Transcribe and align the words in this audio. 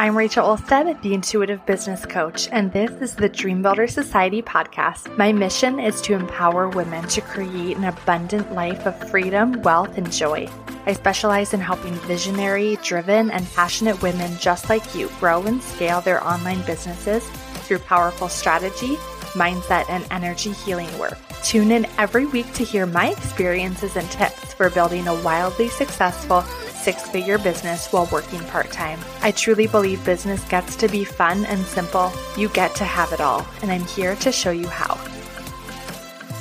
I'm 0.00 0.16
Rachel 0.16 0.46
Olstead, 0.46 1.02
the 1.02 1.12
Intuitive 1.12 1.66
Business 1.66 2.06
Coach, 2.06 2.48
and 2.52 2.72
this 2.72 2.90
is 3.02 3.14
the 3.14 3.28
Dream 3.28 3.60
Builder 3.60 3.86
Society 3.86 4.40
podcast. 4.40 5.14
My 5.18 5.30
mission 5.30 5.78
is 5.78 6.00
to 6.00 6.14
empower 6.14 6.70
women 6.70 7.06
to 7.08 7.20
create 7.20 7.76
an 7.76 7.84
abundant 7.84 8.50
life 8.54 8.86
of 8.86 8.98
freedom, 9.10 9.60
wealth, 9.60 9.98
and 9.98 10.10
joy. 10.10 10.48
I 10.86 10.94
specialize 10.94 11.52
in 11.52 11.60
helping 11.60 11.92
visionary, 11.92 12.78
driven, 12.82 13.30
and 13.30 13.46
passionate 13.52 14.00
women 14.00 14.38
just 14.38 14.70
like 14.70 14.94
you 14.94 15.10
grow 15.20 15.42
and 15.42 15.62
scale 15.62 16.00
their 16.00 16.26
online 16.26 16.62
businesses 16.62 17.22
through 17.66 17.80
powerful 17.80 18.30
strategy, 18.30 18.96
mindset, 19.34 19.84
and 19.90 20.06
energy 20.10 20.52
healing 20.52 20.98
work. 20.98 21.18
Tune 21.42 21.70
in 21.70 21.86
every 21.98 22.24
week 22.24 22.50
to 22.54 22.64
hear 22.64 22.86
my 22.86 23.10
experiences 23.10 23.96
and 23.96 24.10
tips 24.10 24.54
for 24.54 24.70
building 24.70 25.08
a 25.08 25.22
wildly 25.22 25.68
successful 25.68 26.42
six 26.80 27.08
figure 27.08 27.38
business 27.38 27.92
while 27.92 28.08
working 28.10 28.40
part 28.44 28.70
time. 28.70 28.98
I 29.22 29.30
truly 29.30 29.66
believe 29.66 30.04
business 30.04 30.42
gets 30.48 30.76
to 30.76 30.88
be 30.88 31.04
fun 31.04 31.44
and 31.44 31.64
simple. 31.66 32.12
You 32.36 32.48
get 32.48 32.74
to 32.76 32.84
have 32.84 33.12
it 33.12 33.20
all, 33.20 33.46
and 33.62 33.70
I'm 33.70 33.84
here 33.84 34.16
to 34.16 34.32
show 34.32 34.50
you 34.50 34.66
how. 34.66 34.94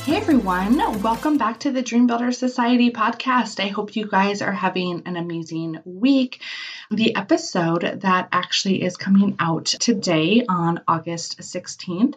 Hey 0.06 0.16
everyone, 0.16 0.78
welcome 1.04 1.38
back 1.38 1.60
to 1.60 1.72
the 1.72 1.84
Dream 1.84 2.08
Builder 2.08 2.32
Society 2.32 2.90
podcast. 2.90 3.64
I 3.64 3.68
hope 3.68 3.96
you 3.96 4.08
guys 4.08 4.42
are 4.42 4.52
having 4.52 5.04
an 5.06 5.18
amazing 5.18 5.80
week. 5.86 6.42
The 6.90 7.16
episode 7.16 8.00
that 8.02 8.30
actually 8.32 8.82
is 8.82 8.98
coming 8.98 9.36
out 9.40 9.66
today 9.66 10.46
on 10.50 10.82
August 10.88 11.40
16th 11.42 12.16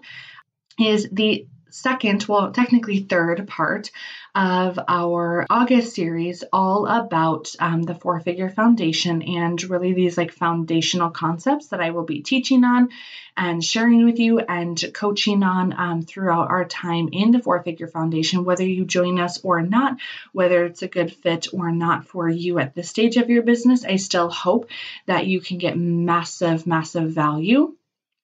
is 0.79 1.09
the 1.13 1.47
second, 1.73 2.25
well, 2.29 2.53
technically 2.53 3.01
third 3.01 3.47
part 3.49 3.91
of 4.35 4.79
our 4.89 5.47
August 5.51 5.95
series, 5.95 6.43
all 6.53 6.87
about 6.87 7.55
um, 7.59 7.83
the 7.83 7.95
four 7.95 8.21
figure 8.21 8.49
foundation 8.49 9.23
and 9.23 9.63
really 9.65 9.93
these 9.93 10.17
like 10.17 10.33
foundational 10.33 11.11
concepts 11.11 11.69
that 11.69 11.81
I 11.81 11.91
will 11.91 12.05
be 12.05 12.23
teaching 12.23 12.65
on 12.65 12.89
and 13.37 13.65
sharing 13.65 14.05
with 14.05 14.19
you 14.19 14.39
and 14.39 14.83
coaching 14.95 15.43
on 15.43 15.73
um, 15.73 16.03
throughout 16.03 16.51
our 16.51 16.65
time 16.65 17.09
in 17.13 17.31
the 17.31 17.41
four 17.41 17.63
figure 17.63 17.89
foundation, 17.89 18.45
whether 18.45 18.65
you 18.65 18.85
join 18.85 19.19
us 19.19 19.43
or 19.43 19.63
not, 19.63 19.99
whether 20.33 20.65
it's 20.65 20.83
a 20.83 20.89
good 20.89 21.13
fit 21.13 21.49
or 21.53 21.71
not 21.73 22.07
for 22.07 22.29
you 22.29 22.59
at 22.59 22.75
this 22.75 22.91
stage 22.91 23.17
of 23.17 23.31
your 23.31 23.43
business. 23.43 23.85
I 23.85 23.97
still 23.97 24.31
hope 24.31 24.71
that 25.07 25.27
you 25.27 25.41
can 25.41 25.59
get 25.59 25.77
massive, 25.77 26.67
massive 26.67 27.11
value 27.11 27.75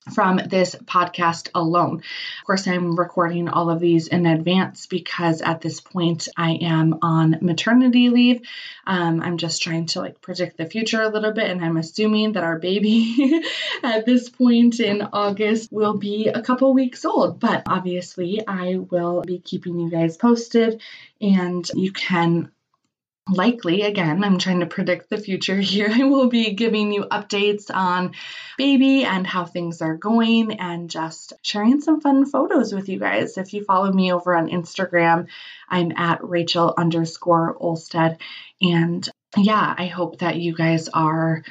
from 0.08 0.36
this 0.36 0.74
podcast 0.74 1.50
alone. 1.54 1.98
Of 1.98 2.46
course, 2.46 2.66
I'm 2.66 2.96
recording 2.98 3.48
all 3.48 3.70
of 3.70 3.80
these 3.80 4.08
in 4.08 4.26
advance 4.26 4.86
because 4.86 5.42
at 5.42 5.60
this 5.60 5.80
point 5.80 6.28
I 6.36 6.58
am 6.62 6.98
on 7.02 7.38
maternity 7.40 8.10
leave. 8.10 8.42
Um, 8.86 9.20
I'm 9.20 9.38
just 9.38 9.62
trying 9.62 9.86
to 9.86 10.00
like 10.00 10.20
predict 10.20 10.56
the 10.56 10.66
future 10.66 11.02
a 11.02 11.08
little 11.08 11.32
bit, 11.32 11.50
and 11.50 11.64
I'm 11.64 11.76
assuming 11.76 12.32
that 12.32 12.44
our 12.44 12.58
baby 12.58 13.42
at 13.82 14.06
this 14.06 14.28
point 14.28 14.80
in 14.80 15.02
August 15.12 15.70
will 15.72 15.96
be 15.96 16.28
a 16.28 16.42
couple 16.42 16.72
weeks 16.74 17.04
old. 17.04 17.40
But 17.40 17.62
obviously, 17.66 18.46
I 18.46 18.76
will 18.76 19.22
be 19.22 19.38
keeping 19.38 19.78
you 19.78 19.90
guys 19.90 20.16
posted, 20.16 20.80
and 21.20 21.68
you 21.74 21.92
can 21.92 22.50
likely, 23.30 23.82
again, 23.82 24.24
I'm 24.24 24.38
trying 24.38 24.60
to 24.60 24.66
predict 24.66 25.10
the 25.10 25.18
future 25.18 25.58
here. 25.60 25.88
I 25.92 26.04
will 26.04 26.28
be 26.28 26.52
giving 26.52 26.92
you 26.92 27.02
updates 27.04 27.74
on 27.74 28.12
baby 28.56 29.04
and 29.04 29.26
how 29.26 29.44
things 29.44 29.82
are 29.82 29.96
going 29.96 30.58
and 30.60 30.90
just 30.90 31.32
sharing 31.42 31.80
some 31.80 32.00
fun 32.00 32.26
photos 32.26 32.72
with 32.72 32.88
you 32.88 32.98
guys. 32.98 33.38
If 33.38 33.52
you 33.52 33.64
follow 33.64 33.92
me 33.92 34.12
over 34.12 34.34
on 34.34 34.48
Instagram, 34.48 35.28
I'm 35.68 35.92
at 35.96 36.22
Rachel 36.22 36.74
underscore 36.76 37.56
Olstead. 37.60 38.18
And 38.60 39.08
yeah, 39.36 39.74
I 39.76 39.86
hope 39.86 40.18
that 40.18 40.36
you 40.36 40.54
guys 40.54 40.88
are 40.88 41.42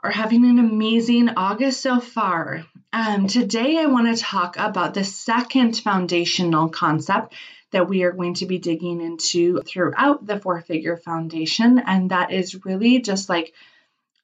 are 0.00 0.10
having 0.12 0.44
an 0.44 0.60
amazing 0.60 1.30
August 1.30 1.80
so 1.80 1.98
far. 1.98 2.64
Um, 2.92 3.26
today, 3.26 3.78
I 3.78 3.86
want 3.86 4.14
to 4.14 4.22
talk 4.22 4.56
about 4.56 4.94
the 4.94 5.02
second 5.02 5.76
foundational 5.76 6.68
concept 6.68 7.34
that 7.70 7.88
we 7.88 8.02
are 8.02 8.12
going 8.12 8.34
to 8.34 8.46
be 8.46 8.58
digging 8.58 9.00
into 9.00 9.60
throughout 9.62 10.26
the 10.26 10.38
four 10.38 10.60
figure 10.60 10.96
foundation. 10.96 11.78
And 11.78 12.10
that 12.10 12.32
is 12.32 12.64
really 12.64 13.00
just 13.00 13.28
like 13.28 13.52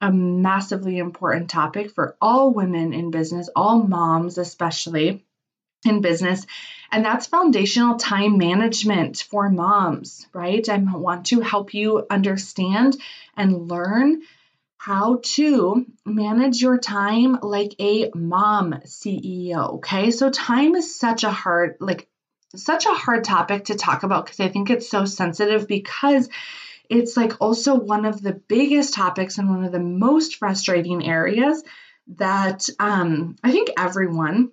a 0.00 0.12
massively 0.12 0.99
important 0.99 1.50
topic 1.50 1.91
for 1.91 2.16
all 2.21 2.53
women 2.53 2.93
in 2.93 3.10
business, 3.10 3.49
all 3.54 3.83
moms, 3.83 4.38
especially 4.38 5.25
in 5.84 6.00
business. 6.00 6.47
And 6.91 7.04
that's 7.04 7.27
foundational 7.27 7.97
time 7.97 8.38
management 8.38 9.19
for 9.19 9.49
moms, 9.50 10.27
right? 10.33 10.66
I 10.69 10.78
want 10.78 11.27
to 11.27 11.41
help 11.41 11.75
you 11.75 12.06
understand 12.10 12.97
and 13.37 13.69
learn 13.69 14.22
how 14.77 15.21
to 15.22 15.87
manage 16.04 16.60
your 16.60 16.77
time 16.77 17.38
like 17.41 17.75
a 17.81 18.10
mom 18.15 18.75
CEO. 18.84 19.77
Okay. 19.77 20.10
So, 20.10 20.28
time 20.31 20.75
is 20.75 20.99
such 20.99 21.25
a 21.25 21.31
hard, 21.31 21.77
like, 21.81 22.06
such 22.56 22.87
a 22.87 22.94
hard 22.94 23.25
topic 23.25 23.66
to 23.66 23.75
talk 23.75 24.03
about 24.03 24.25
because 24.25 24.41
I 24.41 24.48
think 24.48 24.70
it's 24.70 24.88
so 24.88 25.04
sensitive 25.04 25.66
because 25.69 26.28
it's 26.88 27.16
like 27.16 27.41
also 27.41 27.75
one 27.75 28.04
of 28.04 28.20
the 28.20 28.32
biggest 28.32 28.94
topics 28.94 29.38
and 29.38 29.48
one 29.48 29.65
of 29.65 29.72
the 29.72 29.81
most 29.81 30.37
frustrating 30.37 31.06
areas 31.06 31.62
that 32.16 32.69
um, 32.78 33.37
I 33.42 33.50
think 33.50 33.70
everyone 33.78 34.50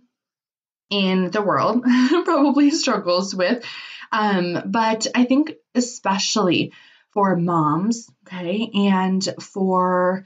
in 0.89 1.31
the 1.31 1.41
world 1.41 1.83
probably 2.23 2.71
struggles 2.71 3.35
with. 3.35 3.63
Um, 4.11 4.63
but 4.65 5.07
I 5.15 5.25
think 5.25 5.53
especially 5.73 6.73
for 7.11 7.35
moms, 7.35 8.09
okay, 8.27 8.69
and 8.73 9.27
for 9.39 10.25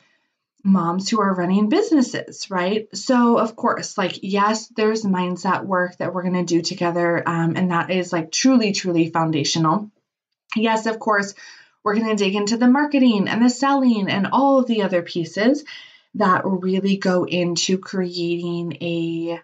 moms 0.65 1.07
who 1.07 1.21
are 1.21 1.35
running 1.35 1.69
businesses, 1.69 2.49
right? 2.49 2.87
So, 2.93 3.37
of 3.37 3.55
course, 3.55 3.97
like, 3.99 4.19
yes, 4.23 4.67
there's 4.75 5.03
mindset 5.03 5.63
work 5.63 5.95
that 5.97 6.13
we're 6.13 6.23
going 6.23 6.33
to 6.33 6.43
do 6.43 6.61
together, 6.61 7.21
um, 7.25 7.55
and 7.55 7.69
that 7.71 7.91
is 7.91 8.11
like 8.11 8.31
truly, 8.31 8.71
truly 8.71 9.11
foundational. 9.11 9.91
Yes, 10.55 10.87
of 10.87 10.99
course, 10.99 11.35
we're 11.83 11.95
going 11.95 12.09
to 12.09 12.15
dig 12.15 12.35
into 12.35 12.57
the 12.57 12.67
marketing 12.67 13.27
and 13.27 13.45
the 13.45 13.49
selling 13.49 14.09
and 14.09 14.27
all 14.31 14.57
of 14.57 14.65
the 14.65 14.81
other 14.81 15.03
pieces 15.03 15.63
that 16.15 16.41
really 16.45 16.97
go 16.97 17.25
into 17.25 17.77
creating 17.77 18.77
a 18.81 19.39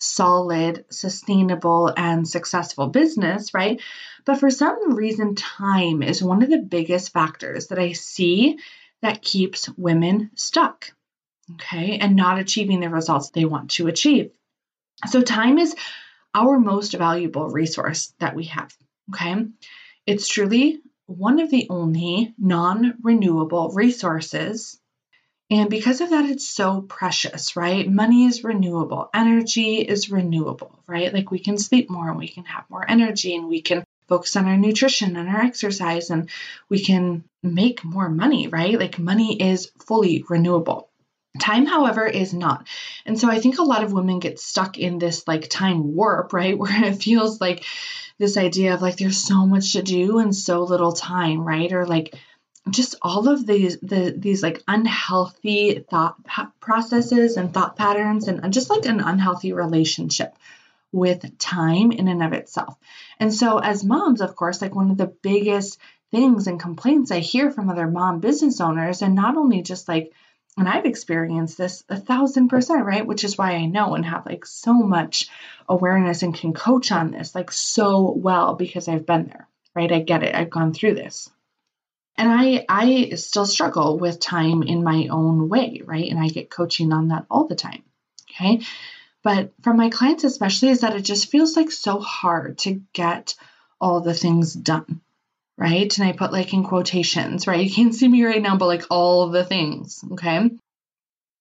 solid, 0.00 0.84
sustainable, 0.90 1.92
and 1.96 2.26
successful 2.26 2.88
business, 2.88 3.54
right? 3.54 3.80
But 4.24 4.40
for 4.40 4.50
some 4.50 4.94
reason, 4.94 5.36
time 5.36 6.02
is 6.02 6.20
one 6.20 6.42
of 6.42 6.50
the 6.50 6.58
biggest 6.58 7.12
factors 7.12 7.68
that 7.68 7.78
I 7.78 7.92
see 7.92 8.58
that 9.04 9.22
keeps 9.22 9.68
women 9.76 10.30
stuck, 10.34 10.92
okay, 11.54 11.98
and 11.98 12.16
not 12.16 12.38
achieving 12.38 12.80
the 12.80 12.90
results 12.90 13.30
they 13.30 13.44
want 13.44 13.70
to 13.72 13.86
achieve. 13.86 14.32
So, 15.06 15.22
time 15.22 15.58
is 15.58 15.74
our 16.34 16.58
most 16.58 16.92
valuable 16.92 17.48
resource 17.48 18.12
that 18.18 18.34
we 18.34 18.44
have, 18.44 18.74
okay? 19.12 19.46
It's 20.06 20.28
truly 20.28 20.80
one 21.06 21.40
of 21.40 21.50
the 21.50 21.66
only 21.70 22.34
non 22.38 22.94
renewable 23.02 23.70
resources. 23.70 24.80
And 25.50 25.68
because 25.68 26.00
of 26.00 26.10
that, 26.10 26.24
it's 26.24 26.48
so 26.48 26.80
precious, 26.80 27.54
right? 27.54 27.88
Money 27.88 28.24
is 28.24 28.44
renewable, 28.44 29.10
energy 29.14 29.80
is 29.80 30.10
renewable, 30.10 30.82
right? 30.86 31.12
Like 31.12 31.30
we 31.30 31.38
can 31.38 31.58
sleep 31.58 31.90
more 31.90 32.08
and 32.08 32.18
we 32.18 32.28
can 32.28 32.44
have 32.44 32.64
more 32.70 32.84
energy 32.88 33.36
and 33.36 33.46
we 33.46 33.60
can 33.60 33.84
focus 34.08 34.36
on 34.36 34.46
our 34.46 34.56
nutrition 34.56 35.16
and 35.16 35.28
our 35.28 35.42
exercise 35.42 36.10
and 36.10 36.28
we 36.68 36.82
can 36.82 37.24
make 37.42 37.84
more 37.84 38.08
money, 38.08 38.48
right? 38.48 38.78
Like 38.78 38.98
money 38.98 39.40
is 39.40 39.70
fully 39.86 40.24
renewable. 40.28 40.88
Time, 41.40 41.66
however, 41.66 42.06
is 42.06 42.32
not. 42.32 42.66
And 43.04 43.18
so 43.18 43.28
I 43.28 43.40
think 43.40 43.58
a 43.58 43.64
lot 43.64 43.82
of 43.82 43.92
women 43.92 44.20
get 44.20 44.38
stuck 44.38 44.78
in 44.78 44.98
this 44.98 45.26
like 45.26 45.48
time 45.48 45.94
warp, 45.94 46.32
right? 46.32 46.56
Where 46.58 46.84
it 46.84 47.02
feels 47.02 47.40
like 47.40 47.64
this 48.18 48.36
idea 48.36 48.74
of 48.74 48.82
like 48.82 48.96
there's 48.96 49.26
so 49.26 49.46
much 49.46 49.72
to 49.72 49.82
do 49.82 50.18
and 50.18 50.34
so 50.34 50.62
little 50.62 50.92
time, 50.92 51.44
right? 51.44 51.72
Or 51.72 51.86
like 51.86 52.14
just 52.70 52.94
all 53.02 53.28
of 53.28 53.46
these 53.46 53.78
the 53.80 54.14
these 54.16 54.42
like 54.42 54.62
unhealthy 54.66 55.84
thought 55.90 56.16
processes 56.60 57.36
and 57.36 57.52
thought 57.52 57.76
patterns 57.76 58.28
and 58.28 58.52
just 58.52 58.70
like 58.70 58.86
an 58.86 59.00
unhealthy 59.00 59.52
relationship 59.52 60.34
with 60.94 61.38
time 61.38 61.90
in 61.90 62.06
and 62.06 62.22
of 62.22 62.32
itself. 62.32 62.78
And 63.18 63.34
so, 63.34 63.58
as 63.58 63.84
moms, 63.84 64.20
of 64.20 64.36
course, 64.36 64.62
like 64.62 64.74
one 64.74 64.92
of 64.92 64.96
the 64.96 65.12
biggest 65.22 65.78
things 66.12 66.46
and 66.46 66.60
complaints 66.60 67.10
I 67.10 67.18
hear 67.18 67.50
from 67.50 67.68
other 67.68 67.88
mom 67.88 68.20
business 68.20 68.60
owners, 68.60 69.02
and 69.02 69.16
not 69.16 69.36
only 69.36 69.62
just 69.62 69.88
like, 69.88 70.12
and 70.56 70.68
I've 70.68 70.86
experienced 70.86 71.58
this 71.58 71.82
a 71.88 71.96
thousand 71.96 72.48
percent, 72.48 72.84
right? 72.84 73.04
Which 73.04 73.24
is 73.24 73.36
why 73.36 73.54
I 73.54 73.66
know 73.66 73.96
and 73.96 74.06
have 74.06 74.24
like 74.24 74.46
so 74.46 74.72
much 74.72 75.28
awareness 75.68 76.22
and 76.22 76.32
can 76.32 76.52
coach 76.52 76.92
on 76.92 77.10
this 77.10 77.34
like 77.34 77.50
so 77.50 78.12
well 78.12 78.54
because 78.54 78.86
I've 78.86 79.04
been 79.04 79.26
there, 79.26 79.48
right? 79.74 79.90
I 79.90 79.98
get 79.98 80.22
it. 80.22 80.34
I've 80.34 80.50
gone 80.50 80.72
through 80.72 80.94
this. 80.94 81.28
And 82.16 82.30
I 82.30 82.64
I 82.68 83.14
still 83.16 83.46
struggle 83.46 83.98
with 83.98 84.20
time 84.20 84.62
in 84.62 84.84
my 84.84 85.08
own 85.10 85.48
way, 85.48 85.82
right? 85.84 86.08
And 86.08 86.20
I 86.20 86.28
get 86.28 86.50
coaching 86.50 86.92
on 86.92 87.08
that 87.08 87.26
all 87.28 87.48
the 87.48 87.56
time. 87.56 87.82
Okay 88.30 88.60
but 89.24 89.52
from 89.62 89.76
my 89.76 89.90
clients 89.90 90.24
especially 90.24 90.68
is 90.68 90.80
that 90.80 90.94
it 90.94 91.02
just 91.02 91.30
feels 91.30 91.56
like 91.56 91.72
so 91.72 91.98
hard 91.98 92.58
to 92.58 92.80
get 92.92 93.34
all 93.80 94.00
the 94.00 94.14
things 94.14 94.54
done 94.54 95.00
right 95.58 95.98
and 95.98 96.06
i 96.06 96.12
put 96.12 96.32
like 96.32 96.52
in 96.54 96.62
quotations 96.62 97.46
right 97.46 97.64
you 97.64 97.74
can't 97.74 97.94
see 97.94 98.06
me 98.06 98.24
right 98.24 98.42
now 98.42 98.56
but 98.56 98.66
like 98.66 98.84
all 98.90 99.30
the 99.30 99.44
things 99.44 100.04
okay 100.12 100.50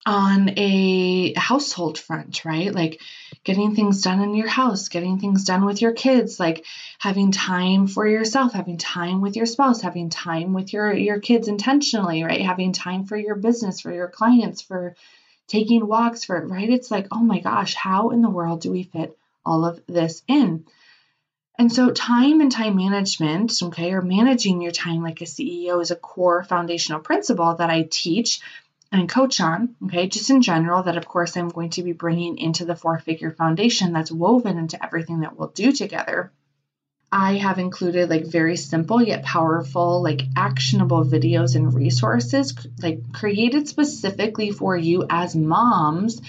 on 0.06 0.52
a 0.58 1.34
household 1.36 1.98
front, 1.98 2.44
right? 2.44 2.74
Like 2.74 3.02
getting 3.44 3.76
things 3.76 4.02
done 4.02 4.22
in 4.22 4.36
your 4.36 4.48
house, 4.48 4.90
getting 4.90 5.20
things 5.20 5.46
done 5.46 5.66
with 5.66 5.82
your 5.82 5.94
kids, 5.94 6.40
like 6.40 6.66
having 7.00 7.32
time 7.32 7.88
for 7.88 8.08
yourself, 8.08 8.54
having 8.54 8.78
time 8.78 9.22
with 9.22 9.36
your 9.36 9.46
spouse, 9.46 9.82
having 9.82 10.10
time 10.10 10.54
with 10.54 10.74
your 10.74 10.94
your 10.94 11.20
kids 11.20 11.48
intentionally, 11.48 12.24
right? 12.24 12.42
Having 12.42 12.74
time 12.74 13.06
for 13.06 13.16
your 13.16 13.36
business, 13.36 13.82
for 13.82 13.94
your 13.94 14.10
clients, 14.10 14.62
for 14.62 14.96
taking 15.48 15.88
walks 15.88 16.24
for 16.24 16.38
it, 16.38 16.48
right? 16.48 16.70
It's 16.70 16.92
like, 16.92 17.08
"Oh 17.12 17.24
my 17.24 17.40
gosh, 17.40 17.76
how 17.76 18.10
in 18.10 18.22
the 18.22 18.30
world 18.30 18.62
do 18.62 18.72
we 18.72 18.84
fit 18.84 19.18
all 19.46 19.66
of 19.66 19.82
this 19.88 20.24
in?" 20.28 20.66
And 21.60 21.72
so, 21.72 21.92
time 21.92 22.42
and 22.42 22.52
time 22.52 22.76
management, 22.76 23.54
okay, 23.62 23.94
or 23.94 24.02
managing 24.02 24.62
your 24.62 24.72
time 24.72 25.04
like 25.04 25.22
a 25.22 25.26
CEO 25.26 25.80
is 25.82 25.92
a 25.92 25.96
core 25.96 26.44
foundational 26.44 27.00
principle 27.00 27.56
that 27.56 27.70
I 27.70 27.88
teach 27.90 28.42
and 28.92 29.10
coach 29.10 29.40
on, 29.42 29.76
okay, 29.86 30.08
just 30.08 30.30
in 30.30 30.42
general, 30.42 30.84
that 30.84 30.98
of 30.98 31.08
course 31.08 31.36
I'm 31.36 31.50
going 31.50 31.72
to 31.72 31.84
be 31.84 31.94
bringing 31.94 32.38
into 32.38 32.66
the 32.66 32.76
four 32.76 33.00
figure 33.00 33.32
foundation 33.32 33.92
that's 33.92 34.12
woven 34.12 34.58
into 34.58 34.84
everything 34.84 35.22
that 35.22 35.38
we'll 35.38 35.50
do 35.50 35.72
together. 35.72 36.32
I 37.16 37.36
have 37.36 37.60
included 37.60 38.10
like 38.10 38.26
very 38.26 38.58
simple 38.58 39.00
yet 39.00 39.24
powerful, 39.24 40.02
like 40.02 40.24
actionable 40.36 41.06
videos 41.06 41.56
and 41.56 41.72
resources, 41.72 42.56
like 42.82 43.14
created 43.14 43.68
specifically 43.68 44.50
for 44.50 44.76
you 44.76 45.06
as 45.08 45.36
moms, 45.36 46.20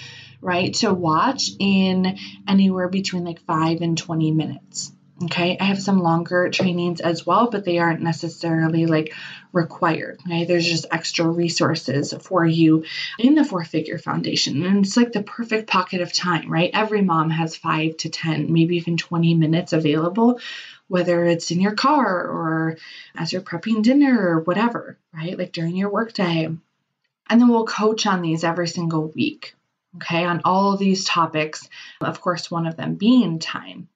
right, 0.41 0.71
to 0.75 0.93
watch 0.93 1.49
in 1.57 2.19
anywhere 2.47 2.87
between 2.87 3.23
like 3.23 3.41
five 3.41 3.81
and 3.81 3.97
20 3.97 4.31
minutes. 4.31 4.91
Okay, 5.23 5.57
I 5.57 5.63
have 5.63 5.81
some 5.81 6.03
longer 6.03 6.49
trainings 6.49 6.99
as 6.99 7.25
well, 7.25 7.49
but 7.49 7.63
they 7.63 7.79
aren't 7.79 8.01
necessarily 8.01 8.85
like 8.85 9.13
required. 9.53 10.19
Okay, 10.27 10.43
there's 10.43 10.67
just 10.67 10.87
extra 10.91 11.25
resources 11.25 12.13
for 12.19 12.45
you 12.45 12.83
in 13.17 13.33
the 13.33 13.45
four 13.45 13.63
figure 13.63 13.97
foundation. 13.97 14.65
And 14.65 14.85
it's 14.85 14.97
like 14.97 15.13
the 15.13 15.23
perfect 15.23 15.67
pocket 15.67 16.01
of 16.01 16.11
time, 16.11 16.51
right? 16.51 16.69
Every 16.73 17.01
mom 17.01 17.29
has 17.29 17.55
five 17.55 17.95
to 17.97 18.09
10, 18.09 18.51
maybe 18.51 18.75
even 18.75 18.97
20 18.97 19.35
minutes 19.35 19.71
available, 19.71 20.41
whether 20.87 21.25
it's 21.25 21.51
in 21.51 21.59
your 21.59 21.73
car 21.73 22.05
or 22.05 22.77
as 23.15 23.33
you're 23.33 23.41
prepping 23.41 23.83
dinner 23.83 24.29
or 24.29 24.39
whatever, 24.41 24.97
right? 25.13 25.37
Like 25.37 25.51
during 25.51 25.75
your 25.75 25.89
workday. 25.89 26.45
And 26.45 27.41
then 27.41 27.47
we'll 27.47 27.65
coach 27.65 28.05
on 28.05 28.21
these 28.21 28.43
every 28.43 28.67
single 28.67 29.07
week, 29.09 29.55
okay, 29.95 30.23
on 30.23 30.41
all 30.45 30.73
of 30.73 30.79
these 30.79 31.05
topics. 31.05 31.67
Of 32.01 32.21
course, 32.21 32.51
one 32.51 32.67
of 32.67 32.75
them 32.75 32.95
being 32.95 33.39
time 33.39 33.89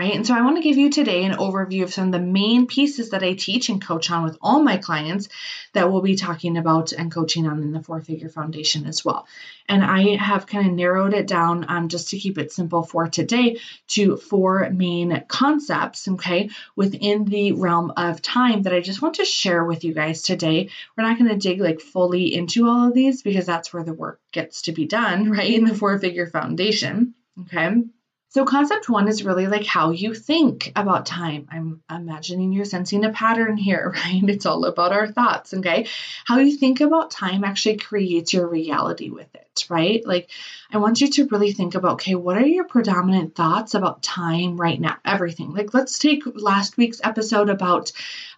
right? 0.00 0.14
And 0.14 0.26
so 0.26 0.32
I 0.32 0.40
want 0.40 0.56
to 0.56 0.62
give 0.62 0.78
you 0.78 0.88
today 0.88 1.24
an 1.24 1.36
overview 1.36 1.82
of 1.82 1.92
some 1.92 2.06
of 2.06 2.12
the 2.12 2.20
main 2.20 2.66
pieces 2.66 3.10
that 3.10 3.22
I 3.22 3.34
teach 3.34 3.68
and 3.68 3.84
coach 3.84 4.10
on 4.10 4.24
with 4.24 4.38
all 4.40 4.62
my 4.62 4.78
clients 4.78 5.28
that 5.74 5.92
we'll 5.92 6.00
be 6.00 6.16
talking 6.16 6.56
about 6.56 6.92
and 6.92 7.12
coaching 7.12 7.46
on 7.46 7.62
in 7.62 7.72
the 7.72 7.82
Four 7.82 8.00
Figure 8.00 8.30
Foundation 8.30 8.86
as 8.86 9.04
well. 9.04 9.26
And 9.68 9.84
I 9.84 10.16
have 10.16 10.46
kind 10.46 10.66
of 10.66 10.72
narrowed 10.72 11.12
it 11.12 11.26
down 11.26 11.66
um, 11.68 11.88
just 11.88 12.08
to 12.08 12.18
keep 12.18 12.38
it 12.38 12.50
simple 12.50 12.82
for 12.82 13.08
today 13.08 13.60
to 13.88 14.16
four 14.16 14.70
main 14.70 15.22
concepts, 15.28 16.08
okay, 16.08 16.48
within 16.74 17.26
the 17.26 17.52
realm 17.52 17.92
of 17.94 18.22
time 18.22 18.62
that 18.62 18.72
I 18.72 18.80
just 18.80 19.02
want 19.02 19.16
to 19.16 19.26
share 19.26 19.66
with 19.66 19.84
you 19.84 19.92
guys 19.92 20.22
today. 20.22 20.70
We're 20.96 21.04
not 21.04 21.18
going 21.18 21.30
to 21.30 21.36
dig 21.36 21.60
like 21.60 21.82
fully 21.82 22.34
into 22.34 22.66
all 22.66 22.88
of 22.88 22.94
these 22.94 23.20
because 23.20 23.44
that's 23.44 23.70
where 23.74 23.84
the 23.84 23.92
work 23.92 24.18
gets 24.32 24.62
to 24.62 24.72
be 24.72 24.86
done, 24.86 25.30
right, 25.36 25.52
in 25.52 25.66
the 25.66 25.74
Four 25.74 25.98
Figure 25.98 26.26
Foundation, 26.26 27.12
okay? 27.42 27.82
So, 28.32 28.44
concept 28.44 28.88
one 28.88 29.08
is 29.08 29.24
really 29.24 29.48
like 29.48 29.66
how 29.66 29.90
you 29.90 30.14
think 30.14 30.70
about 30.76 31.04
time. 31.04 31.48
I'm 31.50 31.82
imagining 31.90 32.52
you're 32.52 32.64
sensing 32.64 33.04
a 33.04 33.10
pattern 33.10 33.56
here, 33.56 33.92
right? 34.04 34.22
It's 34.22 34.46
all 34.46 34.64
about 34.66 34.92
our 34.92 35.08
thoughts, 35.08 35.52
okay? 35.52 35.88
How 36.24 36.38
you 36.38 36.56
think 36.56 36.80
about 36.80 37.10
time 37.10 37.42
actually 37.42 37.78
creates 37.78 38.32
your 38.32 38.46
reality 38.46 39.10
with 39.10 39.34
it, 39.34 39.66
right? 39.68 40.06
Like, 40.06 40.30
I 40.70 40.78
want 40.78 41.00
you 41.00 41.10
to 41.10 41.26
really 41.26 41.50
think 41.52 41.74
about, 41.74 41.94
okay, 41.94 42.14
what 42.14 42.36
are 42.36 42.46
your 42.46 42.68
predominant 42.68 43.34
thoughts 43.34 43.74
about 43.74 44.00
time 44.00 44.60
right 44.60 44.80
now? 44.80 44.98
Everything. 45.04 45.52
Like, 45.52 45.74
let's 45.74 45.98
take 45.98 46.22
last 46.26 46.76
week's 46.76 47.00
episode 47.02 47.50
about, 47.50 47.90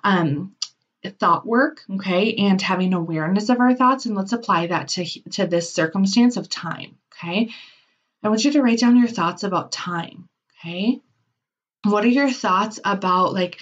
um, 0.02 0.54
thought 1.18 1.44
work 1.44 1.82
okay 1.92 2.34
and 2.34 2.62
having 2.62 2.94
awareness 2.94 3.48
of 3.48 3.58
our 3.58 3.74
thoughts 3.74 4.06
and 4.06 4.14
let's 4.14 4.32
apply 4.32 4.68
that 4.68 4.86
to 4.86 5.04
to 5.30 5.48
this 5.48 5.72
circumstance 5.74 6.36
of 6.36 6.48
time 6.48 6.96
okay 7.12 7.50
I 8.22 8.28
want 8.28 8.44
you 8.44 8.52
to 8.52 8.62
write 8.62 8.78
down 8.78 8.96
your 8.96 9.08
thoughts 9.08 9.42
about 9.42 9.72
time. 9.72 10.28
Okay. 10.60 11.00
What 11.84 12.04
are 12.04 12.08
your 12.08 12.30
thoughts 12.30 12.78
about 12.84 13.34
like 13.34 13.58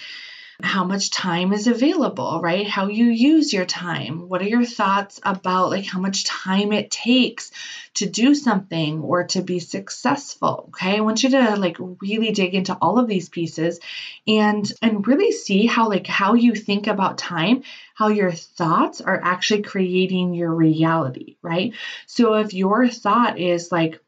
how 0.63 0.83
much 0.83 1.09
time 1.09 1.53
is 1.53 1.67
available, 1.67 2.39
right? 2.41 2.67
How 2.67 2.87
you 2.87 3.05
use 3.05 3.51
your 3.51 3.65
time. 3.65 4.29
What 4.29 4.41
are 4.41 4.47
your 4.47 4.65
thoughts 4.65 5.19
about 5.23 5.69
like 5.69 5.85
how 5.85 5.99
much 5.99 6.25
time 6.25 6.71
it 6.71 6.91
takes 6.91 7.51
to 7.95 8.07
do 8.07 8.35
something 8.35 9.01
or 9.01 9.25
to 9.27 9.41
be 9.41 9.59
successful? 9.59 10.69
Okay? 10.69 10.97
I 10.97 11.01
want 11.01 11.23
you 11.23 11.29
to 11.31 11.55
like 11.55 11.77
really 11.79 12.31
dig 12.31 12.53
into 12.53 12.77
all 12.79 12.99
of 12.99 13.07
these 13.07 13.29
pieces 13.29 13.79
and 14.27 14.71
and 14.81 15.07
really 15.07 15.31
see 15.31 15.65
how 15.65 15.89
like 15.89 16.07
how 16.07 16.35
you 16.35 16.53
think 16.53 16.87
about 16.87 17.17
time, 17.17 17.63
how 17.95 18.09
your 18.09 18.31
thoughts 18.31 19.01
are 19.01 19.19
actually 19.21 19.63
creating 19.63 20.33
your 20.33 20.53
reality, 20.53 21.37
right? 21.41 21.73
So 22.05 22.35
if 22.35 22.53
your 22.53 22.87
thought 22.87 23.39
is 23.39 23.71
like 23.71 23.99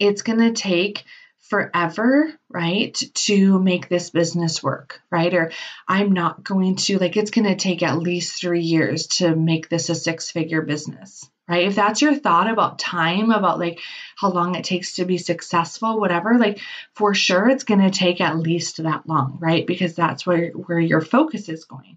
it's 0.00 0.22
going 0.22 0.40
to 0.40 0.52
take 0.52 1.04
forever, 1.50 2.32
right, 2.48 2.94
to 3.14 3.58
make 3.58 3.88
this 3.88 4.10
business 4.10 4.62
work, 4.62 5.00
right? 5.10 5.34
Or 5.34 5.50
I'm 5.88 6.12
not 6.12 6.44
going 6.44 6.76
to, 6.76 6.98
like, 6.98 7.16
it's 7.16 7.32
going 7.32 7.46
to 7.46 7.56
take 7.56 7.82
at 7.82 7.98
least 7.98 8.40
three 8.40 8.62
years 8.62 9.08
to 9.18 9.34
make 9.34 9.68
this 9.68 9.88
a 9.88 9.94
six 9.94 10.30
figure 10.30 10.62
business, 10.62 11.28
right? 11.48 11.66
If 11.66 11.74
that's 11.74 12.02
your 12.02 12.14
thought 12.14 12.48
about 12.48 12.78
time, 12.78 13.32
about 13.32 13.58
like 13.58 13.80
how 14.16 14.30
long 14.30 14.54
it 14.54 14.64
takes 14.64 14.94
to 14.94 15.04
be 15.04 15.18
successful, 15.18 15.98
whatever, 15.98 16.38
like, 16.38 16.60
for 16.94 17.14
sure 17.14 17.48
it's 17.48 17.64
going 17.64 17.80
to 17.80 17.90
take 17.90 18.20
at 18.20 18.38
least 18.38 18.82
that 18.82 19.08
long, 19.08 19.38
right? 19.40 19.66
Because 19.66 19.96
that's 19.96 20.24
where, 20.24 20.50
where 20.50 20.80
your 20.80 21.00
focus 21.00 21.48
is 21.48 21.64
going. 21.64 21.96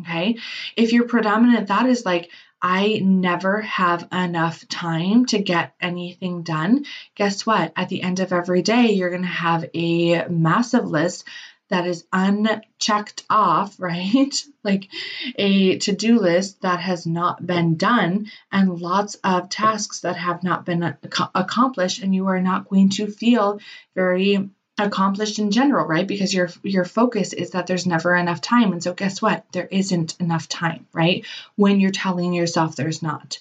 Okay. 0.00 0.38
If 0.76 0.92
your 0.92 1.04
predominant 1.04 1.68
thought 1.68 1.88
is 1.88 2.04
like, 2.04 2.30
I 2.62 3.00
never 3.02 3.60
have 3.62 4.08
enough 4.12 4.66
time 4.68 5.26
to 5.26 5.42
get 5.42 5.74
anything 5.80 6.42
done, 6.42 6.86
guess 7.16 7.44
what? 7.44 7.72
At 7.76 7.88
the 7.88 8.02
end 8.02 8.20
of 8.20 8.32
every 8.32 8.62
day, 8.62 8.92
you're 8.92 9.10
going 9.10 9.22
to 9.22 9.28
have 9.28 9.68
a 9.74 10.28
massive 10.28 10.84
list 10.84 11.26
that 11.70 11.86
is 11.86 12.04
unchecked 12.12 13.24
off, 13.28 13.74
right? 13.80 14.32
like 14.62 14.88
a 15.36 15.78
to 15.78 15.92
do 15.92 16.20
list 16.20 16.62
that 16.62 16.80
has 16.80 17.06
not 17.06 17.44
been 17.44 17.76
done, 17.76 18.30
and 18.52 18.78
lots 18.80 19.16
of 19.24 19.48
tasks 19.48 20.00
that 20.00 20.16
have 20.16 20.44
not 20.44 20.64
been 20.64 20.96
accomplished, 21.34 22.02
and 22.02 22.14
you 22.14 22.28
are 22.28 22.40
not 22.40 22.68
going 22.68 22.90
to 22.90 23.08
feel 23.08 23.58
very 23.94 24.50
accomplished 24.78 25.38
in 25.38 25.50
general, 25.50 25.86
right? 25.86 26.06
Because 26.06 26.32
your 26.32 26.48
your 26.62 26.84
focus 26.84 27.32
is 27.32 27.50
that 27.50 27.66
there's 27.66 27.86
never 27.86 28.16
enough 28.16 28.40
time. 28.40 28.72
And 28.72 28.82
so 28.82 28.94
guess 28.94 29.20
what? 29.20 29.44
There 29.52 29.68
isn't 29.70 30.18
enough 30.18 30.48
time, 30.48 30.86
right? 30.92 31.26
When 31.56 31.80
you're 31.80 31.90
telling 31.90 32.32
yourself 32.32 32.76
there's 32.76 33.02
not. 33.02 33.38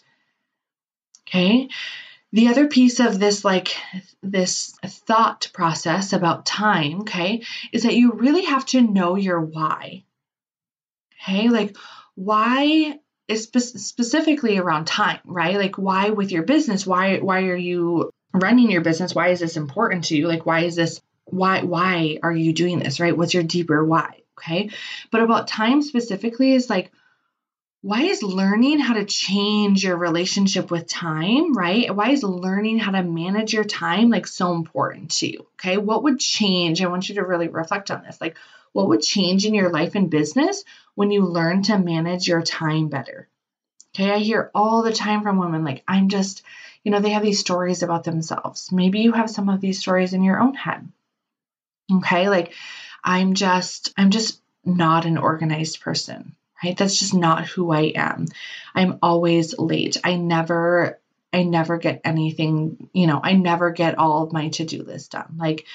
Okay? 1.27 1.69
The 2.33 2.47
other 2.47 2.67
piece 2.67 2.99
of 2.99 3.19
this 3.19 3.43
like 3.45 3.75
this 4.21 4.75
thought 4.85 5.49
process 5.53 6.13
about 6.13 6.45
time, 6.45 7.01
okay, 7.01 7.43
is 7.71 7.83
that 7.83 7.95
you 7.95 8.13
really 8.13 8.43
have 8.43 8.65
to 8.67 8.81
know 8.81 9.15
your 9.15 9.39
why. 9.39 10.03
Okay? 11.23 11.49
Like 11.49 11.77
why 12.15 12.99
is 13.27 13.43
spe- 13.43 13.77
specifically 13.79 14.57
around 14.57 14.85
time, 14.85 15.19
right? 15.25 15.55
Like 15.55 15.77
why 15.77 16.09
with 16.09 16.31
your 16.31 16.43
business, 16.43 16.85
why 16.85 17.19
why 17.19 17.43
are 17.43 17.55
you 17.55 18.11
running 18.33 18.69
your 18.69 18.81
business? 18.81 19.15
Why 19.15 19.29
is 19.29 19.39
this 19.39 19.55
important 19.55 20.05
to 20.05 20.17
you? 20.17 20.27
Like 20.27 20.45
why 20.45 20.61
is 20.61 20.75
this 20.75 21.01
why 21.31 21.61
why 21.61 22.19
are 22.21 22.33
you 22.33 22.53
doing 22.53 22.79
this 22.79 22.99
right? 22.99 23.17
What's 23.17 23.33
your 23.33 23.43
deeper 23.43 23.83
why 23.83 24.21
okay? 24.37 24.69
But 25.11 25.21
about 25.21 25.47
time 25.47 25.81
specifically 25.81 26.53
is 26.53 26.69
like 26.69 26.91
why 27.83 28.03
is 28.03 28.21
learning 28.21 28.79
how 28.79 28.93
to 28.93 29.05
change 29.05 29.83
your 29.83 29.97
relationship 29.97 30.69
with 30.69 30.87
time 30.87 31.53
right? 31.53 31.93
Why 31.95 32.11
is 32.11 32.23
learning 32.23 32.79
how 32.79 32.91
to 32.91 33.03
manage 33.03 33.53
your 33.53 33.63
time 33.63 34.09
like 34.09 34.27
so 34.27 34.53
important 34.53 35.11
to 35.17 35.31
you 35.31 35.47
okay? 35.55 35.77
What 35.77 36.03
would 36.03 36.19
change 36.19 36.81
i 36.81 36.87
want 36.87 37.09
you 37.09 37.15
to 37.15 37.25
really 37.25 37.47
reflect 37.47 37.91
on 37.91 38.03
this 38.03 38.19
like 38.21 38.37
what 38.73 38.87
would 38.87 39.01
change 39.01 39.45
in 39.45 39.53
your 39.53 39.69
life 39.69 39.95
and 39.95 40.09
business 40.09 40.63
when 40.95 41.11
you 41.11 41.25
learn 41.25 41.63
to 41.63 41.77
manage 41.77 42.27
your 42.27 42.41
time 42.41 42.87
better 42.89 43.27
okay? 43.95 44.11
I 44.11 44.17
hear 44.19 44.51
all 44.53 44.83
the 44.83 44.93
time 44.93 45.23
from 45.23 45.39
women 45.39 45.63
like 45.63 45.83
i'm 45.87 46.09
just 46.09 46.43
you 46.83 46.91
know 46.91 46.99
they 46.99 47.11
have 47.11 47.23
these 47.23 47.39
stories 47.39 47.83
about 47.83 48.03
themselves. 48.03 48.71
Maybe 48.71 48.99
you 49.01 49.11
have 49.11 49.29
some 49.29 49.49
of 49.49 49.61
these 49.61 49.79
stories 49.79 50.13
in 50.13 50.23
your 50.23 50.39
own 50.39 50.55
head 50.55 50.87
Okay. 51.91 52.29
Like 52.29 52.53
I'm 53.03 53.33
just, 53.33 53.93
I'm 53.97 54.11
just 54.11 54.41
not 54.63 55.05
an 55.05 55.17
organized 55.17 55.81
person, 55.81 56.35
right? 56.63 56.77
That's 56.77 56.97
just 56.97 57.13
not 57.13 57.47
who 57.47 57.71
I 57.71 57.93
am. 57.95 58.27
I'm 58.75 58.99
always 59.01 59.57
late. 59.57 59.97
I 60.03 60.15
never, 60.15 60.99
I 61.33 61.43
never 61.43 61.77
get 61.77 62.01
anything, 62.03 62.89
you 62.93 63.07
know, 63.07 63.19
I 63.23 63.33
never 63.33 63.71
get 63.71 63.97
all 63.97 64.23
of 64.23 64.33
my 64.33 64.49
to 64.49 64.65
do 64.65 64.83
list 64.83 65.11
done. 65.11 65.35
Like 65.37 65.65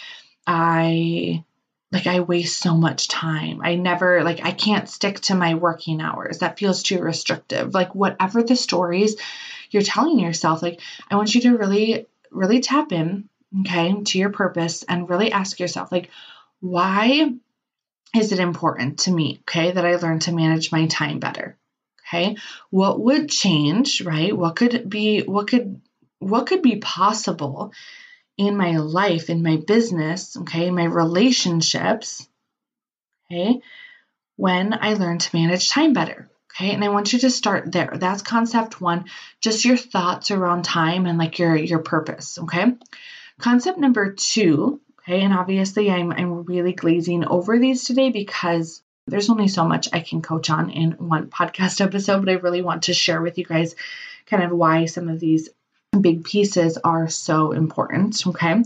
I, 0.47 1.45
like 1.93 2.07
I 2.07 2.21
waste 2.21 2.61
so 2.61 2.77
much 2.77 3.09
time. 3.09 3.61
I 3.63 3.77
never 3.77 4.25
like 4.25 4.45
I 4.45 4.51
can't 4.51 4.89
stick 4.89 5.21
to 5.21 5.35
my 5.35 5.55
working 5.55 6.01
hours. 6.01 6.39
That 6.39 6.59
feels 6.59 6.83
too 6.83 7.01
restrictive. 7.01 7.75
Like 7.75 7.95
whatever 7.95 8.43
the 8.43 8.57
stories 8.57 9.17
you're 9.71 9.83
telling 9.83 10.19
yourself, 10.19 10.63
like, 10.63 10.81
I 11.11 11.17
want 11.17 11.35
you 11.35 11.41
to 11.43 11.57
really, 11.57 12.07
really 12.31 12.61
tap 12.61 12.93
in, 12.93 13.29
okay, 13.61 14.03
to 14.03 14.19
your 14.19 14.31
purpose 14.31 14.83
and 14.83 15.09
really 15.09 15.33
ask 15.33 15.61
yourself, 15.61 15.93
like, 15.93 16.11
why 16.61 17.33
is 18.15 18.33
it 18.33 18.39
important 18.39 19.01
to 19.01 19.11
me, 19.11 19.41
okay, 19.43 19.73
that 19.73 19.85
I 19.85 19.97
learn 19.97 20.21
to 20.21 20.33
manage 20.33 20.73
my 20.73 20.87
time 20.87 21.19
better? 21.19 21.57
Okay. 22.09 22.37
What 22.71 23.01
would 23.01 23.29
change, 23.29 24.01
right? 24.03 24.37
What 24.37 24.57
could 24.57 24.89
be, 24.89 25.23
what 25.23 25.49
could, 25.49 25.81
what 26.19 26.47
could 26.47 26.63
be 26.63 26.77
possible 26.77 27.73
in 28.39 28.57
my 28.57 28.77
life, 28.77 29.29
in 29.29 29.43
my 29.43 29.57
business, 29.57 30.37
okay, 30.37 30.71
my 30.71 30.85
relationships, 30.85 32.29
okay, 33.31 33.61
when 34.37 34.75
I 34.79 34.95
learn 34.95 35.19
to 35.19 35.37
manage 35.37 35.69
time 35.71 35.93
better. 35.93 36.31
Okay, 36.55 36.73
and 36.73 36.83
I 36.83 36.89
want 36.89 37.13
you 37.13 37.19
to 37.19 37.31
start 37.31 37.71
there. 37.71 37.93
That's 37.95 38.23
concept 38.23 38.81
one, 38.81 39.07
just 39.43 39.67
your 39.67 39.77
thoughts 39.77 40.31
around 40.31 40.65
time 40.65 41.05
and 41.05 41.19
like 41.19 41.39
your 41.39 41.55
your 41.55 41.81
purpose. 41.81 42.39
Okay. 42.39 42.73
Concept 43.39 43.79
number 43.79 44.13
two, 44.13 44.81
okay, 45.01 45.21
and 45.21 45.33
obviously 45.33 45.91
I'm 45.91 46.13
I'm 46.13 46.45
really 46.45 46.73
glazing 46.73 47.27
over 47.27 47.59
these 47.59 47.85
today 47.85 48.11
because 48.11 48.83
there's 49.07 49.31
only 49.31 49.49
so 49.49 49.65
much 49.65 49.89
I 49.93 50.01
can 50.01 50.23
coach 50.23 50.51
on 50.51 50.71
in 50.71 50.93
one 50.93 51.29
podcast 51.39 51.81
episode, 51.81 52.25
but 52.25 52.31
I 52.31 52.35
really 52.35 52.63
want 52.63 52.85
to 52.85 52.95
share 52.95 53.21
with 53.21 53.39
you 53.39 53.45
guys 53.45 53.75
kind 54.27 54.43
of 54.43 54.51
why 54.51 54.87
some 54.87 55.09
of 55.09 55.21
these 55.21 55.49
big 56.01 56.25
pieces 56.25 56.79
are 56.79 57.09
so 57.09 57.53
important. 57.53 58.27
Okay. 58.27 58.63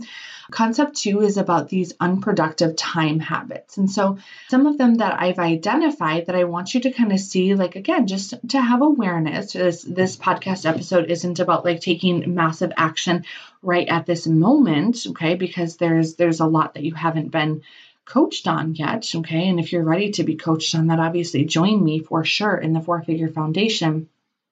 Concept 0.51 0.97
two 0.97 1.23
is 1.23 1.37
about 1.37 1.69
these 1.69 1.95
unproductive 2.01 2.77
time 2.77 3.21
habits. 3.21 3.77
And 3.77 3.91
so, 3.91 4.19
some 4.49 4.67
of 4.67 4.79
them 4.79 4.97
that 4.97 5.21
I've 5.21 5.39
identified 5.39 6.27
that 6.27 6.37
I 6.37 6.45
want 6.45 6.75
you 6.75 6.81
to 6.83 6.93
kind 6.93 7.13
of 7.13 7.21
see, 7.21 7.55
like, 7.55 7.77
again, 7.77 8.07
just 8.07 8.35
to 8.51 8.61
have 8.61 8.83
awareness. 8.83 9.53
This, 9.53 9.83
this 9.83 10.17
podcast 10.17 10.69
episode 10.69 11.11
isn't 11.11 11.41
about 11.41 11.65
like 11.65 11.81
taking 11.81 12.35
massive 12.35 12.73
action 12.77 13.25
right 13.63 13.89
at 13.89 14.07
this 14.07 14.27
moment, 14.27 15.07
okay? 15.09 15.35
Because 15.35 15.77
there's 15.77 16.15
there's 16.15 16.41
a 16.41 16.47
lot 16.47 16.75
that 16.75 16.85
you 16.85 16.95
haven't 16.95 17.31
been 17.31 17.63
coached 18.05 18.49
on 18.49 18.75
yet, 18.75 19.09
okay? 19.15 19.49
And 19.49 19.61
if 19.61 19.73
you're 19.73 19.85
ready 19.85 20.11
to 20.13 20.25
be 20.25 20.37
coached 20.37 20.75
on 20.75 20.89
that, 20.89 20.99
obviously 20.99 21.45
join 21.45 21.83
me 21.83 22.01
for 22.01 22.25
sure 22.25 22.57
in 22.57 22.73
the 22.73 22.81
four 22.81 23.03
figure 23.03 23.29
foundation. 23.29 24.09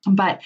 But 0.07 0.41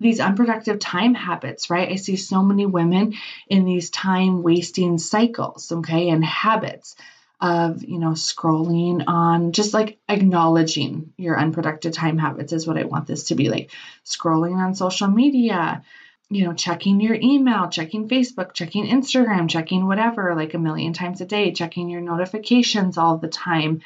these 0.00 0.18
unproductive 0.18 0.78
time 0.78 1.14
habits, 1.14 1.70
right? 1.70 1.90
I 1.90 1.96
see 1.96 2.16
so 2.16 2.42
many 2.42 2.66
women 2.66 3.14
in 3.48 3.64
these 3.64 3.90
time 3.90 4.42
wasting 4.42 4.98
cycles, 4.98 5.70
okay, 5.70 6.08
and 6.08 6.24
habits 6.24 6.96
of, 7.40 7.84
you 7.84 7.98
know, 7.98 8.10
scrolling 8.10 9.04
on, 9.06 9.52
just 9.52 9.72
like 9.72 9.98
acknowledging 10.08 11.12
your 11.16 11.38
unproductive 11.38 11.92
time 11.92 12.18
habits 12.18 12.52
is 12.52 12.66
what 12.66 12.78
I 12.78 12.84
want 12.84 13.06
this 13.06 13.24
to 13.24 13.34
be 13.34 13.48
like 13.48 13.70
scrolling 14.04 14.56
on 14.56 14.74
social 14.74 15.08
media, 15.08 15.82
you 16.28 16.44
know, 16.44 16.52
checking 16.52 17.00
your 17.00 17.14
email, 17.14 17.68
checking 17.68 18.08
Facebook, 18.08 18.52
checking 18.52 18.86
Instagram, 18.86 19.48
checking 19.48 19.86
whatever, 19.86 20.34
like 20.34 20.54
a 20.54 20.58
million 20.58 20.92
times 20.92 21.20
a 21.20 21.26
day, 21.26 21.52
checking 21.52 21.88
your 21.88 22.02
notifications 22.02 22.98
all 22.98 23.18
the 23.18 23.28
time. 23.28 23.80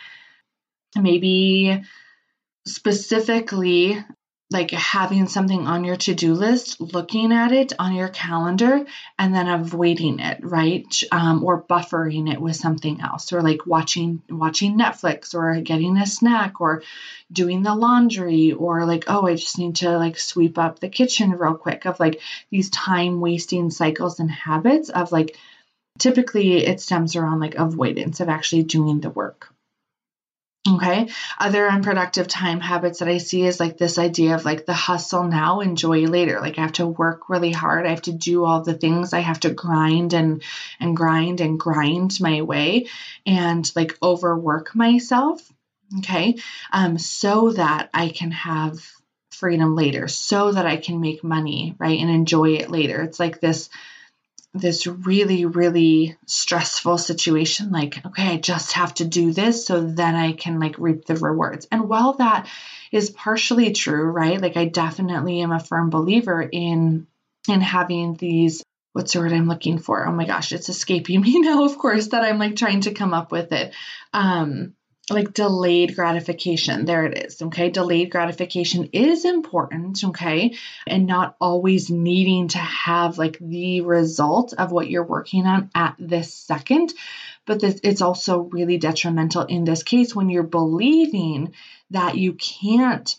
Maybe 0.96 1.82
specifically 2.66 3.98
like 4.50 4.70
having 4.70 5.26
something 5.26 5.66
on 5.66 5.84
your 5.84 5.96
to-do 5.96 6.34
list 6.34 6.80
looking 6.80 7.32
at 7.32 7.50
it 7.50 7.72
on 7.78 7.94
your 7.94 8.08
calendar 8.08 8.84
and 9.18 9.34
then 9.34 9.48
avoiding 9.48 10.20
it 10.20 10.38
right? 10.42 11.02
Um, 11.10 11.42
or 11.42 11.62
buffering 11.62 12.30
it 12.32 12.40
with 12.40 12.56
something 12.56 13.00
else 13.00 13.32
or 13.32 13.42
like 13.42 13.66
watching 13.66 14.22
watching 14.28 14.78
netflix 14.78 15.34
or 15.34 15.60
getting 15.62 15.96
a 15.96 16.06
snack 16.06 16.60
or 16.60 16.82
doing 17.32 17.62
the 17.62 17.74
laundry 17.74 18.52
or 18.52 18.84
like 18.84 19.04
oh 19.08 19.26
i 19.26 19.34
just 19.34 19.58
need 19.58 19.76
to 19.76 19.96
like 19.98 20.18
sweep 20.18 20.58
up 20.58 20.78
the 20.78 20.88
kitchen 20.88 21.30
real 21.32 21.54
quick 21.54 21.86
of 21.86 21.98
like 21.98 22.20
these 22.50 22.68
time 22.70 23.20
wasting 23.20 23.70
cycles 23.70 24.20
and 24.20 24.30
habits 24.30 24.90
of 24.90 25.10
like 25.10 25.36
typically 25.98 26.64
it 26.64 26.80
stems 26.80 27.16
around 27.16 27.40
like 27.40 27.54
avoidance 27.54 28.20
of 28.20 28.28
actually 28.28 28.62
doing 28.62 29.00
the 29.00 29.10
work 29.10 29.53
Okay. 30.66 31.10
Other 31.38 31.68
unproductive 31.68 32.26
time 32.26 32.58
habits 32.58 33.00
that 33.00 33.08
I 33.08 33.18
see 33.18 33.42
is 33.42 33.60
like 33.60 33.76
this 33.76 33.98
idea 33.98 34.34
of 34.34 34.46
like 34.46 34.64
the 34.64 34.72
hustle 34.72 35.24
now, 35.24 35.60
enjoy 35.60 36.06
later. 36.06 36.40
Like 36.40 36.58
I 36.58 36.62
have 36.62 36.72
to 36.74 36.86
work 36.86 37.28
really 37.28 37.52
hard. 37.52 37.84
I 37.84 37.90
have 37.90 38.02
to 38.02 38.12
do 38.12 38.44
all 38.46 38.62
the 38.62 38.72
things. 38.72 39.12
I 39.12 39.20
have 39.20 39.40
to 39.40 39.50
grind 39.50 40.14
and 40.14 40.42
and 40.80 40.96
grind 40.96 41.42
and 41.42 41.60
grind 41.60 42.18
my 42.18 42.40
way 42.40 42.86
and 43.26 43.70
like 43.76 43.98
overwork 44.02 44.74
myself. 44.74 45.42
Okay. 45.98 46.36
Um, 46.72 46.96
so 46.96 47.52
that 47.52 47.90
I 47.92 48.08
can 48.08 48.30
have 48.30 48.80
freedom 49.32 49.76
later, 49.76 50.08
so 50.08 50.50
that 50.50 50.64
I 50.64 50.78
can 50.78 50.98
make 50.98 51.22
money, 51.22 51.74
right? 51.78 52.00
And 52.00 52.08
enjoy 52.08 52.54
it 52.54 52.70
later. 52.70 53.02
It's 53.02 53.20
like 53.20 53.38
this 53.38 53.68
this 54.54 54.86
really, 54.86 55.44
really 55.46 56.16
stressful 56.26 56.96
situation, 56.96 57.72
like, 57.72 58.04
okay, 58.06 58.34
I 58.34 58.36
just 58.36 58.72
have 58.74 58.94
to 58.94 59.04
do 59.04 59.32
this 59.32 59.66
so 59.66 59.82
then 59.82 60.14
I 60.14 60.32
can 60.32 60.60
like 60.60 60.76
reap 60.78 61.04
the 61.04 61.16
rewards. 61.16 61.66
And 61.72 61.88
while 61.88 62.14
that 62.14 62.48
is 62.92 63.10
partially 63.10 63.72
true, 63.72 64.04
right? 64.04 64.40
Like 64.40 64.56
I 64.56 64.66
definitely 64.66 65.40
am 65.40 65.50
a 65.50 65.58
firm 65.58 65.90
believer 65.90 66.40
in 66.40 67.08
in 67.48 67.60
having 67.60 68.14
these 68.14 68.62
what's 68.92 69.12
the 69.12 69.18
word 69.18 69.32
I'm 69.32 69.48
looking 69.48 69.78
for? 69.78 70.06
Oh 70.06 70.12
my 70.12 70.24
gosh, 70.24 70.52
it's 70.52 70.68
escaping 70.68 71.20
me 71.20 71.40
now, 71.40 71.64
of 71.64 71.76
course, 71.76 72.08
that 72.08 72.22
I'm 72.22 72.38
like 72.38 72.54
trying 72.54 72.82
to 72.82 72.94
come 72.94 73.12
up 73.12 73.32
with 73.32 73.52
it. 73.52 73.74
Um, 74.12 74.74
like 75.10 75.34
delayed 75.34 75.94
gratification. 75.96 76.86
There 76.86 77.04
it 77.04 77.26
is. 77.26 77.42
Okay. 77.42 77.70
Delayed 77.70 78.10
gratification 78.10 78.88
is 78.92 79.24
important. 79.24 80.02
Okay. 80.02 80.56
And 80.86 81.06
not 81.06 81.36
always 81.40 81.90
needing 81.90 82.48
to 82.48 82.58
have 82.58 83.18
like 83.18 83.38
the 83.38 83.82
result 83.82 84.54
of 84.54 84.72
what 84.72 84.88
you're 84.88 85.04
working 85.04 85.46
on 85.46 85.70
at 85.74 85.94
this 85.98 86.32
second. 86.32 86.94
But 87.46 87.60
this, 87.60 87.80
it's 87.82 88.00
also 88.00 88.38
really 88.40 88.78
detrimental 88.78 89.42
in 89.42 89.64
this 89.64 89.82
case 89.82 90.14
when 90.14 90.30
you're 90.30 90.42
believing 90.42 91.52
that 91.90 92.16
you 92.16 92.32
can't 92.34 93.14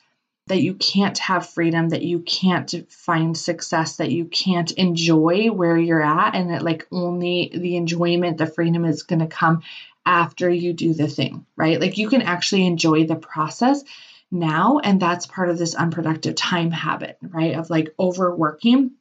that 0.47 0.61
you 0.61 0.75
can't 0.75 1.17
have 1.17 1.49
freedom, 1.49 1.89
that 1.89 2.03
you 2.03 2.19
can't 2.19 2.71
find 2.87 3.35
success, 3.35 3.95
that 3.95 4.11
you 4.11 4.25
can't 4.25 4.69
enjoy 4.73 5.47
where 5.47 5.75
you're 5.75 6.03
at, 6.03 6.35
and 6.35 6.51
that 6.51 6.61
like 6.61 6.85
only 6.91 7.51
the 7.51 7.77
enjoyment, 7.77 8.37
the 8.37 8.45
freedom 8.45 8.85
is 8.85 9.01
going 9.01 9.21
to 9.21 9.27
come 9.27 9.63
after 10.05 10.49
you 10.49 10.73
do 10.73 10.93
the 10.93 11.07
thing, 11.07 11.45
right? 11.55 11.79
Like 11.79 11.97
you 11.97 12.09
can 12.09 12.21
actually 12.21 12.65
enjoy 12.65 13.05
the 13.05 13.15
process 13.15 13.83
now. 14.31 14.79
And 14.79 15.01
that's 15.01 15.25
part 15.25 15.49
of 15.49 15.57
this 15.57 15.75
unproductive 15.75 16.35
time 16.35 16.71
habit, 16.71 17.17
right? 17.21 17.55
Of 17.55 17.69
like 17.69 17.93
overworking 17.99 18.91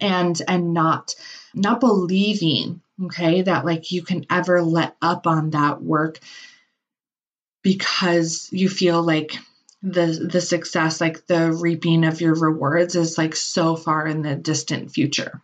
and 0.00 0.40
and 0.48 0.74
not 0.74 1.14
not 1.54 1.80
believing 1.80 2.80
okay 3.04 3.42
that 3.42 3.64
like 3.64 3.92
you 3.92 4.02
can 4.02 4.26
ever 4.30 4.62
let 4.62 4.96
up 5.00 5.26
on 5.26 5.50
that 5.50 5.82
work 5.82 6.18
because 7.62 8.48
you 8.52 8.68
feel 8.68 9.02
like 9.02 9.36
the 9.82 10.28
the 10.30 10.40
success 10.40 11.00
like 11.00 11.26
the 11.26 11.52
reaping 11.52 12.04
of 12.04 12.20
your 12.20 12.34
rewards 12.34 12.96
is 12.96 13.18
like 13.18 13.36
so 13.36 13.76
far 13.76 14.06
in 14.06 14.22
the 14.22 14.34
distant 14.34 14.90
future 14.90 15.40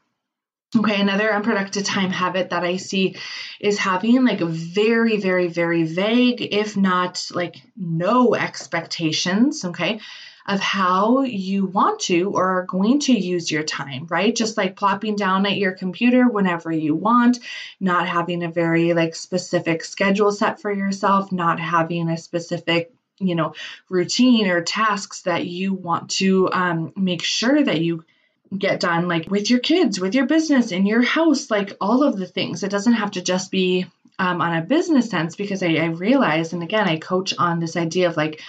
Okay, 0.76 1.00
another 1.00 1.34
unproductive 1.34 1.82
time 1.82 2.10
habit 2.10 2.50
that 2.50 2.62
I 2.62 2.76
see 2.76 3.16
is 3.58 3.76
having 3.76 4.24
like 4.24 4.38
very, 4.38 5.16
very, 5.16 5.48
very 5.48 5.82
vague, 5.82 6.40
if 6.54 6.76
not 6.76 7.28
like 7.34 7.56
no 7.76 8.36
expectations, 8.36 9.64
okay, 9.64 9.98
of 10.46 10.60
how 10.60 11.22
you 11.22 11.66
want 11.66 11.98
to 12.02 12.30
or 12.30 12.58
are 12.58 12.66
going 12.66 13.00
to 13.00 13.12
use 13.12 13.50
your 13.50 13.64
time, 13.64 14.06
right? 14.08 14.34
Just 14.34 14.56
like 14.56 14.76
plopping 14.76 15.16
down 15.16 15.44
at 15.44 15.56
your 15.56 15.72
computer 15.72 16.28
whenever 16.28 16.70
you 16.70 16.94
want, 16.94 17.40
not 17.80 18.06
having 18.06 18.44
a 18.44 18.50
very 18.50 18.94
like 18.94 19.16
specific 19.16 19.82
schedule 19.82 20.30
set 20.30 20.60
for 20.60 20.72
yourself, 20.72 21.32
not 21.32 21.58
having 21.58 22.08
a 22.08 22.16
specific 22.16 22.92
you 23.18 23.34
know 23.34 23.54
routine 23.88 24.46
or 24.46 24.62
tasks 24.62 25.22
that 25.22 25.46
you 25.46 25.74
want 25.74 26.10
to 26.10 26.48
um, 26.52 26.92
make 26.96 27.22
sure 27.22 27.60
that 27.62 27.80
you 27.80 28.04
get 28.56 28.80
done 28.80 29.08
like 29.08 29.30
with 29.30 29.48
your 29.50 29.60
kids, 29.60 30.00
with 30.00 30.14
your 30.14 30.26
business, 30.26 30.72
in 30.72 30.86
your 30.86 31.02
house, 31.02 31.50
like 31.50 31.76
all 31.80 32.02
of 32.02 32.16
the 32.16 32.26
things. 32.26 32.62
It 32.62 32.70
doesn't 32.70 32.94
have 32.94 33.12
to 33.12 33.22
just 33.22 33.50
be 33.50 33.86
um, 34.18 34.40
on 34.40 34.56
a 34.56 34.62
business 34.62 35.08
sense 35.08 35.36
because 35.36 35.62
I, 35.62 35.74
I 35.76 35.86
realize, 35.86 36.52
and 36.52 36.62
again, 36.62 36.88
I 36.88 36.98
coach 36.98 37.32
on 37.38 37.60
this 37.60 37.76
idea 37.76 38.08
of 38.08 38.16
like 38.16 38.42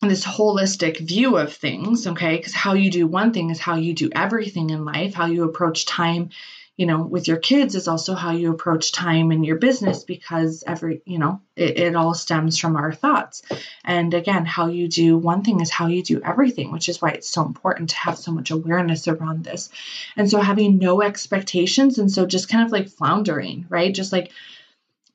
this 0.00 0.24
holistic 0.24 0.98
view 0.98 1.36
of 1.36 1.52
things, 1.52 2.06
okay? 2.06 2.36
Because 2.36 2.54
how 2.54 2.72
you 2.72 2.90
do 2.90 3.06
one 3.06 3.32
thing 3.32 3.50
is 3.50 3.60
how 3.60 3.76
you 3.76 3.92
do 3.92 4.10
everything 4.14 4.70
in 4.70 4.84
life, 4.84 5.14
how 5.14 5.26
you 5.26 5.44
approach 5.44 5.84
time 5.84 6.30
you 6.76 6.86
know, 6.86 7.02
with 7.02 7.28
your 7.28 7.36
kids 7.36 7.74
is 7.74 7.88
also 7.88 8.14
how 8.14 8.30
you 8.30 8.50
approach 8.50 8.92
time 8.92 9.32
in 9.32 9.44
your 9.44 9.56
business 9.56 10.02
because 10.02 10.64
every, 10.66 11.02
you 11.04 11.18
know, 11.18 11.42
it, 11.54 11.78
it 11.78 11.96
all 11.96 12.14
stems 12.14 12.56
from 12.56 12.76
our 12.76 12.92
thoughts. 12.92 13.42
And 13.84 14.14
again, 14.14 14.46
how 14.46 14.68
you 14.68 14.88
do 14.88 15.18
one 15.18 15.42
thing 15.42 15.60
is 15.60 15.70
how 15.70 15.88
you 15.88 16.02
do 16.02 16.22
everything, 16.24 16.72
which 16.72 16.88
is 16.88 17.02
why 17.02 17.10
it's 17.10 17.28
so 17.28 17.44
important 17.44 17.90
to 17.90 17.96
have 17.96 18.16
so 18.16 18.32
much 18.32 18.50
awareness 18.50 19.08
around 19.08 19.44
this. 19.44 19.68
And 20.16 20.30
so 20.30 20.40
having 20.40 20.78
no 20.78 21.02
expectations 21.02 21.98
and 21.98 22.10
so 22.10 22.24
just 22.24 22.48
kind 22.48 22.64
of 22.64 22.72
like 22.72 22.88
floundering, 22.88 23.66
right? 23.68 23.94
Just 23.94 24.12
like 24.12 24.30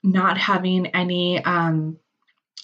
not 0.04 0.38
having 0.38 0.88
any 0.88 1.44
um 1.44 1.98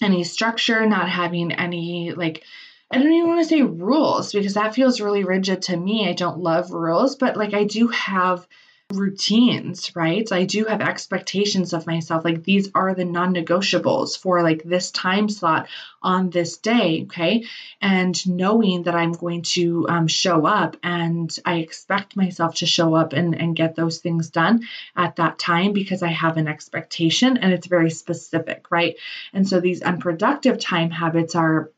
any 0.00 0.22
structure, 0.24 0.86
not 0.86 1.08
having 1.08 1.52
any 1.52 2.12
like 2.12 2.44
I 2.90 2.98
don't 2.98 3.12
even 3.12 3.28
want 3.28 3.40
to 3.40 3.48
say 3.48 3.62
rules 3.62 4.32
because 4.32 4.54
that 4.54 4.74
feels 4.74 5.00
really 5.00 5.24
rigid 5.24 5.62
to 5.62 5.76
me. 5.76 6.08
I 6.08 6.12
don't 6.12 6.38
love 6.38 6.70
rules, 6.72 7.16
but 7.16 7.36
like 7.36 7.54
I 7.54 7.64
do 7.64 7.88
have 7.88 8.46
routines, 8.92 9.94
right? 9.96 10.30
I 10.30 10.44
do 10.44 10.64
have 10.64 10.80
expectations 10.80 11.72
of 11.72 11.86
myself. 11.86 12.24
Like 12.24 12.44
these 12.44 12.70
are 12.74 12.94
the 12.94 13.04
non 13.04 13.34
negotiables 13.34 14.18
for 14.18 14.42
like 14.42 14.62
this 14.62 14.90
time 14.90 15.28
slot 15.28 15.68
on 16.02 16.30
this 16.30 16.58
day. 16.58 17.02
Okay. 17.04 17.44
And 17.80 18.14
knowing 18.26 18.84
that 18.84 18.94
I'm 18.94 19.12
going 19.12 19.42
to 19.42 19.86
um, 19.88 20.06
show 20.06 20.46
up 20.46 20.76
and 20.82 21.34
I 21.44 21.56
expect 21.56 22.16
myself 22.16 22.56
to 22.56 22.66
show 22.66 22.94
up 22.94 23.12
and, 23.12 23.34
and 23.34 23.56
get 23.56 23.76
those 23.76 23.98
things 23.98 24.30
done 24.30 24.62
at 24.96 25.16
that 25.16 25.38
time 25.38 25.72
because 25.72 26.02
I 26.02 26.08
have 26.08 26.36
an 26.36 26.48
expectation 26.48 27.36
and 27.36 27.52
it's 27.52 27.66
very 27.66 27.90
specific, 27.90 28.70
right? 28.70 28.96
And 29.32 29.48
so 29.48 29.60
these 29.60 29.82
unproductive 29.82 30.58
time 30.58 30.90
habits 30.90 31.34
are 31.34 31.70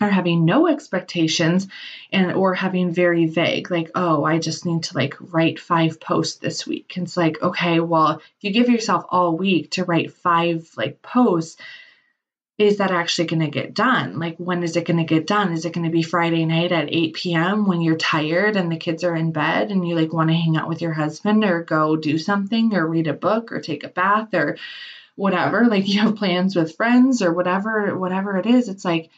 are 0.00 0.10
having 0.10 0.44
no 0.44 0.66
expectations 0.66 1.68
and 2.12 2.32
or 2.32 2.54
having 2.54 2.92
very 2.92 3.26
vague 3.26 3.70
like 3.70 3.90
oh 3.94 4.24
i 4.24 4.38
just 4.38 4.66
need 4.66 4.82
to 4.82 4.96
like 4.96 5.14
write 5.20 5.60
five 5.60 6.00
posts 6.00 6.38
this 6.38 6.66
week. 6.66 6.96
And 6.96 7.06
it's 7.06 7.16
like 7.16 7.40
okay 7.42 7.80
well 7.80 8.18
if 8.18 8.42
you 8.42 8.50
give 8.50 8.68
yourself 8.68 9.04
all 9.08 9.36
week 9.36 9.72
to 9.72 9.84
write 9.84 10.12
five 10.12 10.68
like 10.76 11.00
posts 11.02 11.60
is 12.56 12.78
that 12.78 12.92
actually 12.92 13.26
going 13.26 13.40
to 13.40 13.48
get 13.48 13.74
done? 13.74 14.20
Like 14.20 14.36
when 14.36 14.62
is 14.62 14.76
it 14.76 14.86
going 14.86 14.98
to 14.98 15.04
get 15.04 15.26
done? 15.26 15.52
Is 15.52 15.64
it 15.64 15.72
going 15.72 15.86
to 15.86 15.90
be 15.90 16.02
friday 16.02 16.44
night 16.44 16.70
at 16.70 16.92
8 16.92 17.14
p.m 17.14 17.66
when 17.66 17.80
you're 17.80 17.96
tired 17.96 18.56
and 18.56 18.70
the 18.70 18.76
kids 18.76 19.02
are 19.02 19.16
in 19.16 19.32
bed 19.32 19.70
and 19.70 19.86
you 19.86 19.96
like 19.96 20.12
want 20.12 20.30
to 20.30 20.36
hang 20.36 20.56
out 20.56 20.68
with 20.68 20.80
your 20.80 20.92
husband 20.92 21.44
or 21.44 21.64
go 21.64 21.96
do 21.96 22.16
something 22.16 22.74
or 22.74 22.86
read 22.86 23.08
a 23.08 23.12
book 23.12 23.50
or 23.50 23.60
take 23.60 23.82
a 23.82 23.88
bath 23.88 24.34
or 24.34 24.56
whatever? 25.16 25.66
Like 25.66 25.88
you 25.88 26.00
have 26.00 26.16
plans 26.16 26.54
with 26.54 26.76
friends 26.76 27.22
or 27.22 27.32
whatever 27.32 27.98
whatever 27.98 28.36
it 28.38 28.46
is. 28.46 28.68
It's 28.68 28.84
like 28.84 29.10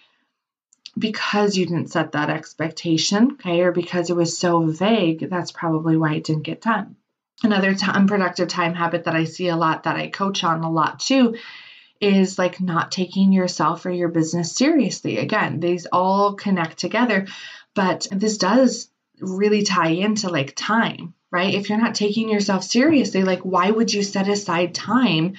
because 0.99 1.57
you 1.57 1.67
didn't 1.67 1.91
set 1.91 2.13
that 2.13 2.31
expectation, 2.31 3.33
okay, 3.33 3.61
or 3.61 3.73
because 3.73 4.11
it 4.11 4.17
was 4.17 4.39
so 4.39 4.65
vague, 4.65 5.29
that's 5.29 5.53
probably 5.53 5.97
why 5.97 6.15
it 6.15 6.25
didn't 6.25 6.43
get 6.43 6.63
done. 6.63 6.97
Another 7.43 7.75
t- 7.75 7.87
unproductive 7.87 8.49
time 8.49 8.75
habit 8.75 9.05
that 9.05 9.15
I 9.15 9.25
see 9.25 9.49
a 9.49 9.57
lot 9.57 9.83
that 9.83 9.97
I 9.97 10.09
coach 10.09 10.43
on 10.43 10.63
a 10.63 10.71
lot 10.71 11.01
too 11.01 11.37
is 12.01 12.39
like 12.39 12.61
not 12.61 12.93
taking 12.93 13.33
yourself 13.33 13.85
or 13.87 13.91
your 13.91 14.09
business 14.09 14.55
seriously. 14.55 15.19
Again, 15.19 15.61
these 15.61 15.87
all 15.87 16.35
connect 16.35 16.79
together, 16.79 17.27
but 17.75 18.07
this 18.11 18.39
does 18.39 18.91
really 19.21 19.63
tie 19.63 19.91
into 19.91 20.29
like 20.29 20.55
time, 20.55 21.15
right? 21.31 21.55
If 21.55 21.69
you're 21.69 21.81
not 21.81 21.95
taking 21.95 22.29
yourself 22.29 22.65
seriously, 22.65 23.23
like 23.23 23.41
why 23.41 23.71
would 23.71 23.93
you 23.93 24.03
set 24.03 24.29
aside 24.29 24.75
time 24.75 25.35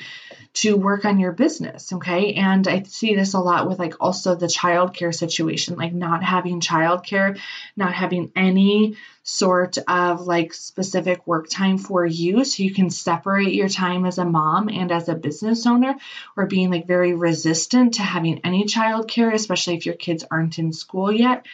to 0.62 0.76
work 0.76 1.06
on 1.06 1.20
your 1.20 1.34
business. 1.34 1.94
Okay. 1.94 2.34
And 2.34 2.68
I 2.68 2.82
see 2.82 3.14
this 3.14 3.36
a 3.36 3.40
lot 3.40 3.68
with 3.70 3.78
like 3.78 3.94
also 4.00 4.34
the 4.34 4.48
childcare 4.48 5.14
situation, 5.14 5.76
like 5.76 5.94
not 5.94 6.24
having 6.24 6.62
childcare, 6.62 7.40
not 7.76 7.94
having 7.94 8.32
any 8.36 8.98
sort 9.22 9.78
of 9.88 10.22
like 10.22 10.56
specific 10.56 11.28
work 11.28 11.48
time 11.48 11.78
for 11.78 12.04
you. 12.04 12.44
So 12.44 12.64
you 12.64 12.74
can 12.74 12.90
separate 12.90 13.54
your 13.54 13.70
time 13.70 14.06
as 14.06 14.18
a 14.18 14.26
mom 14.26 14.70
and 14.70 14.92
as 14.92 15.10
a 15.10 15.16
business 15.16 15.68
owner, 15.68 15.96
or 16.36 16.48
being 16.48 16.72
like 16.72 16.88
very 16.88 17.14
resistant 17.14 17.96
to 17.96 18.02
having 18.02 18.40
any 18.44 18.66
childcare, 18.66 19.34
especially 19.34 19.76
if 19.76 19.86
your 19.86 19.96
kids 19.96 20.24
aren't 20.32 20.58
in 20.58 20.74
school 20.74 21.12
yet 21.12 21.46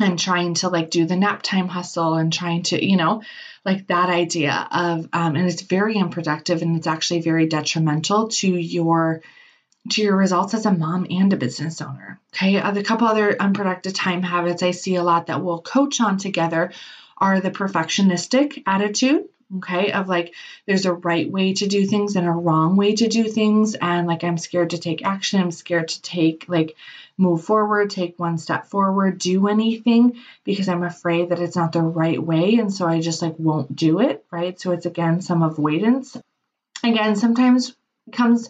and 0.00 0.18
trying 0.18 0.54
to 0.54 0.68
like 0.68 0.90
do 0.90 1.06
the 1.06 1.16
nap 1.16 1.42
time 1.42 1.68
hustle 1.68 2.14
and 2.14 2.32
trying 2.32 2.62
to, 2.64 2.84
you 2.84 2.96
know, 2.96 3.22
like 3.64 3.86
that 3.88 4.08
idea 4.08 4.68
of, 4.70 5.08
um, 5.12 5.36
and 5.36 5.48
it's 5.48 5.62
very 5.62 5.96
unproductive 5.98 6.62
and 6.62 6.76
it's 6.76 6.86
actually 6.86 7.20
very 7.20 7.46
detrimental 7.46 8.28
to 8.28 8.48
your 8.48 9.22
to 9.90 10.02
your 10.02 10.16
results 10.16 10.52
as 10.52 10.66
a 10.66 10.72
mom 10.72 11.06
and 11.08 11.32
a 11.32 11.36
business 11.36 11.80
owner. 11.80 12.20
Okay, 12.34 12.56
a 12.56 12.82
couple 12.82 13.06
other 13.06 13.40
unproductive 13.40 13.94
time 13.94 14.22
habits 14.22 14.62
I 14.62 14.72
see 14.72 14.96
a 14.96 15.02
lot 15.02 15.28
that 15.28 15.42
we'll 15.42 15.62
coach 15.62 16.00
on 16.00 16.18
together 16.18 16.72
are 17.16 17.40
the 17.40 17.50
perfectionistic 17.50 18.62
attitude 18.66 19.28
okay 19.56 19.92
of 19.92 20.08
like 20.08 20.34
there's 20.66 20.84
a 20.84 20.92
right 20.92 21.30
way 21.30 21.54
to 21.54 21.66
do 21.66 21.86
things 21.86 22.16
and 22.16 22.26
a 22.26 22.30
wrong 22.30 22.76
way 22.76 22.94
to 22.94 23.08
do 23.08 23.24
things 23.24 23.74
and 23.74 24.06
like 24.06 24.22
i'm 24.22 24.36
scared 24.36 24.70
to 24.70 24.78
take 24.78 25.04
action 25.04 25.40
i'm 25.40 25.50
scared 25.50 25.88
to 25.88 26.02
take 26.02 26.44
like 26.48 26.76
move 27.18 27.44
forward 27.44 27.90
take 27.90 28.18
one 28.18 28.38
step 28.38 28.66
forward 28.66 29.18
do 29.18 29.48
anything 29.48 30.16
because 30.44 30.68
i'm 30.68 30.84
afraid 30.84 31.28
that 31.28 31.40
it's 31.40 31.56
not 31.56 31.72
the 31.72 31.82
right 31.82 32.22
way. 32.22 32.54
And 32.54 32.72
so 32.72 32.86
i 32.86 33.00
just 33.00 33.20
like 33.20 33.34
won't 33.38 33.74
do 33.74 34.00
it 34.00 34.24
right? 34.30 34.58
So 34.58 34.70
it's 34.70 34.86
again 34.86 35.20
some 35.20 35.42
avoidance. 35.42 36.16
Again 36.84 37.16
sometimes 37.16 37.74
comes 38.12 38.48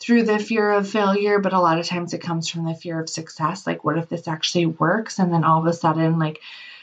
through 0.00 0.24
the 0.24 0.38
fear 0.38 0.72
of 0.72 0.88
failure 0.88 1.38
but 1.38 1.52
a 1.52 1.60
lot 1.60 1.78
of 1.78 1.86
times 1.86 2.14
it 2.14 2.22
comes 2.22 2.48
from 2.48 2.64
the 2.64 2.74
fear 2.74 2.98
of 3.00 3.08
success. 3.08 3.66
Like 3.66 3.84
what 3.84 3.98
if 3.98 4.08
this 4.08 4.26
actually 4.26 4.66
works? 4.66 5.18
And 5.18 5.32
then 5.32 5.44
all 5.44 5.60
of 5.60 5.66
a 5.66 5.72
sudden 5.74 6.18
like 6.18 6.40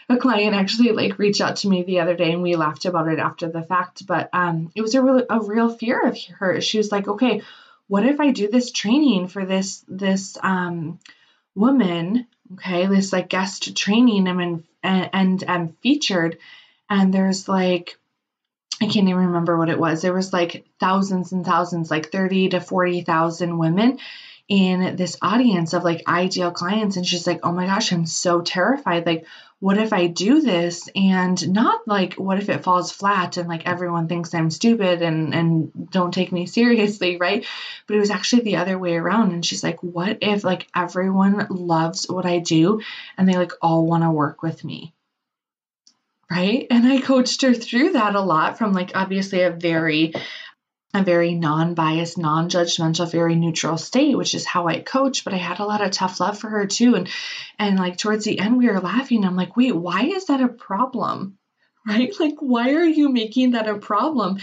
a 0.09 0.17
client 0.17 0.55
actually 0.55 0.91
like 0.91 1.17
reached 1.17 1.41
out 1.41 1.55
to 1.57 1.69
me 1.69 1.81
the 1.81 2.01
other 2.01 2.15
day 2.15 2.31
and 2.31 2.43
we 2.43 2.55
laughed 2.55 2.85
about 2.85 3.07
it 3.07 3.17
after 3.17 3.49
the 3.49 3.63
fact. 3.63 4.05
But 4.05 4.29
um 4.33 4.71
it 4.75 4.81
was 4.81 4.93
a 4.93 5.01
real 5.01 5.25
a 5.27 5.39
real 5.39 5.69
fear 5.75 6.07
of 6.07 6.17
her. 6.37 6.61
She 6.61 6.77
was 6.77 6.91
like 6.91 7.07
okay 7.07 7.41
what 7.87 8.05
if 8.05 8.19
i 8.19 8.31
do 8.31 8.47
this 8.47 8.71
training 8.71 9.27
for 9.27 9.45
this 9.45 9.83
this 9.87 10.37
um 10.41 10.99
woman 11.55 12.27
okay 12.53 12.87
this 12.87 13.13
like 13.13 13.29
guest 13.29 13.75
training 13.75 14.27
i'm 14.27 14.39
in 14.39 14.63
and, 14.83 15.09
and 15.13 15.43
i'm 15.47 15.75
featured 15.81 16.37
and 16.89 17.13
there's 17.13 17.47
like 17.47 17.97
I 18.81 18.85
can't 18.85 19.07
even 19.07 19.27
remember 19.27 19.57
what 19.57 19.69
it 19.69 19.79
was. 19.79 20.01
There 20.01 20.13
was 20.13 20.33
like 20.33 20.65
thousands 20.79 21.31
and 21.31 21.45
thousands, 21.45 21.89
like 21.89 22.11
30 22.11 22.49
to 22.49 22.59
40,000 22.59 23.57
women 23.57 23.99
in 24.49 24.95
this 24.95 25.15
audience 25.21 25.73
of 25.73 25.83
like 25.83 26.03
ideal 26.07 26.51
clients. 26.51 26.97
And 26.97 27.05
she's 27.05 27.25
like, 27.25 27.41
oh 27.43 27.51
my 27.51 27.65
gosh, 27.65 27.93
I'm 27.93 28.05
so 28.05 28.41
terrified. 28.41 29.05
Like, 29.05 29.25
what 29.63 29.77
if 29.77 29.93
I 29.93 30.07
do 30.07 30.41
this 30.41 30.89
and 30.93 31.53
not 31.53 31.87
like 31.87 32.15
what 32.15 32.37
if 32.37 32.49
it 32.49 32.65
falls 32.65 32.91
flat 32.91 33.37
and 33.37 33.47
like 33.47 33.65
everyone 33.65 34.09
thinks 34.09 34.33
I'm 34.33 34.51
stupid 34.51 35.01
and 35.01 35.33
and 35.33 35.89
don't 35.89 36.13
take 36.13 36.33
me 36.33 36.47
seriously, 36.47 37.15
right? 37.21 37.45
But 37.87 37.95
it 37.95 37.99
was 38.01 38.09
actually 38.09 38.41
the 38.41 38.57
other 38.57 38.77
way 38.77 38.97
around 38.97 39.31
and 39.31 39.45
she's 39.45 39.63
like, 39.63 39.81
what 39.81 40.17
if 40.19 40.43
like 40.43 40.67
everyone 40.75 41.47
loves 41.49 42.07
what 42.09 42.25
I 42.25 42.39
do 42.39 42.81
and 43.17 43.25
they 43.25 43.37
like 43.37 43.53
all 43.61 43.85
want 43.85 44.03
to 44.03 44.11
work 44.11 44.43
with 44.43 44.65
me? 44.65 44.93
Right? 46.29 46.67
And 46.69 46.85
I 46.85 46.99
coached 46.99 47.41
her 47.43 47.53
through 47.53 47.93
that 47.93 48.15
a 48.15 48.21
lot 48.21 48.57
from 48.57 48.73
like 48.73 48.91
obviously 48.95 49.43
a 49.43 49.49
very 49.49 50.13
a 50.93 51.03
very 51.03 51.33
non-biased, 51.33 52.17
non-judgmental, 52.17 53.11
very 53.11 53.35
neutral 53.35 53.77
state, 53.77 54.15
which 54.15 54.35
is 54.35 54.45
how 54.45 54.67
I 54.67 54.79
coach. 54.79 55.23
But 55.23 55.33
I 55.33 55.37
had 55.37 55.59
a 55.59 55.65
lot 55.65 55.81
of 55.81 55.91
tough 55.91 56.19
love 56.19 56.37
for 56.37 56.49
her 56.49 56.67
too. 56.67 56.95
And 56.95 57.09
and 57.57 57.79
like 57.79 57.97
towards 57.97 58.25
the 58.25 58.39
end 58.39 58.57
we 58.57 58.67
were 58.67 58.79
laughing. 58.79 59.25
I'm 59.25 59.35
like, 59.35 59.57
wait, 59.57 59.75
why 59.75 60.03
is 60.03 60.25
that 60.25 60.41
a 60.41 60.47
problem? 60.47 61.37
Right? 61.85 62.13
Like, 62.17 62.35
why 62.39 62.75
are 62.75 62.85
you 62.85 63.09
making 63.09 63.51
that 63.51 63.67
a 63.67 63.77
problem? 63.77 64.37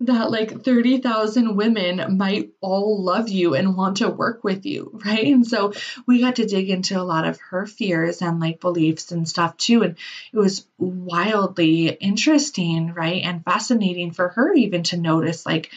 That 0.00 0.30
like 0.30 0.64
30,000 0.64 1.54
women 1.54 2.16
might 2.16 2.52
all 2.62 3.04
love 3.04 3.28
you 3.28 3.54
and 3.54 3.76
want 3.76 3.98
to 3.98 4.08
work 4.08 4.42
with 4.42 4.64
you, 4.64 4.98
right? 5.04 5.26
And 5.26 5.46
so 5.46 5.74
we 6.06 6.22
got 6.22 6.36
to 6.36 6.46
dig 6.46 6.70
into 6.70 6.98
a 6.98 7.04
lot 7.04 7.26
of 7.26 7.38
her 7.50 7.66
fears 7.66 8.22
and 8.22 8.40
like 8.40 8.60
beliefs 8.60 9.12
and 9.12 9.28
stuff 9.28 9.58
too. 9.58 9.82
And 9.82 9.96
it 10.32 10.38
was 10.38 10.66
wildly 10.78 11.88
interesting, 11.88 12.94
right? 12.94 13.22
And 13.22 13.44
fascinating 13.44 14.12
for 14.12 14.28
her 14.28 14.54
even 14.54 14.84
to 14.84 14.96
notice 14.96 15.44
like, 15.44 15.70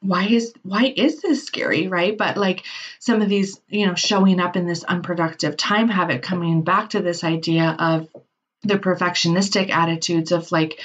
why 0.00 0.26
is 0.26 0.52
why 0.62 0.92
is 0.96 1.20
this 1.20 1.44
scary 1.44 1.86
right? 1.86 2.16
But 2.16 2.36
like 2.36 2.64
some 2.98 3.20
of 3.22 3.28
these 3.28 3.60
you 3.68 3.86
know 3.86 3.94
showing 3.94 4.40
up 4.40 4.56
in 4.56 4.66
this 4.66 4.84
unproductive 4.84 5.56
time 5.56 5.88
habit 5.88 6.22
coming 6.22 6.62
back 6.62 6.90
to 6.90 7.00
this 7.00 7.22
idea 7.22 7.76
of 7.78 8.08
the 8.62 8.78
perfectionistic 8.78 9.70
attitudes 9.70 10.32
of 10.32 10.50
like 10.52 10.80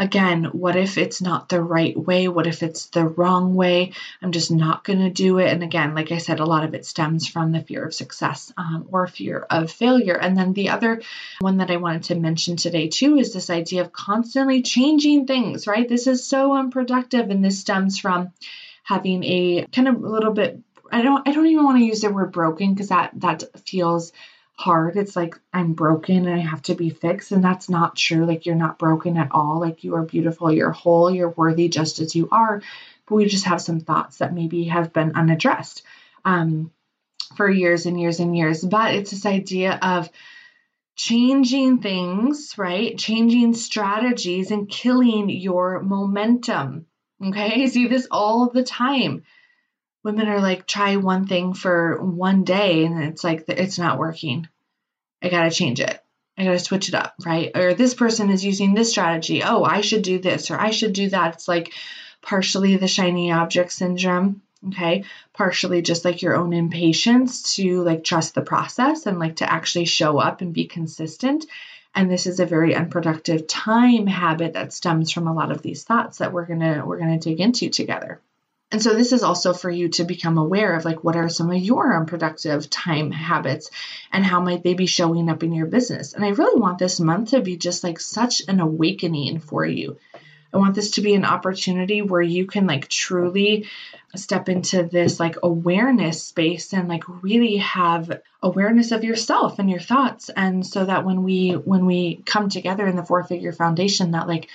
again, 0.00 0.44
what 0.44 0.76
if 0.76 0.96
it's 0.96 1.20
not 1.20 1.50
the 1.50 1.62
right 1.62 1.94
way? 1.94 2.26
What 2.26 2.46
if 2.46 2.62
it's 2.62 2.86
the 2.86 3.06
wrong 3.06 3.54
way? 3.54 3.92
I'm 4.22 4.32
just 4.32 4.50
not 4.50 4.82
going 4.82 5.00
to 5.00 5.10
do 5.10 5.38
it. 5.38 5.52
And 5.52 5.62
again, 5.62 5.94
like 5.94 6.10
I 6.10 6.16
said, 6.16 6.40
a 6.40 6.46
lot 6.46 6.64
of 6.64 6.72
it 6.72 6.86
stems 6.86 7.28
from 7.28 7.52
the 7.52 7.60
fear 7.60 7.84
of 7.84 7.92
success 7.92 8.50
um, 8.56 8.88
or 8.90 9.06
fear 9.06 9.46
of 9.50 9.70
failure. 9.70 10.14
And 10.14 10.34
then 10.34 10.54
the 10.54 10.70
other 10.70 11.02
one 11.40 11.58
that 11.58 11.70
I 11.70 11.76
wanted 11.76 12.04
to 12.04 12.14
mention 12.14 12.56
today, 12.56 12.88
too, 12.88 13.18
is 13.18 13.34
this 13.34 13.50
idea 13.50 13.82
of 13.82 13.92
constantly 13.92 14.62
changing 14.62 15.26
things, 15.26 15.66
right? 15.66 15.86
This 15.86 16.06
is 16.06 16.26
so 16.26 16.54
unproductive. 16.54 17.28
And 17.28 17.44
this 17.44 17.60
stems 17.60 17.98
from 17.98 18.32
having 18.82 19.22
a 19.22 19.66
kind 19.66 19.86
of 19.86 20.02
a 20.02 20.08
little 20.08 20.32
bit 20.32 20.58
I 20.90 21.02
don't 21.02 21.28
I 21.28 21.32
don't 21.32 21.46
even 21.46 21.64
want 21.64 21.78
to 21.78 21.84
use 21.84 22.00
the 22.00 22.10
word 22.10 22.32
broken 22.32 22.74
because 22.74 22.88
that 22.88 23.12
that 23.16 23.44
feels 23.64 24.12
hard. 24.60 24.98
It's 24.98 25.16
like 25.16 25.40
I'm 25.54 25.72
broken 25.72 26.26
and 26.26 26.34
I 26.34 26.44
have 26.44 26.60
to 26.62 26.74
be 26.74 26.90
fixed. 26.90 27.32
And 27.32 27.42
that's 27.42 27.70
not 27.70 27.96
true. 27.96 28.26
Like 28.26 28.44
you're 28.44 28.54
not 28.54 28.78
broken 28.78 29.16
at 29.16 29.30
all. 29.32 29.58
Like 29.58 29.84
you 29.84 29.94
are 29.94 30.02
beautiful, 30.02 30.52
you're 30.52 30.70
whole, 30.70 31.10
you're 31.10 31.30
worthy 31.30 31.68
just 31.70 31.98
as 31.98 32.14
you 32.14 32.28
are. 32.30 32.62
But 33.06 33.14
we 33.14 33.24
just 33.24 33.46
have 33.46 33.62
some 33.62 33.80
thoughts 33.80 34.18
that 34.18 34.34
maybe 34.34 34.64
have 34.64 34.92
been 34.92 35.12
unaddressed 35.14 35.82
um, 36.26 36.70
for 37.36 37.50
years 37.50 37.86
and 37.86 37.98
years 37.98 38.20
and 38.20 38.36
years. 38.36 38.62
But 38.62 38.94
it's 38.94 39.12
this 39.12 39.24
idea 39.24 39.78
of 39.80 40.10
changing 40.94 41.78
things, 41.78 42.54
right? 42.58 42.98
Changing 42.98 43.54
strategies 43.54 44.50
and 44.50 44.68
killing 44.68 45.30
your 45.30 45.80
momentum. 45.80 46.84
Okay. 47.24 47.62
I 47.62 47.66
see 47.68 47.88
this 47.88 48.06
all 48.10 48.50
the 48.50 48.62
time 48.62 49.22
women 50.02 50.28
are 50.28 50.40
like 50.40 50.66
try 50.66 50.96
one 50.96 51.26
thing 51.26 51.54
for 51.54 52.02
one 52.02 52.44
day 52.44 52.84
and 52.84 53.02
it's 53.04 53.24
like 53.24 53.44
it's 53.48 53.78
not 53.78 53.98
working 53.98 54.48
I 55.22 55.28
got 55.28 55.44
to 55.44 55.50
change 55.50 55.80
it. 55.80 56.02
I 56.36 56.44
got 56.44 56.52
to 56.52 56.58
switch 56.58 56.88
it 56.88 56.94
up, 56.94 57.14
right? 57.24 57.54
Or 57.54 57.74
this 57.74 57.94
person 57.94 58.30
is 58.30 58.44
using 58.44 58.74
this 58.74 58.90
strategy. 58.90 59.42
Oh, 59.42 59.62
I 59.62 59.82
should 59.82 60.02
do 60.02 60.18
this 60.18 60.50
or 60.50 60.58
I 60.58 60.70
should 60.70 60.94
do 60.94 61.10
that. 61.10 61.34
It's 61.34 61.48
like 61.48 61.72
partially 62.22 62.76
the 62.76 62.88
shiny 62.88 63.30
object 63.30 63.72
syndrome, 63.72 64.40
okay? 64.68 65.04
Partially 65.34 65.82
just 65.82 66.04
like 66.04 66.22
your 66.22 66.36
own 66.36 66.52
impatience 66.54 67.54
to 67.56 67.82
like 67.82 68.04
trust 68.04 68.34
the 68.34 68.40
process 68.40 69.04
and 69.04 69.18
like 69.18 69.36
to 69.36 69.52
actually 69.52 69.84
show 69.84 70.18
up 70.18 70.40
and 70.40 70.54
be 70.54 70.66
consistent. 70.66 71.44
And 71.94 72.10
this 72.10 72.26
is 72.26 72.40
a 72.40 72.46
very 72.46 72.74
unproductive 72.74 73.46
time 73.46 74.06
habit 74.06 74.54
that 74.54 74.72
stems 74.72 75.10
from 75.10 75.26
a 75.26 75.34
lot 75.34 75.50
of 75.50 75.60
these 75.60 75.84
thoughts 75.84 76.18
that 76.18 76.32
we're 76.32 76.46
going 76.46 76.60
to 76.60 76.82
we're 76.86 76.98
going 76.98 77.18
to 77.18 77.28
dig 77.28 77.40
into 77.40 77.68
together. 77.68 78.20
And 78.72 78.80
so 78.80 78.94
this 78.94 79.12
is 79.12 79.24
also 79.24 79.52
for 79.52 79.68
you 79.68 79.88
to 79.90 80.04
become 80.04 80.38
aware 80.38 80.76
of 80.76 80.84
like 80.84 81.02
what 81.02 81.16
are 81.16 81.28
some 81.28 81.50
of 81.50 81.58
your 81.58 81.96
unproductive 81.96 82.70
time 82.70 83.10
habits 83.10 83.70
and 84.12 84.24
how 84.24 84.40
might 84.40 84.62
they 84.62 84.74
be 84.74 84.86
showing 84.86 85.28
up 85.28 85.42
in 85.42 85.52
your 85.52 85.66
business. 85.66 86.12
And 86.12 86.24
I 86.24 86.28
really 86.28 86.60
want 86.60 86.78
this 86.78 87.00
month 87.00 87.30
to 87.30 87.40
be 87.40 87.56
just 87.56 87.82
like 87.82 87.98
such 87.98 88.42
an 88.46 88.60
awakening 88.60 89.40
for 89.40 89.66
you. 89.66 89.98
I 90.52 90.58
want 90.58 90.74
this 90.74 90.92
to 90.92 91.00
be 91.00 91.14
an 91.14 91.24
opportunity 91.24 92.02
where 92.02 92.22
you 92.22 92.46
can 92.46 92.66
like 92.66 92.88
truly 92.88 93.66
step 94.16 94.48
into 94.48 94.82
this 94.82 95.20
like 95.20 95.36
awareness 95.42 96.24
space 96.24 96.72
and 96.72 96.88
like 96.88 97.04
really 97.22 97.58
have 97.58 98.20
awareness 98.42 98.90
of 98.90 99.04
yourself 99.04 99.58
and 99.60 99.70
your 99.70 99.78
thoughts 99.78 100.30
and 100.30 100.66
so 100.66 100.84
that 100.84 101.04
when 101.04 101.22
we 101.22 101.52
when 101.52 101.86
we 101.86 102.16
come 102.26 102.48
together 102.48 102.86
in 102.88 102.96
the 102.96 103.04
four 103.04 103.22
figure 103.22 103.52
foundation 103.52 104.12
that 104.12 104.26
like 104.26 104.48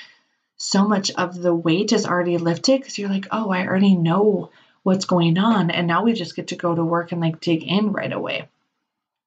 so 0.58 0.88
much 0.88 1.12
of 1.12 1.40
the 1.40 1.54
weight 1.54 1.92
is 1.92 2.06
already 2.06 2.38
lifted 2.38 2.80
because 2.80 2.98
you're 2.98 3.10
like, 3.10 3.28
oh, 3.32 3.50
I 3.50 3.68
already 3.68 3.96
know 3.96 4.52
what's 4.84 5.06
going 5.06 5.38
on. 5.38 5.72
And 5.72 5.88
now 5.88 6.04
we 6.04 6.14
just 6.14 6.36
get 6.36 6.50
to 6.50 6.56
go 6.56 6.74
to 6.74 6.84
work 6.84 7.12
and 7.12 7.22
like 7.22 7.40
dig 7.40 7.64
in 7.64 7.92
right 7.92 8.12
away. 8.12 8.48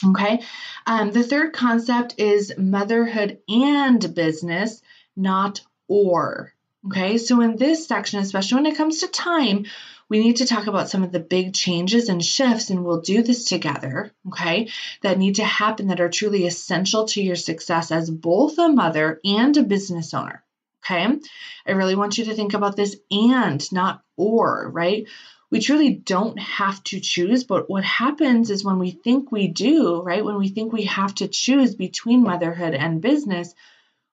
Okay. 0.04 0.42
Um, 0.86 1.10
the 1.10 1.24
third 1.24 1.52
concept 1.52 2.14
is 2.18 2.54
motherhood 2.56 3.38
and 3.48 4.14
business, 4.14 4.80
not 5.16 5.60
or. 5.88 6.52
Okay. 6.86 7.18
So 7.18 7.40
in 7.40 7.56
this 7.56 7.86
section, 7.86 8.20
especially 8.20 8.56
when 8.56 8.72
it 8.72 8.76
comes 8.76 9.00
to 9.00 9.08
time, 9.08 9.66
we 10.08 10.20
need 10.20 10.36
to 10.36 10.46
talk 10.46 10.66
about 10.66 10.88
some 10.88 11.02
of 11.02 11.12
the 11.12 11.20
big 11.20 11.52
changes 11.52 12.08
and 12.08 12.24
shifts, 12.24 12.70
and 12.70 12.84
we'll 12.84 13.02
do 13.02 13.22
this 13.22 13.44
together, 13.44 14.10
okay, 14.28 14.70
that 15.02 15.18
need 15.18 15.34
to 15.34 15.44
happen 15.44 15.88
that 15.88 16.00
are 16.00 16.08
truly 16.08 16.46
essential 16.46 17.04
to 17.06 17.22
your 17.22 17.36
success 17.36 17.92
as 17.92 18.10
both 18.10 18.58
a 18.58 18.68
mother 18.68 19.20
and 19.22 19.56
a 19.56 19.62
business 19.62 20.14
owner. 20.14 20.42
Okay. 20.84 21.06
I 21.66 21.72
really 21.72 21.96
want 21.96 22.18
you 22.18 22.26
to 22.26 22.34
think 22.34 22.54
about 22.54 22.76
this 22.76 22.96
and 23.10 23.72
not 23.72 24.02
or, 24.16 24.70
right? 24.70 25.06
We 25.50 25.60
truly 25.60 25.94
don't 25.94 26.38
have 26.38 26.82
to 26.84 27.00
choose, 27.00 27.44
but 27.44 27.70
what 27.70 27.84
happens 27.84 28.50
is 28.50 28.64
when 28.64 28.78
we 28.78 28.90
think 28.90 29.32
we 29.32 29.48
do, 29.48 30.02
right? 30.02 30.24
When 30.24 30.38
we 30.38 30.48
think 30.48 30.72
we 30.72 30.84
have 30.84 31.14
to 31.16 31.28
choose 31.28 31.74
between 31.74 32.22
motherhood 32.22 32.74
and 32.74 33.00
business, 33.00 33.54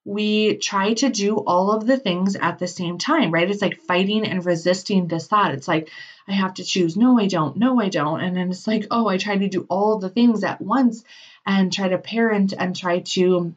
we 0.06 0.58
try 0.58 0.94
to 0.94 1.10
do 1.10 1.36
all 1.38 1.72
of 1.72 1.86
the 1.86 1.98
things 1.98 2.36
at 2.36 2.60
the 2.60 2.68
same 2.68 3.00
time, 3.00 3.32
right? 3.32 3.50
It's 3.50 3.62
like 3.62 3.82
fighting 3.82 4.26
and 4.26 4.46
resisting 4.46 5.08
this 5.08 5.28
thought. 5.28 5.54
It's 5.54 5.68
like, 5.68 5.90
I 6.28 6.34
have 6.34 6.54
to 6.56 6.64
choose. 6.64 6.96
No, 6.96 7.20
I 7.20 7.28
don't. 7.28 7.58
No, 7.58 7.82
I 7.82 7.90
don't. 7.90 8.22
And 8.22 8.38
then 8.38 8.52
it's 8.52 8.68
like, 8.68 8.86
oh, 8.92 9.08
I 9.08 9.18
try 9.18 9.36
to 9.36 9.50
do 9.50 9.66
all 9.68 10.00
the 10.00 10.10
things 10.10 10.44
at 10.44 10.62
once 10.62 11.04
and 11.46 11.74
try 11.74 11.90
to 11.90 11.98
parent 11.98 12.54
and 12.58 12.76
try 12.76 13.00
to 13.00 13.56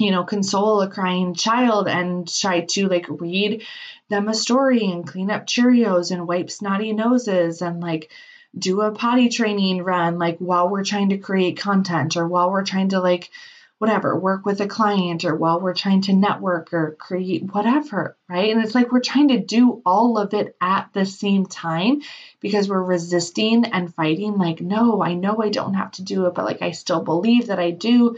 you 0.00 0.10
know, 0.10 0.24
console 0.24 0.80
a 0.80 0.88
crying 0.88 1.34
child 1.34 1.88
and 1.88 2.28
try 2.28 2.62
to 2.62 2.88
like 2.88 3.06
read 3.08 3.64
them 4.08 4.28
a 4.28 4.34
story 4.34 4.84
and 4.90 5.06
clean 5.06 5.30
up 5.30 5.46
Cheerios 5.46 6.10
and 6.10 6.26
wipe 6.26 6.50
snotty 6.50 6.92
noses 6.92 7.62
and 7.62 7.80
like 7.80 8.10
do 8.56 8.80
a 8.80 8.90
potty 8.90 9.28
training 9.28 9.82
run 9.82 10.18
like 10.18 10.38
while 10.38 10.68
we're 10.68 10.84
trying 10.84 11.10
to 11.10 11.18
create 11.18 11.60
content 11.60 12.16
or 12.16 12.26
while 12.26 12.50
we're 12.50 12.64
trying 12.64 12.88
to 12.88 13.00
like 13.00 13.30
whatever 13.78 14.18
work 14.18 14.44
with 14.44 14.60
a 14.60 14.66
client 14.66 15.24
or 15.24 15.34
while 15.34 15.58
we're 15.60 15.72
trying 15.72 16.02
to 16.02 16.12
network 16.12 16.72
or 16.74 16.96
create 16.98 17.54
whatever 17.54 18.16
right? 18.28 18.50
And 18.50 18.62
it's 18.62 18.74
like 18.74 18.92
we're 18.92 19.00
trying 19.00 19.28
to 19.28 19.38
do 19.38 19.80
all 19.86 20.18
of 20.18 20.34
it 20.34 20.56
at 20.60 20.90
the 20.92 21.06
same 21.06 21.46
time 21.46 22.02
because 22.40 22.68
we're 22.68 22.82
resisting 22.82 23.64
and 23.66 23.94
fighting 23.94 24.36
like 24.36 24.60
no 24.60 25.02
i 25.02 25.14
know 25.14 25.40
i 25.42 25.48
don't 25.48 25.74
have 25.74 25.92
to 25.92 26.02
do 26.02 26.26
it 26.26 26.34
but 26.34 26.44
like 26.44 26.62
i 26.62 26.72
still 26.72 27.02
believe 27.02 27.46
that 27.46 27.58
i 27.58 27.70
do 27.70 28.16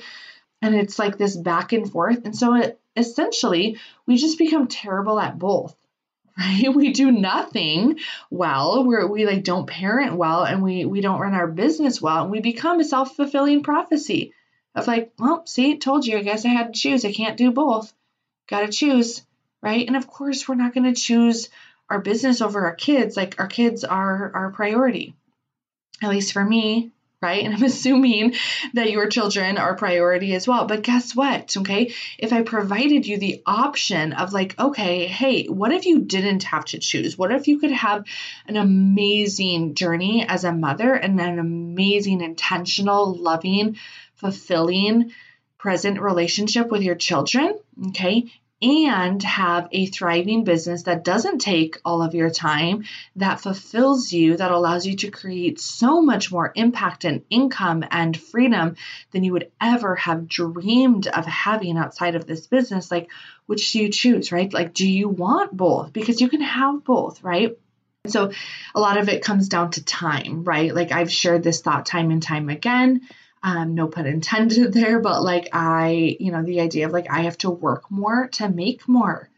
and 0.63 0.75
it's 0.77 0.99
like 0.99 1.19
this 1.19 1.37
back 1.37 1.73
and 1.73 1.91
forth. 1.91 2.25
And 2.25 2.37
so 2.37 2.55
it 2.55 2.81
essentially 2.97 3.79
we 4.07 4.17
just 4.17 4.39
become 4.39 4.69
terrible 4.69 5.21
at 5.21 5.39
both. 5.39 5.77
Right? 6.39 6.75
We 6.75 6.95
do 6.95 7.13
nothing 7.13 7.99
well. 8.31 8.87
We're, 8.87 9.07
we 9.07 9.27
like 9.27 9.45
don't 9.45 9.67
parent 9.67 10.17
well 10.17 10.45
and 10.45 10.63
we 10.63 10.87
we 10.87 11.03
don't 11.03 11.21
run 11.21 11.35
our 11.35 11.47
business 11.47 12.01
well 12.01 12.23
and 12.23 12.31
we 12.31 12.41
become 12.41 12.81
a 12.81 12.85
self-fulfilling 12.85 13.63
prophecy 13.63 14.33
of 14.75 14.87
like, 14.87 15.13
well, 15.19 15.45
see, 15.45 15.77
told 15.77 16.07
you, 16.07 16.17
I 16.17 16.23
guess 16.23 16.47
I 16.47 16.49
had 16.49 16.73
to 16.73 16.81
choose. 16.81 17.05
I 17.05 17.13
can't 17.13 17.37
do 17.37 17.51
both. 17.51 17.93
Gotta 18.49 18.73
choose. 18.73 19.23
Right. 19.61 19.87
And 19.87 19.95
of 19.95 20.07
course 20.07 20.49
we're 20.49 20.55
not 20.55 20.73
gonna 20.75 20.95
choose 20.95 21.51
our 21.91 22.01
business 22.01 22.41
over 22.41 22.65
our 22.65 22.75
kids. 22.75 23.15
Like 23.15 23.39
our 23.39 23.47
kids 23.47 23.85
are 23.85 24.33
our 24.35 24.53
priority. 24.53 25.15
At 26.03 26.09
least 26.09 26.33
for 26.33 26.43
me, 26.43 26.93
right? 27.23 27.45
And 27.45 27.55
I'm 27.55 27.63
assuming 27.73 28.35
that 28.75 28.91
your 28.91 29.09
children 29.09 29.57
are 29.57 29.77
priority 29.77 30.35
as 30.35 30.47
well. 30.47 30.67
But 30.67 30.83
guess 30.83 31.15
what? 31.15 31.57
Okay. 31.57 31.95
If 32.19 32.33
I 32.33 32.43
provided 32.43 33.07
you 33.07 33.19
the 33.19 33.43
option 33.47 34.13
of 34.13 34.33
like, 34.33 34.59
okay, 34.59 35.07
hey, 35.07 35.47
what 35.47 35.73
if 35.73 35.87
you 35.87 36.01
didn't 36.01 36.43
have 36.45 36.65
to 36.67 36.79
choose? 36.79 37.17
What 37.17 37.33
if 37.33 37.49
you 37.49 37.59
could 37.59 37.71
have 37.71 38.05
an 38.47 38.57
amazing 38.57 39.75
journey 39.75 40.27
as 40.27 40.45
a 40.45 40.53
mother 40.53 40.93
and 40.93 41.21
an 41.21 41.39
amazing, 41.39 42.21
intentional, 42.21 43.15
loving, 43.15 43.77
fulfilling, 44.17 45.13
present 45.59 46.01
relationship 46.01 46.71
with 46.71 46.83
your 46.83 46.97
children? 46.97 47.59
Okay 47.89 48.31
and 48.63 49.21
have 49.25 49.69
a 49.73 49.87
thriving 49.87 50.45
business 50.45 50.85
that 50.85 51.05
doesn't 51.05 51.41
take 51.41 51.79
all 51.85 52.01
of 52.01 52.15
your 52.15 52.31
time, 52.31 52.85
that 53.17 53.41
fulfills 53.41 54.13
you, 54.13 54.37
that 54.37 54.53
allows 54.53 54.87
you 54.87 54.97
to 54.97 55.11
create 55.11 55.59
so 55.59 56.01
much 56.01 56.31
more 56.31 56.53
impact 56.55 57.05
and 57.05 57.25
income 57.29 57.85
and 57.91 58.17
freedom 58.17 58.77
than 59.11 59.25
you 59.25 59.33
would 59.33 59.51
ever 59.61 59.97
have 59.97 60.29
dreamed 60.29 61.09
of 61.09 61.27
having 61.27 61.77
outside 61.77 62.15
of 62.15 62.27
this 62.27 62.47
business. 62.47 62.91
Like, 62.91 63.11
which 63.47 63.73
do 63.73 63.81
you 63.81 63.89
choose, 63.89 64.31
right? 64.31 64.53
Like, 64.53 64.75
do 64.75 64.89
you 64.89 65.09
want 65.09 65.57
both? 65.57 65.93
Because 65.93 66.21
you 66.21 66.29
can 66.29 66.43
have 66.43 66.85
both, 66.85 67.23
right? 67.23 67.59
So, 68.07 68.33
a 68.75 68.81
lot 68.81 68.99
of 68.99 69.09
it 69.09 69.23
comes 69.23 69.49
down 69.49 69.73
to 69.73 69.85
time, 69.85 70.45
right? 70.45 70.75
Like, 70.75 70.93
I've 70.93 71.13
shared 71.13 71.43
this 71.43 71.61
thought 71.61 71.87
time 71.87 72.11
and 72.11 72.23
time 72.23 72.49
again 72.49 73.03
um, 73.43 73.75
no 73.75 73.89
pun 73.89 74.07
intended 74.07 74.73
there, 74.73 75.01
but 75.01 75.23
like 75.23 75.49
I, 75.53 76.17
you 76.21 76.33
know, 76.33 76.43
the 76.43 76.61
idea 76.61 76.87
of 76.87 76.93
like 76.93 77.11
I 77.11 77.23
have 77.23 77.39
to 77.39 77.51
work 77.51 77.91
more 77.91 78.29
to 78.33 78.49
make 78.49 78.89
more. 78.89 79.29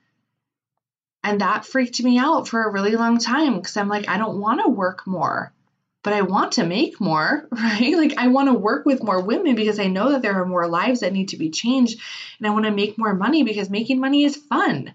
And 1.22 1.40
that 1.40 1.64
freaked 1.64 2.02
me 2.02 2.18
out 2.18 2.48
for 2.48 2.62
a 2.62 2.70
really 2.70 2.96
long 2.96 3.18
time 3.18 3.54
because 3.54 3.78
I'm 3.78 3.88
like, 3.88 4.08
I 4.08 4.18
don't 4.18 4.40
want 4.40 4.60
to 4.60 4.68
work 4.68 5.06
more, 5.06 5.54
but 6.02 6.12
I 6.12 6.20
want 6.20 6.52
to 6.52 6.66
make 6.66 7.00
more, 7.00 7.48
right? 7.50 7.96
Like, 7.96 8.18
I 8.18 8.28
want 8.28 8.48
to 8.48 8.54
work 8.54 8.84
with 8.84 9.02
more 9.02 9.22
women 9.22 9.54
because 9.54 9.78
I 9.78 9.86
know 9.86 10.12
that 10.12 10.20
there 10.20 10.34
are 10.34 10.44
more 10.44 10.68
lives 10.68 11.00
that 11.00 11.14
need 11.14 11.30
to 11.30 11.38
be 11.38 11.48
changed. 11.48 11.98
And 12.38 12.46
I 12.46 12.50
want 12.50 12.66
to 12.66 12.70
make 12.70 12.98
more 12.98 13.14
money 13.14 13.42
because 13.42 13.70
making 13.70 14.00
money 14.00 14.24
is 14.24 14.36
fun, 14.36 14.94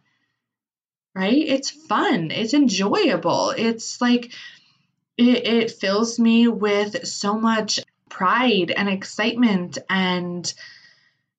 right? 1.15 1.35
It's 1.35 1.71
fun, 1.71 2.29
it's 2.29 2.53
enjoyable. 2.53 3.49
It's 3.57 3.99
like, 3.99 4.31
it, 5.17 5.47
it 5.47 5.71
fills 5.71 6.19
me 6.19 6.47
with 6.47 7.07
so 7.07 7.39
much 7.39 7.79
pride 8.19 8.69
and 8.75 8.89
excitement 8.89 9.77
and 9.89 10.53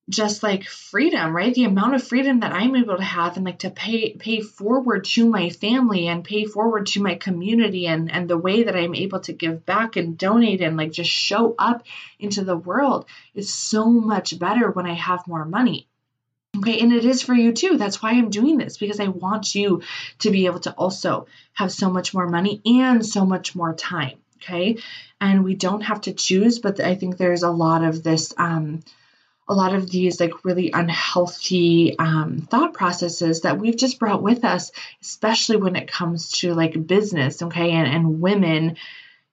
just 0.08 0.42
like 0.42 0.64
freedom, 0.64 1.36
right? 1.36 1.52
The 1.52 1.64
amount 1.64 1.94
of 1.94 2.02
freedom 2.02 2.40
that 2.40 2.54
I'm 2.54 2.74
able 2.74 2.96
to 2.96 3.04
have 3.04 3.36
and 3.36 3.44
like 3.44 3.58
to 3.58 3.70
pay 3.70 4.14
pay 4.14 4.40
forward 4.40 5.04
to 5.04 5.28
my 5.28 5.50
family 5.50 6.08
and 6.08 6.24
pay 6.24 6.46
forward 6.46 6.86
to 6.86 7.02
my 7.02 7.16
community 7.16 7.86
and 7.86 8.10
and 8.10 8.28
the 8.28 8.38
way 8.38 8.62
that 8.62 8.74
I'm 8.74 8.94
able 8.94 9.20
to 9.20 9.34
give 9.34 9.66
back 9.66 9.96
and 9.96 10.16
donate 10.16 10.62
and 10.62 10.78
like 10.78 10.90
just 10.90 11.10
show 11.10 11.54
up 11.58 11.84
into 12.18 12.44
the 12.44 12.56
world 12.56 13.04
is 13.34 13.52
so 13.52 13.90
much 13.90 14.38
better 14.38 14.70
when 14.70 14.86
I 14.86 14.94
have 14.94 15.28
more 15.28 15.44
money. 15.44 15.86
Okay, 16.56 16.80
and 16.80 16.94
it 16.94 17.04
is 17.04 17.20
for 17.20 17.34
you 17.34 17.52
too. 17.52 17.76
That's 17.76 18.02
why 18.02 18.12
I'm 18.12 18.30
doing 18.30 18.56
this 18.56 18.78
because 18.78 19.00
I 19.00 19.08
want 19.08 19.54
you 19.54 19.82
to 20.20 20.30
be 20.30 20.46
able 20.46 20.60
to 20.60 20.72
also 20.72 21.26
have 21.52 21.72
so 21.72 21.90
much 21.90 22.14
more 22.14 22.26
money 22.26 22.62
and 22.64 23.04
so 23.04 23.26
much 23.26 23.54
more 23.54 23.74
time. 23.74 24.16
Okay. 24.42 24.78
And 25.20 25.44
we 25.44 25.54
don't 25.54 25.82
have 25.82 26.02
to 26.02 26.14
choose, 26.14 26.58
but 26.58 26.80
I 26.80 26.94
think 26.94 27.16
there's 27.16 27.42
a 27.42 27.50
lot 27.50 27.84
of 27.84 28.02
this, 28.02 28.32
um, 28.38 28.80
a 29.46 29.54
lot 29.54 29.74
of 29.74 29.90
these 29.90 30.20
like 30.20 30.44
really 30.44 30.70
unhealthy 30.72 31.98
um, 31.98 32.46
thought 32.48 32.72
processes 32.72 33.42
that 33.42 33.58
we've 33.58 33.76
just 33.76 33.98
brought 33.98 34.22
with 34.22 34.44
us, 34.44 34.70
especially 35.02 35.56
when 35.56 35.76
it 35.76 35.90
comes 35.90 36.30
to 36.38 36.54
like 36.54 36.86
business, 36.86 37.42
okay, 37.42 37.72
and, 37.72 37.88
and 37.88 38.20
women. 38.20 38.76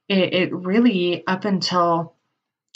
It, 0.09 0.33
it 0.33 0.53
really, 0.53 1.25
up 1.27 1.45
until 1.45 2.15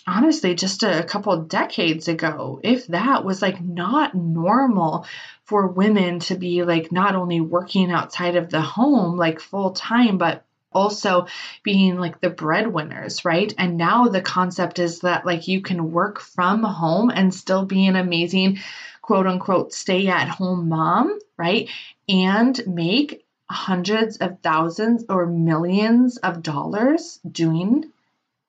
honestly 0.08 0.56
just 0.56 0.84
a 0.84 1.04
couple 1.04 1.44
decades 1.44 2.08
ago 2.08 2.60
if 2.64 2.88
that 2.88 3.24
was 3.24 3.42
like 3.42 3.62
not 3.62 4.16
normal 4.16 5.06
for 5.44 5.68
women 5.68 6.20
to 6.20 6.36
be 6.36 6.64
like 6.64 6.92
not 6.92 7.16
only 7.16 7.40
working 7.40 7.92
outside 7.92 8.36
of 8.36 8.50
the 8.50 8.62
home 8.62 9.16
like 9.16 9.40
full 9.40 9.72
time 9.72 10.18
but 10.18 10.44
also 10.72 11.28
being 11.64 11.98
like 11.98 12.20
the 12.20 12.30
breadwinners, 12.30 13.26
right? 13.26 13.54
And 13.58 13.78
now 13.78 14.08
the 14.08 14.22
concept 14.22 14.80
is 14.80 15.00
that 15.00 15.26
like 15.26 15.48
you 15.48 15.62
can 15.62 15.92
work 15.92 16.20
from 16.20 16.64
home 16.64 17.10
and 17.10 17.34
still 17.34 17.66
be 17.66 17.88
an 17.88 17.96
amazing 17.96 18.60
quote 19.02 19.28
unquote 19.28 19.74
stay 19.74 20.08
at 20.08 20.30
home 20.30 20.70
mom, 20.70 21.20
right? 21.38 21.70
And 22.08 22.60
make 22.68 23.26
hundreds 23.50 24.18
of 24.18 24.40
thousands 24.42 25.06
or 25.10 25.26
millions 25.26 26.18
of 26.18 26.42
dollars 26.42 27.20
doing 27.30 27.92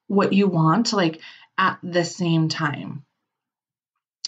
what 0.06 0.32
you 0.32 0.46
want 0.46 0.92
like 0.92 1.20
at 1.58 1.78
the 1.82 2.04
same 2.04 2.48
time. 2.48 3.04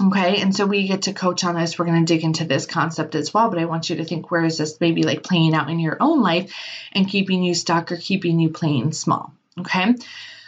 Okay, 0.02 0.40
and 0.40 0.54
so 0.54 0.66
we 0.66 0.88
get 0.88 1.02
to 1.02 1.12
coach 1.12 1.44
on 1.44 1.54
this. 1.54 1.78
We're 1.78 1.84
going 1.84 2.04
to 2.04 2.12
dig 2.12 2.24
into 2.24 2.44
this 2.44 2.66
concept 2.66 3.14
as 3.14 3.32
well, 3.32 3.48
but 3.48 3.60
I 3.60 3.66
want 3.66 3.88
you 3.88 3.96
to 3.96 4.04
think 4.04 4.28
where 4.28 4.44
is 4.44 4.58
this 4.58 4.80
maybe 4.80 5.04
like 5.04 5.22
playing 5.22 5.54
out 5.54 5.70
in 5.70 5.78
your 5.78 5.96
own 6.00 6.20
life 6.20 6.52
and 6.92 7.08
keeping 7.08 7.44
you 7.44 7.54
stuck 7.54 7.92
or 7.92 7.96
keeping 7.96 8.40
you 8.40 8.50
playing 8.50 8.92
small. 8.92 9.32
Okay, 9.60 9.94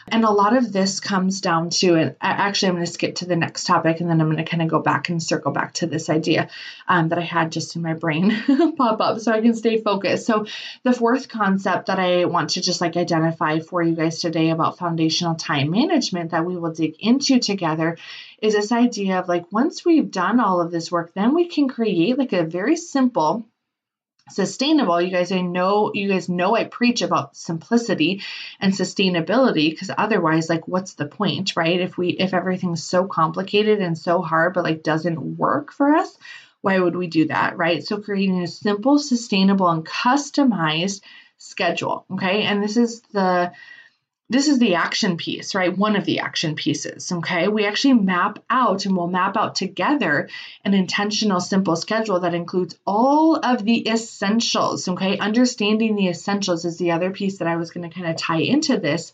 and 0.09 0.25
a 0.25 0.31
lot 0.31 0.57
of 0.57 0.73
this 0.73 1.01
comes 1.01 1.41
down 1.41 1.71
to, 1.71 1.95
and 1.95 2.17
actually, 2.21 2.69
I'm 2.69 2.75
going 2.75 2.87
to 2.87 2.93
skip 2.93 3.17
to 3.17 3.27
the 3.27 3.37
next 3.37 3.65
topic 3.65 4.01
and 4.01 4.09
then 4.09 4.21
I'm 4.21 4.31
going 4.31 4.45
to 4.45 4.51
kind 4.51 4.63
of 4.63 4.69
go 4.69 4.81
back 4.81 5.09
and 5.09 5.23
circle 5.23 5.53
back 5.53 5.75
to 5.75 5.87
this 5.87 6.09
idea 6.09 6.49
um, 6.87 7.09
that 7.09 7.19
I 7.19 7.23
had 7.23 7.53
just 7.53 7.77
in 7.77 7.83
my 7.83 7.95
brain 7.95 8.75
pop 8.77 9.01
up 9.01 9.21
so 9.21 9.33
I 9.33 9.41
can 9.41 9.55
stay 9.55 9.81
focused. 9.81 10.27
So, 10.27 10.47
the 10.83 10.93
fourth 10.93 11.29
concept 11.29 11.87
that 11.87 11.99
I 11.99 12.27
want 12.27 12.51
to 12.51 12.63
just 12.63 12.81
like 12.81 12.97
identify 12.97 13.61
for 13.61 13.83
you 13.83 13.95
guys 13.95 14.21
today 14.21 14.51
about 14.51 14.79
foundational 14.79 15.35
time 15.35 15.71
management 15.71 16.31
that 16.31 16.45
we 16.45 16.57
will 16.57 16.73
dig 16.73 16.97
into 17.01 17.39
together 17.39 17.99
is 18.41 18.55
this 18.55 18.73
idea 18.73 19.19
of 19.19 19.29
like 19.29 19.51
once 19.51 19.85
we've 19.85 20.11
done 20.11 20.41
all 20.41 20.61
of 20.61 20.71
this 20.71 20.93
work, 20.93 21.15
then 21.15 21.35
we 21.35 21.49
can 21.49 21.69
create 21.69 22.19
like 22.19 22.33
a 22.33 22.45
very 22.45 22.77
simple 22.77 23.47
sustainable. 24.29 25.01
You 25.01 25.11
guys 25.11 25.31
i 25.33 25.41
know 25.41 25.93
you 25.95 26.09
guys 26.09 26.29
know 26.29 26.57
i 26.57 26.65
preach 26.65 27.03
about 27.03 27.37
simplicity 27.37 28.23
and 28.61 28.73
sustainability 28.73 29.71
because 29.71 29.91
otherwise 29.97 30.49
like 30.49 30.67
what's 30.67 30.95
the 30.95 31.07
point 31.07 31.55
right? 31.57 31.81
If 31.81 31.97
we 31.97 32.09
if 32.09 32.35
everything's 32.35 32.83
so 32.83 33.07
complicated 33.07 33.81
and 33.81 33.97
so 33.97 34.23
hard 34.23 34.55
but 34.55 34.65
like 34.65 34.83
doesn't 34.83 35.37
work 35.37 35.73
for 35.73 35.95
us 35.95 36.17
why 36.61 36.79
would 36.79 36.97
we 36.97 37.07
do 37.07 37.27
that 37.29 37.57
right? 37.57 37.87
So 37.87 38.01
creating 38.01 38.43
a 38.43 38.47
simple 38.47 38.99
sustainable 38.99 39.69
and 39.69 39.87
customized 39.87 41.03
schedule 41.39 42.05
okay? 42.13 42.43
And 42.43 42.63
this 42.63 42.77
is 42.77 43.03
the 43.13 43.53
this 44.29 44.49
is 44.49 44.59
the 44.59 44.75
action 44.75 45.17
piece, 45.17 45.55
right? 45.55 45.77
One 45.77 45.95
of 45.95 46.05
the 46.05 46.19
action 46.19 46.57
pieces. 46.57 47.13
Okay. 47.13 47.47
We 47.49 47.65
actually 47.65 47.95
map 47.95 48.41
out 48.51 48.85
and 48.85 48.97
we'll 48.97 49.07
map 49.07 49.37
out 49.37 49.55
together 49.55 50.29
an 50.65 50.75
intentional, 50.75 51.41
simple 51.41 51.77
schedule 51.77 52.21
that 52.21 52.35
includes 52.35 52.77
all 52.87 53.37
of 53.37 53.65
the 53.65 53.89
essentials. 53.89 54.89
Okay. 54.89 55.19
Understanding 55.19 55.95
the 55.95 56.09
essentials 56.09 56.65
is 56.65 56.77
the 56.77 56.91
other 56.91 57.11
piece 57.11 57.39
that 57.39 57.49
I 57.49 57.57
was 57.57 57.71
going 57.71 57.89
to 57.89 57.95
kind 57.95 58.09
of 58.09 58.17
tie 58.17 58.41
into 58.41 58.79
this 58.79 59.13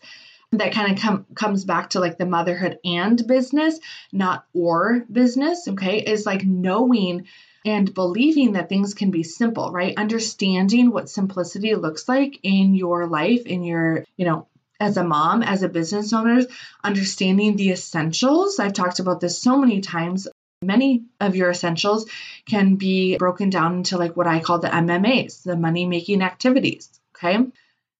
that 0.51 0.73
kind 0.73 0.91
of 0.91 1.01
com- 1.01 1.25
comes 1.33 1.65
back 1.65 1.91
to 1.91 1.99
like 1.99 2.17
the 2.17 2.27
motherhood 2.27 2.77
and 2.85 3.25
business, 3.27 3.79
not 4.11 4.45
or 4.53 5.03
business. 5.11 5.67
Okay. 5.67 5.99
Is 5.99 6.25
like 6.25 6.43
knowing 6.43 7.27
and 7.65 7.93
believing 7.93 8.53
that 8.53 8.67
things 8.67 8.93
can 8.93 9.11
be 9.11 9.23
simple, 9.23 9.71
right? 9.71 9.97
Understanding 9.97 10.91
what 10.91 11.09
simplicity 11.09 11.75
looks 11.75 12.09
like 12.09 12.39
in 12.43 12.75
your 12.75 13.07
life, 13.07 13.45
in 13.45 13.63
your, 13.63 14.03
you 14.17 14.25
know, 14.25 14.47
as 14.79 14.97
a 14.97 15.03
mom, 15.03 15.43
as 15.43 15.63
a 15.63 15.69
business 15.69 16.13
owner, 16.13 16.45
understanding 16.83 17.55
the 17.55 17.71
essentials. 17.71 18.59
I've 18.59 18.73
talked 18.73 18.99
about 18.99 19.19
this 19.19 19.39
so 19.39 19.57
many 19.57 19.81
times. 19.81 20.27
Many 20.61 21.03
of 21.19 21.35
your 21.35 21.49
essentials 21.49 22.09
can 22.45 22.75
be 22.75 23.17
broken 23.17 23.49
down 23.49 23.77
into 23.77 23.97
like 23.97 24.15
what 24.15 24.27
I 24.27 24.39
call 24.39 24.59
the 24.59 24.69
MMAs, 24.69 25.43
the 25.43 25.57
money 25.57 25.85
making 25.85 26.21
activities. 26.21 26.89
Okay. 27.15 27.37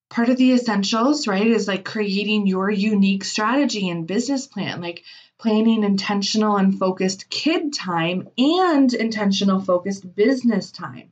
Part 0.09 0.29
of 0.29 0.37
the 0.37 0.51
essentials, 0.51 1.27
right, 1.27 1.47
is 1.47 1.67
like 1.67 1.85
creating 1.85 2.45
your 2.45 2.69
unique 2.69 3.23
strategy 3.23 3.89
and 3.89 4.05
business 4.05 4.45
plan, 4.45 4.79
like 4.79 5.03
planning 5.39 5.83
intentional 5.83 6.55
and 6.57 6.77
focused 6.77 7.29
kid 7.29 7.73
time 7.73 8.29
and 8.37 8.93
intentional 8.93 9.59
focused 9.59 10.15
business 10.15 10.71
time. 10.71 11.09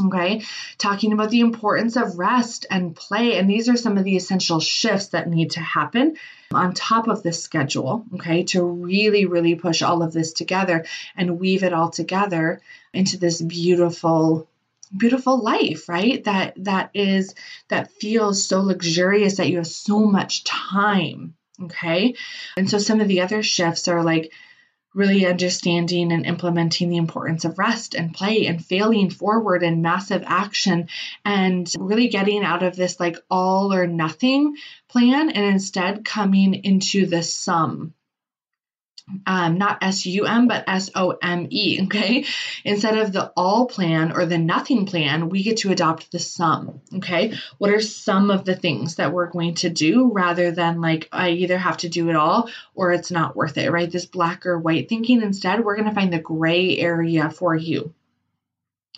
Okay, 0.00 0.42
talking 0.78 1.12
about 1.12 1.28
the 1.28 1.40
importance 1.40 1.96
of 1.96 2.18
rest 2.18 2.64
and 2.70 2.96
play. 2.96 3.36
And 3.36 3.48
these 3.48 3.68
are 3.68 3.76
some 3.76 3.98
of 3.98 4.04
the 4.04 4.16
essential 4.16 4.58
shifts 4.58 5.08
that 5.08 5.28
need 5.28 5.50
to 5.50 5.60
happen 5.60 6.16
on 6.50 6.72
top 6.72 7.08
of 7.08 7.22
the 7.22 7.32
schedule, 7.32 8.06
okay, 8.14 8.44
to 8.44 8.64
really, 8.64 9.26
really 9.26 9.54
push 9.54 9.82
all 9.82 10.02
of 10.02 10.14
this 10.14 10.32
together 10.32 10.86
and 11.14 11.38
weave 11.38 11.62
it 11.62 11.74
all 11.74 11.90
together 11.90 12.62
into 12.94 13.18
this 13.18 13.42
beautiful 13.42 14.48
beautiful 14.94 15.42
life 15.42 15.88
right? 15.88 16.24
That 16.24 16.54
that 16.64 16.90
is 16.94 17.34
that 17.68 17.92
feels 17.92 18.44
so 18.44 18.60
luxurious 18.60 19.36
that 19.36 19.48
you 19.48 19.56
have 19.56 19.66
so 19.66 20.00
much 20.00 20.44
time 20.44 21.34
okay? 21.64 22.14
And 22.56 22.68
so 22.68 22.78
some 22.78 23.00
of 23.00 23.08
the 23.08 23.20
other 23.20 23.42
shifts 23.42 23.88
are 23.88 24.02
like 24.02 24.32
really 24.94 25.26
understanding 25.26 26.12
and 26.12 26.26
implementing 26.26 26.90
the 26.90 26.96
importance 26.96 27.44
of 27.44 27.58
rest 27.58 27.94
and 27.94 28.12
play 28.12 28.46
and 28.46 28.64
failing 28.64 29.10
forward 29.10 29.62
and 29.62 29.82
massive 29.82 30.22
action 30.26 30.88
and 31.24 31.72
really 31.78 32.08
getting 32.08 32.44
out 32.44 32.62
of 32.62 32.76
this 32.76 33.00
like 33.00 33.16
all 33.30 33.72
or 33.72 33.86
nothing 33.86 34.56
plan 34.88 35.30
and 35.30 35.46
instead 35.46 36.04
coming 36.04 36.54
into 36.54 37.06
the 37.06 37.22
sum 37.22 37.94
um, 39.26 39.58
not 39.58 39.78
S 39.82 40.06
U 40.06 40.26
M, 40.26 40.48
but 40.48 40.64
S 40.66 40.90
O 40.94 41.16
M 41.22 41.46
E. 41.50 41.80
Okay. 41.92 42.24
Instead 42.64 42.96
of 42.98 43.12
the 43.12 43.32
all 43.36 43.66
plan 43.66 44.12
or 44.12 44.24
the 44.24 44.38
nothing 44.38 44.86
plan, 44.86 45.28
we 45.28 45.42
get 45.42 45.58
to 45.58 45.72
adopt 45.72 46.10
the 46.10 46.18
sum. 46.18 46.80
Okay. 46.96 47.34
What 47.58 47.70
are 47.70 47.80
some 47.80 48.30
of 48.30 48.44
the 48.44 48.54
things 48.54 48.96
that 48.96 49.12
we're 49.12 49.30
going 49.30 49.54
to 49.56 49.68
do 49.68 50.10
rather 50.12 50.50
than 50.52 50.80
like, 50.80 51.08
I 51.12 51.30
either 51.30 51.58
have 51.58 51.78
to 51.78 51.88
do 51.88 52.08
it 52.08 52.16
all 52.16 52.48
or 52.74 52.92
it's 52.92 53.10
not 53.10 53.36
worth 53.36 53.58
it, 53.58 53.70
right? 53.70 53.90
This 53.90 54.06
black 54.06 54.46
or 54.46 54.58
white 54.58 54.88
thinking. 54.88 55.22
Instead, 55.22 55.64
we're 55.64 55.76
going 55.76 55.88
to 55.88 55.94
find 55.94 56.12
the 56.12 56.18
gray 56.18 56.78
area 56.78 57.30
for 57.30 57.54
you. 57.54 57.94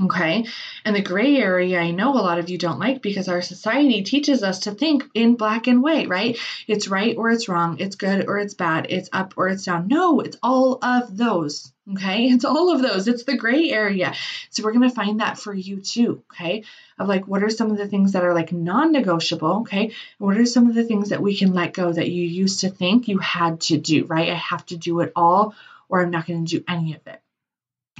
Okay. 0.03 0.45
And 0.85 0.97
the 0.97 1.01
gray 1.01 1.37
area, 1.37 1.79
I 1.79 1.93
know 1.93 2.15
a 2.15 2.19
lot 2.19 2.41
of 2.41 2.51
you 2.51 2.59
don't 2.59 2.81
like 2.81 3.01
because 3.01 3.29
our 3.29 3.41
society 3.41 4.03
teaches 4.03 4.43
us 4.43 4.61
to 4.61 4.73
think 4.73 5.05
in 5.15 5.37
black 5.37 5.69
and 5.69 5.85
white, 5.85 6.09
right? 6.09 6.37
It's 6.67 6.89
right 6.89 7.17
or 7.17 7.31
it's 7.31 7.49
wrong. 7.49 7.79
It's 7.79 7.95
good 7.95 8.27
or 8.27 8.39
it's 8.39 8.55
bad. 8.55 8.89
It's 8.91 9.09
up 9.13 9.35
or 9.37 9.49
it's 9.49 9.65
down. 9.65 9.87
No, 9.87 10.19
it's 10.19 10.37
all 10.43 10.81
of 10.83 11.17
those. 11.17 11.73
Okay. 11.93 12.25
It's 12.33 12.45
all 12.45 12.75
of 12.75 12.83
those. 12.83 13.07
It's 13.07 13.23
the 13.23 13.37
gray 13.37 13.71
area. 13.71 14.15
So 14.51 14.65
we're 14.65 14.73
going 14.73 14.89
to 14.89 14.95
find 14.95 15.21
that 15.21 15.39
for 15.39 15.55
you 15.55 15.81
too. 15.81 16.25
Okay. 16.33 16.65
Of 16.99 17.07
like, 17.07 17.29
what 17.29 17.45
are 17.45 17.51
some 17.51 17.71
of 17.71 17.79
the 17.79 17.87
things 17.87 18.13
that 18.13 18.25
are 18.25 18.35
like 18.35 18.53
non 18.53 18.91
negotiable? 18.91 19.61
Okay. 19.61 19.93
what 20.19 20.37
are 20.37 20.47
some 20.47 20.69
of 20.69 20.75
the 20.75 20.85
things 20.85 21.11
that 21.11 21.23
we 21.23 21.37
can 21.37 21.53
let 21.53 21.73
go 21.73 21.93
that 21.93 22.11
you 22.11 22.25
used 22.27 22.61
to 22.61 22.69
think 22.69 23.07
you 23.07 23.19
had 23.19 23.61
to 23.63 23.79
do, 23.79 24.07
right? 24.07 24.31
I 24.31 24.35
have 24.35 24.67
to 24.67 24.77
do 24.77 24.99
it 25.01 25.13
all 25.15 25.55
or 25.89 26.03
I'm 26.03 26.11
not 26.11 26.27
going 26.27 26.45
to 26.45 26.59
do 26.59 26.65
any 26.67 26.95
of 26.95 27.07
it. 27.07 27.21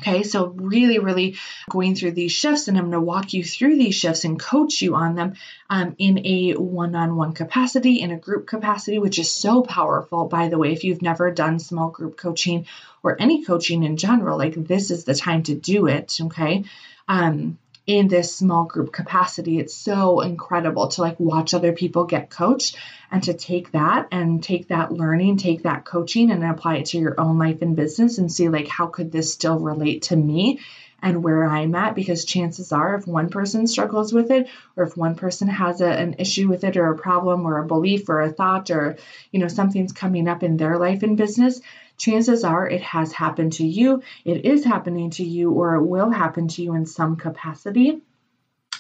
Okay, 0.01 0.25
so 0.25 0.49
really, 0.49 0.99
really 0.99 1.37
going 1.71 1.95
through 1.95 2.13
these 2.13 2.33
shifts, 2.33 2.67
and 2.67 2.77
I'm 2.77 2.91
going 2.91 2.93
to 2.95 3.01
walk 3.01 3.33
you 3.33 3.45
through 3.45 3.77
these 3.77 3.95
shifts 3.95 4.25
and 4.25 4.41
coach 4.41 4.83
you 4.83 4.97
on 4.97 5.15
them 5.15 5.35
um, 5.71 5.95
in 5.99 6.27
a 6.27 6.55
one 6.55 6.97
on 6.97 7.15
one 7.15 7.33
capacity, 7.33 8.01
in 8.01 8.11
a 8.11 8.19
group 8.19 8.47
capacity, 8.47 8.99
which 8.99 9.21
is 9.21 9.31
so 9.31 9.63
powerful, 9.63 10.27
by 10.27 10.49
the 10.49 10.59
way. 10.59 10.73
If 10.73 10.83
you've 10.83 11.01
never 11.01 11.31
done 11.31 11.61
small 11.61 11.91
group 11.91 12.17
coaching 12.17 12.67
or 13.05 13.21
any 13.21 13.45
coaching 13.45 13.85
in 13.85 13.97
general, 13.97 14.37
like 14.37 14.55
this 14.55 14.91
is 14.91 15.05
the 15.05 15.15
time 15.15 15.45
to 15.45 15.55
do 15.55 15.87
it. 15.87 16.19
Okay. 16.21 16.65
Um, 17.07 17.59
in 17.87 18.09
this 18.09 18.35
small 18.35 18.65
group 18.65 18.93
capacity. 18.93 19.59
It's 19.59 19.75
so 19.75 20.21
incredible 20.21 20.89
to 20.89 21.03
like 21.03 21.21
watch 21.21 21.53
other 21.53 21.73
people 21.73 22.05
get 22.05 22.31
coached 22.31 22.77
and 23.11 23.23
to 23.25 23.35
take 23.35 23.73
that 23.73 24.09
and 24.11 24.43
take 24.43 24.69
that 24.69 24.93
learning, 24.93 25.37
take 25.37 25.65
that 25.65 25.85
coaching 25.85 26.31
and 26.31 26.43
apply 26.45 26.77
it 26.77 26.87
to 26.87 26.99
your 26.99 27.21
own 27.21 27.39
life 27.39 27.61
and 27.61 27.77
business 27.77 28.19
and 28.19 28.33
see 28.33 28.49
like 28.49 28.69
how 28.69 28.87
could 28.87 29.13
this 29.13 29.33
still 29.33 29.59
relate 29.59 30.03
to 30.03 30.17
me 30.17 30.61
and 31.03 31.23
where 31.23 31.45
I'm 31.45 31.75
at 31.75 31.95
because 31.95 32.25
chances 32.25 32.73
are 32.73 32.95
if 32.95 33.07
one 33.07 33.29
person 33.29 33.67
struggles 33.67 34.15
with 34.15 34.31
it 34.31 34.49
or 34.75 34.85
if 34.85 34.97
one 34.97 35.17
person 35.17 35.49
has 35.49 35.83
a, 35.83 35.89
an 35.89 36.17
issue 36.19 36.49
with 36.49 36.65
it 36.65 36.79
or 36.79 36.91
a 36.91 36.97
problem 36.97 37.45
or 37.45 37.59
a 37.59 37.67
belief 37.67 38.09
or 38.09 38.23
a 38.23 38.33
thought 38.33 38.71
or 38.71 38.97
you 39.31 39.39
know 39.39 39.49
something's 39.49 39.93
coming 39.93 40.27
up 40.27 40.43
in 40.43 40.57
their 40.57 40.79
life 40.79 41.03
and 41.03 41.19
business 41.19 41.61
chances 41.97 42.45
are 42.45 42.69
it 42.69 42.83
has 42.83 43.13
happened 43.13 43.55
to 43.55 43.67
you, 43.67 44.03
it 44.25 44.45
is 44.45 44.65
happening 44.65 45.11
to 45.11 45.25
you, 45.25 45.51
or 45.51 45.77
it 45.77 45.85
will 45.85 46.11
happen 46.11 46.49
to 46.49 46.63
you 46.63 46.75
in 46.75 46.87
some 46.87 47.17
capacity. 47.17 48.03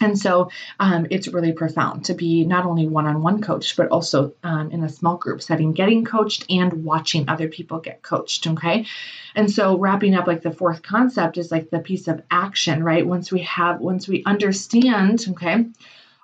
And 0.00 0.18
so 0.18 0.50
um, 0.80 1.06
it's 1.10 1.28
really 1.28 1.52
profound 1.52 2.06
to 2.06 2.14
be 2.14 2.44
not 2.44 2.66
only 2.66 2.88
one 2.88 3.06
on 3.06 3.22
one 3.22 3.40
coached, 3.40 3.76
but 3.76 3.88
also 3.88 4.34
um, 4.42 4.70
in 4.70 4.82
a 4.82 4.88
small 4.88 5.16
group 5.16 5.40
setting, 5.40 5.72
getting 5.72 6.04
coached 6.04 6.46
and 6.50 6.84
watching 6.84 7.28
other 7.28 7.48
people 7.48 7.78
get 7.78 8.02
coached. 8.02 8.46
Okay. 8.46 8.86
And 9.34 9.50
so 9.50 9.78
wrapping 9.78 10.14
up 10.14 10.26
like 10.26 10.42
the 10.42 10.50
fourth 10.50 10.82
concept 10.82 11.38
is 11.38 11.50
like 11.50 11.70
the 11.70 11.78
piece 11.78 12.08
of 12.08 12.22
action, 12.30 12.82
right? 12.82 13.06
Once 13.06 13.30
we 13.30 13.42
have, 13.42 13.80
once 13.80 14.08
we 14.08 14.24
understand, 14.24 15.24
okay, 15.30 15.66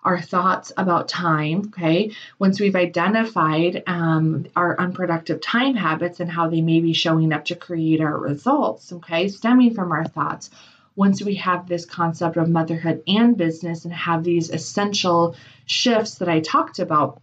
our 0.03 0.21
thoughts 0.21 0.73
about 0.77 1.09
time. 1.09 1.65
Okay. 1.67 2.13
Once 2.39 2.61
we've 2.61 2.77
identified 2.77 3.83
um, 3.87 4.47
our 4.57 4.79
unproductive 4.79 5.41
time 5.41 5.75
habits 5.75 6.21
and 6.21 6.31
how 6.31 6.49
they 6.49 6.61
may 6.61 6.81
be 6.81 6.93
showing 6.93 7.33
up 7.33 7.45
to 7.47 7.55
create 7.55 8.01
our 8.01 8.17
results, 8.17 8.93
okay, 8.93 9.29
stemming 9.29 9.75
from 9.75 9.93
our 9.93 10.05
thoughts, 10.05 10.51
once 10.97 11.23
we 11.23 11.37
have 11.37 11.69
this 11.69 11.85
concept 11.85 12.37
of 12.37 12.49
motherhood 12.49 13.03
and 13.07 13.37
business 13.37 13.85
and 13.85 13.95
have 13.95 14.25
these 14.25 14.51
essential 14.51 15.37
shifts 15.67 16.17
that 16.17 16.29
I 16.29 16.41
talked 16.41 16.79
about, 16.79 17.23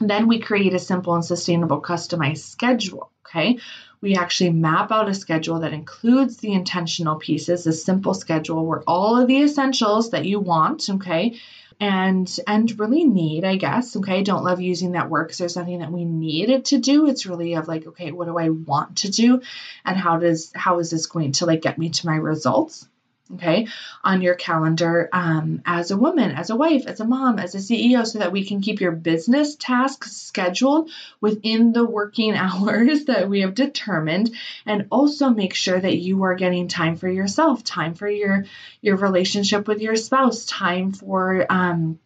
then 0.00 0.28
we 0.28 0.40
create 0.40 0.74
a 0.74 0.78
simple 0.78 1.14
and 1.14 1.24
sustainable 1.24 1.80
customized 1.80 2.38
schedule. 2.44 3.10
Okay. 3.26 3.58
We 4.00 4.14
actually 4.14 4.50
map 4.50 4.92
out 4.92 5.08
a 5.08 5.14
schedule 5.14 5.60
that 5.60 5.72
includes 5.72 6.36
the 6.36 6.52
intentional 6.52 7.16
pieces, 7.16 7.66
a 7.66 7.72
simple 7.72 8.14
schedule 8.14 8.66
where 8.66 8.82
all 8.86 9.18
of 9.18 9.26
the 9.26 9.42
essentials 9.42 10.10
that 10.10 10.26
you 10.26 10.38
want, 10.38 10.88
okay, 10.88 11.38
and 11.78 12.38
and 12.46 12.78
really 12.78 13.04
need 13.04 13.44
i 13.44 13.56
guess 13.56 13.96
okay? 13.96 14.22
Don't 14.22 14.44
love 14.44 14.60
using 14.60 14.92
that 14.92 15.10
word 15.10 15.24
because 15.24 15.38
there's 15.38 15.56
nothing 15.56 15.80
that 15.80 15.92
we 15.92 16.04
needed 16.04 16.66
to 16.66 16.78
do. 16.78 17.06
It's 17.06 17.26
really 17.26 17.54
of 17.54 17.68
like 17.68 17.86
okay 17.86 18.12
what 18.12 18.26
do 18.26 18.38
i 18.38 18.48
want 18.48 18.98
to 18.98 19.10
do? 19.10 19.42
And 19.84 19.96
how 19.96 20.18
does 20.18 20.52
how 20.54 20.78
is 20.78 20.90
this 20.90 21.06
going 21.06 21.32
to 21.32 21.46
like 21.46 21.62
get 21.62 21.78
me 21.78 21.90
to 21.90 22.06
my 22.06 22.16
results 22.16 22.88
okay, 23.34 23.66
on 24.04 24.22
your 24.22 24.34
calendar 24.34 25.08
um, 25.12 25.62
as 25.64 25.90
a 25.90 25.96
woman, 25.96 26.30
as 26.30 26.50
a 26.50 26.56
wife, 26.56 26.86
as 26.86 27.00
a 27.00 27.04
mom, 27.04 27.38
as 27.38 27.54
a 27.54 27.58
CEO, 27.58 28.06
so 28.06 28.20
that 28.20 28.32
we 28.32 28.44
can 28.44 28.60
keep 28.60 28.80
your 28.80 28.92
business 28.92 29.56
tasks 29.56 30.12
scheduled 30.12 30.90
within 31.20 31.72
the 31.72 31.84
working 31.84 32.34
hours 32.36 33.06
that 33.06 33.28
we 33.28 33.40
have 33.40 33.54
determined, 33.54 34.34
and 34.64 34.86
also 34.90 35.30
make 35.30 35.54
sure 35.54 35.80
that 35.80 35.96
you 35.96 36.22
are 36.24 36.34
getting 36.34 36.68
time 36.68 36.96
for 36.96 37.08
yourself, 37.08 37.64
time 37.64 37.94
for 37.94 38.08
your 38.08 38.44
your 38.80 38.96
relationship 38.96 39.66
with 39.66 39.80
your 39.80 39.96
spouse, 39.96 40.44
time 40.46 40.92
for 40.92 41.46
um, 41.50 41.98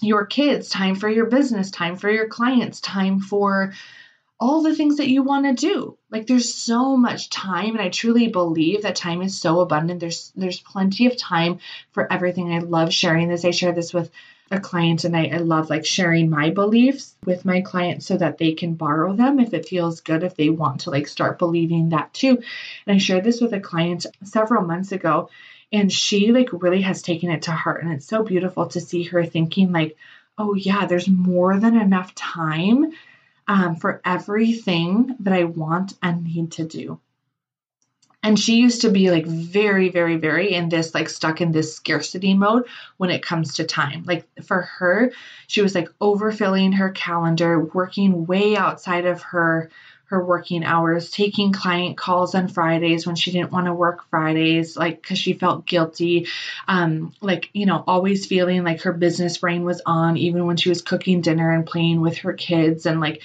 your 0.00 0.26
kids, 0.26 0.68
time 0.68 0.94
for 0.94 1.08
your 1.08 1.26
business, 1.26 1.70
time 1.70 1.96
for 1.96 2.10
your 2.10 2.28
clients, 2.28 2.80
time 2.80 3.20
for 3.20 3.72
all 4.40 4.62
the 4.62 4.74
things 4.74 4.98
that 4.98 5.08
you 5.08 5.22
want 5.22 5.46
to 5.46 5.66
do. 5.68 5.98
Like 6.10 6.26
there's 6.26 6.54
so 6.54 6.96
much 6.96 7.30
time 7.30 7.70
and 7.70 7.80
I 7.80 7.88
truly 7.88 8.28
believe 8.28 8.82
that 8.82 8.96
time 8.96 9.22
is 9.22 9.40
so 9.40 9.60
abundant. 9.60 10.00
There's 10.00 10.32
there's 10.36 10.60
plenty 10.60 11.06
of 11.06 11.16
time 11.16 11.58
for 11.92 12.10
everything. 12.12 12.52
I 12.52 12.60
love 12.60 12.92
sharing 12.92 13.28
this. 13.28 13.44
I 13.44 13.50
share 13.50 13.72
this 13.72 13.92
with 13.92 14.10
a 14.50 14.60
client 14.60 15.04
and 15.04 15.16
I, 15.16 15.26
I 15.26 15.38
love 15.38 15.68
like 15.68 15.84
sharing 15.84 16.30
my 16.30 16.50
beliefs 16.50 17.14
with 17.24 17.44
my 17.44 17.60
clients 17.60 18.06
so 18.06 18.16
that 18.16 18.38
they 18.38 18.52
can 18.52 18.74
borrow 18.74 19.12
them 19.14 19.40
if 19.40 19.52
it 19.52 19.68
feels 19.68 20.00
good 20.00 20.22
if 20.22 20.36
they 20.36 20.48
want 20.48 20.82
to 20.82 20.90
like 20.90 21.06
start 21.06 21.38
believing 21.38 21.90
that 21.90 22.14
too. 22.14 22.42
And 22.86 22.94
I 22.94 22.98
shared 22.98 23.24
this 23.24 23.40
with 23.40 23.52
a 23.52 23.60
client 23.60 24.06
several 24.22 24.64
months 24.64 24.92
ago 24.92 25.28
and 25.72 25.92
she 25.92 26.32
like 26.32 26.48
really 26.52 26.82
has 26.82 27.02
taken 27.02 27.30
it 27.30 27.42
to 27.42 27.52
heart 27.52 27.82
and 27.82 27.92
it's 27.92 28.06
so 28.06 28.22
beautiful 28.22 28.66
to 28.68 28.80
see 28.80 29.02
her 29.04 29.24
thinking 29.24 29.72
like 29.72 29.96
oh 30.38 30.54
yeah 30.54 30.86
there's 30.86 31.08
more 31.08 31.58
than 31.58 31.76
enough 31.76 32.14
time 32.14 32.92
um, 33.48 33.76
for 33.76 34.00
everything 34.04 35.16
that 35.20 35.32
I 35.32 35.44
want 35.44 35.94
and 36.02 36.22
need 36.22 36.52
to 36.52 36.64
do. 36.64 37.00
And 38.22 38.38
she 38.38 38.56
used 38.56 38.82
to 38.82 38.90
be 38.90 39.10
like 39.10 39.26
very, 39.26 39.88
very, 39.90 40.16
very 40.16 40.52
in 40.52 40.68
this, 40.68 40.92
like 40.92 41.08
stuck 41.08 41.40
in 41.40 41.52
this 41.52 41.74
scarcity 41.74 42.34
mode 42.34 42.64
when 42.96 43.10
it 43.10 43.22
comes 43.22 43.54
to 43.54 43.64
time. 43.64 44.04
Like 44.04 44.26
for 44.42 44.62
her, 44.62 45.12
she 45.46 45.62
was 45.62 45.74
like 45.74 45.88
overfilling 46.00 46.74
her 46.74 46.90
calendar, 46.90 47.60
working 47.60 48.26
way 48.26 48.56
outside 48.56 49.06
of 49.06 49.22
her 49.22 49.70
her 50.08 50.24
working 50.24 50.64
hours, 50.64 51.10
taking 51.10 51.52
client 51.52 51.96
calls 51.96 52.34
on 52.34 52.48
Fridays 52.48 53.06
when 53.06 53.14
she 53.14 53.30
didn't 53.30 53.52
want 53.52 53.66
to 53.66 53.74
work 53.74 54.08
Fridays, 54.08 54.76
like 54.76 55.02
because 55.02 55.18
she 55.18 55.34
felt 55.34 55.66
guilty, 55.66 56.26
um, 56.66 57.12
like 57.20 57.50
you 57.52 57.66
know, 57.66 57.84
always 57.86 58.26
feeling 58.26 58.64
like 58.64 58.82
her 58.82 58.92
business 58.92 59.38
brain 59.38 59.64
was 59.64 59.82
on, 59.84 60.16
even 60.16 60.46
when 60.46 60.56
she 60.56 60.70
was 60.70 60.82
cooking 60.82 61.20
dinner 61.20 61.52
and 61.52 61.66
playing 61.66 62.00
with 62.00 62.18
her 62.18 62.32
kids, 62.32 62.86
and 62.86 63.00
like 63.00 63.22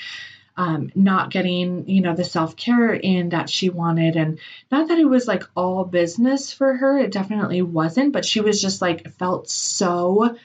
um, 0.57 0.91
not 0.93 1.31
getting 1.31 1.87
you 1.87 2.01
know 2.01 2.15
the 2.15 2.25
self 2.25 2.55
care 2.57 2.93
in 2.93 3.29
that 3.29 3.49
she 3.49 3.69
wanted, 3.69 4.17
and 4.17 4.39
not 4.69 4.89
that 4.89 4.99
it 4.99 5.05
was 5.05 5.27
like 5.27 5.43
all 5.55 5.85
business 5.85 6.51
for 6.51 6.73
her, 6.73 6.99
it 6.99 7.11
definitely 7.11 7.61
wasn't, 7.61 8.11
but 8.11 8.25
she 8.25 8.41
was 8.41 8.61
just 8.61 8.81
like 8.81 9.09
felt 9.13 9.49
so 9.49 10.35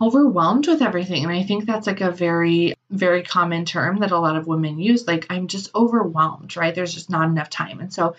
overwhelmed 0.00 0.66
with 0.66 0.82
everything. 0.82 1.24
And 1.24 1.32
I 1.32 1.42
think 1.42 1.64
that's 1.64 1.86
like 1.86 2.00
a 2.00 2.10
very, 2.10 2.74
very 2.90 3.22
common 3.22 3.64
term 3.64 4.00
that 4.00 4.12
a 4.12 4.18
lot 4.18 4.36
of 4.36 4.46
women 4.46 4.78
use. 4.78 5.06
Like, 5.06 5.26
I'm 5.30 5.48
just 5.48 5.74
overwhelmed, 5.74 6.56
right? 6.56 6.74
There's 6.74 6.94
just 6.94 7.10
not 7.10 7.28
enough 7.28 7.50
time. 7.50 7.80
And 7.80 7.92
so 7.92 8.16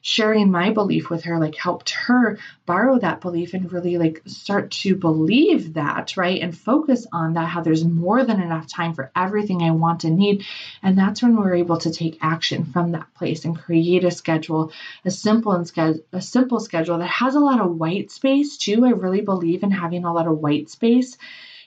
sharing 0.00 0.50
my 0.50 0.70
belief 0.70 1.10
with 1.10 1.24
her 1.24 1.38
like 1.38 1.56
helped 1.56 1.90
her 1.90 2.38
borrow 2.66 2.98
that 2.98 3.20
belief 3.20 3.54
and 3.54 3.72
really 3.72 3.98
like 3.98 4.22
start 4.26 4.70
to 4.70 4.94
believe 4.94 5.74
that 5.74 6.16
right 6.16 6.40
and 6.40 6.56
focus 6.56 7.06
on 7.12 7.34
that 7.34 7.48
how 7.48 7.60
there's 7.60 7.84
more 7.84 8.24
than 8.24 8.40
enough 8.40 8.66
time 8.66 8.94
for 8.94 9.10
everything 9.16 9.62
i 9.62 9.70
want 9.70 10.04
and 10.04 10.16
need 10.16 10.44
and 10.82 10.96
that's 10.96 11.22
when 11.22 11.36
we're 11.36 11.56
able 11.56 11.78
to 11.78 11.90
take 11.90 12.18
action 12.20 12.64
from 12.66 12.92
that 12.92 13.12
place 13.14 13.44
and 13.44 13.58
create 13.58 14.04
a 14.04 14.10
schedule 14.10 14.72
a 15.04 15.10
simple 15.10 15.52
and 15.52 16.00
a 16.12 16.22
simple 16.22 16.60
schedule 16.60 16.98
that 16.98 17.06
has 17.06 17.34
a 17.34 17.40
lot 17.40 17.60
of 17.60 17.76
white 17.76 18.10
space 18.10 18.56
too 18.56 18.84
i 18.86 18.90
really 18.90 19.20
believe 19.20 19.62
in 19.62 19.70
having 19.70 20.04
a 20.04 20.12
lot 20.12 20.26
of 20.26 20.38
white 20.38 20.70
space 20.70 21.18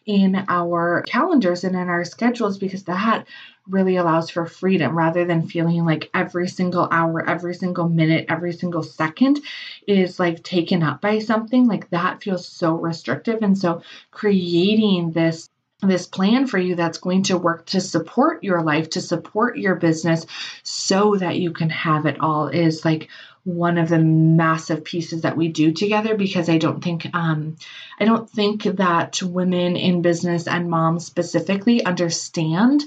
in 0.06 0.44
our 0.48 1.04
calendars 1.08 1.64
and 1.64 1.76
in 1.76 1.90
our 1.90 2.04
schedules 2.04 2.58
because 2.58 2.84
that 2.84 3.28
really 3.68 3.96
allows 3.96 4.30
for 4.30 4.46
freedom 4.46 4.98
rather 4.98 5.26
than 5.26 5.48
feeling 5.48 5.86
like 5.86 6.10
every 6.14 6.48
single 6.48 6.88
hour, 6.92 7.28
every 7.28 7.54
single 7.54 7.88
minute, 7.88 8.26
every 8.28 8.52
single 8.54 8.84
second 8.84 9.40
is 9.88 10.20
like 10.20 10.44
taken 10.44 10.82
up 10.84 11.02
by 11.02 11.20
something. 11.20 11.68
Like 11.68 11.90
that 11.92 12.24
feels 12.24 12.48
so 12.48 12.76
restrictive. 12.76 13.42
And 13.42 13.58
so 13.58 13.82
creating 14.12 15.12
this 15.12 15.50
this 15.84 16.06
plan 16.06 16.46
for 16.46 16.60
you 16.60 16.76
that's 16.76 17.00
going 17.00 17.24
to 17.24 17.38
work 17.38 17.66
to 17.66 17.82
support 17.82 18.44
your 18.44 18.62
life, 18.62 18.88
to 18.92 19.02
support 19.02 19.58
your 19.58 19.74
business 19.74 20.28
so 20.62 21.16
that 21.16 21.38
you 21.38 21.52
can 21.52 21.72
have 21.72 22.06
it 22.06 22.20
all 22.20 22.48
is 22.50 22.86
like 22.86 23.10
one 23.44 23.78
of 23.78 23.90
the 23.90 24.00
massive 24.00 24.84
pieces 24.84 25.22
that 25.24 25.38
we 25.38 25.48
do 25.48 25.72
together 25.72 26.16
because 26.16 26.50
I 26.50 26.58
don't 26.58 26.84
think 26.84 27.08
um, 27.14 27.58
I 28.00 28.06
don't 28.06 28.30
think 28.30 28.64
that 28.64 29.22
women 29.24 29.76
in 29.76 30.02
business 30.02 30.48
and 30.48 30.70
moms 30.70 31.06
specifically 31.06 31.84
understand 31.84 32.84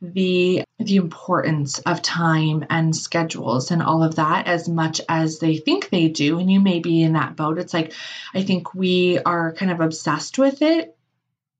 the 0.00 0.62
the 0.78 0.96
importance 0.96 1.80
of 1.80 2.02
time 2.02 2.64
and 2.70 2.94
schedules 2.94 3.72
and 3.72 3.82
all 3.82 4.04
of 4.04 4.14
that 4.16 4.46
as 4.46 4.68
much 4.68 5.00
as 5.08 5.40
they 5.40 5.56
think 5.56 5.88
they 5.88 6.08
do. 6.08 6.38
And 6.38 6.50
you 6.50 6.60
may 6.60 6.78
be 6.78 7.02
in 7.02 7.14
that 7.14 7.34
boat. 7.34 7.58
It's 7.58 7.74
like 7.74 7.92
i 8.32 8.42
think 8.42 8.74
we 8.74 9.18
are 9.18 9.52
kind 9.52 9.72
of 9.72 9.80
obsessed 9.80 10.38
with 10.38 10.62
it 10.62 10.96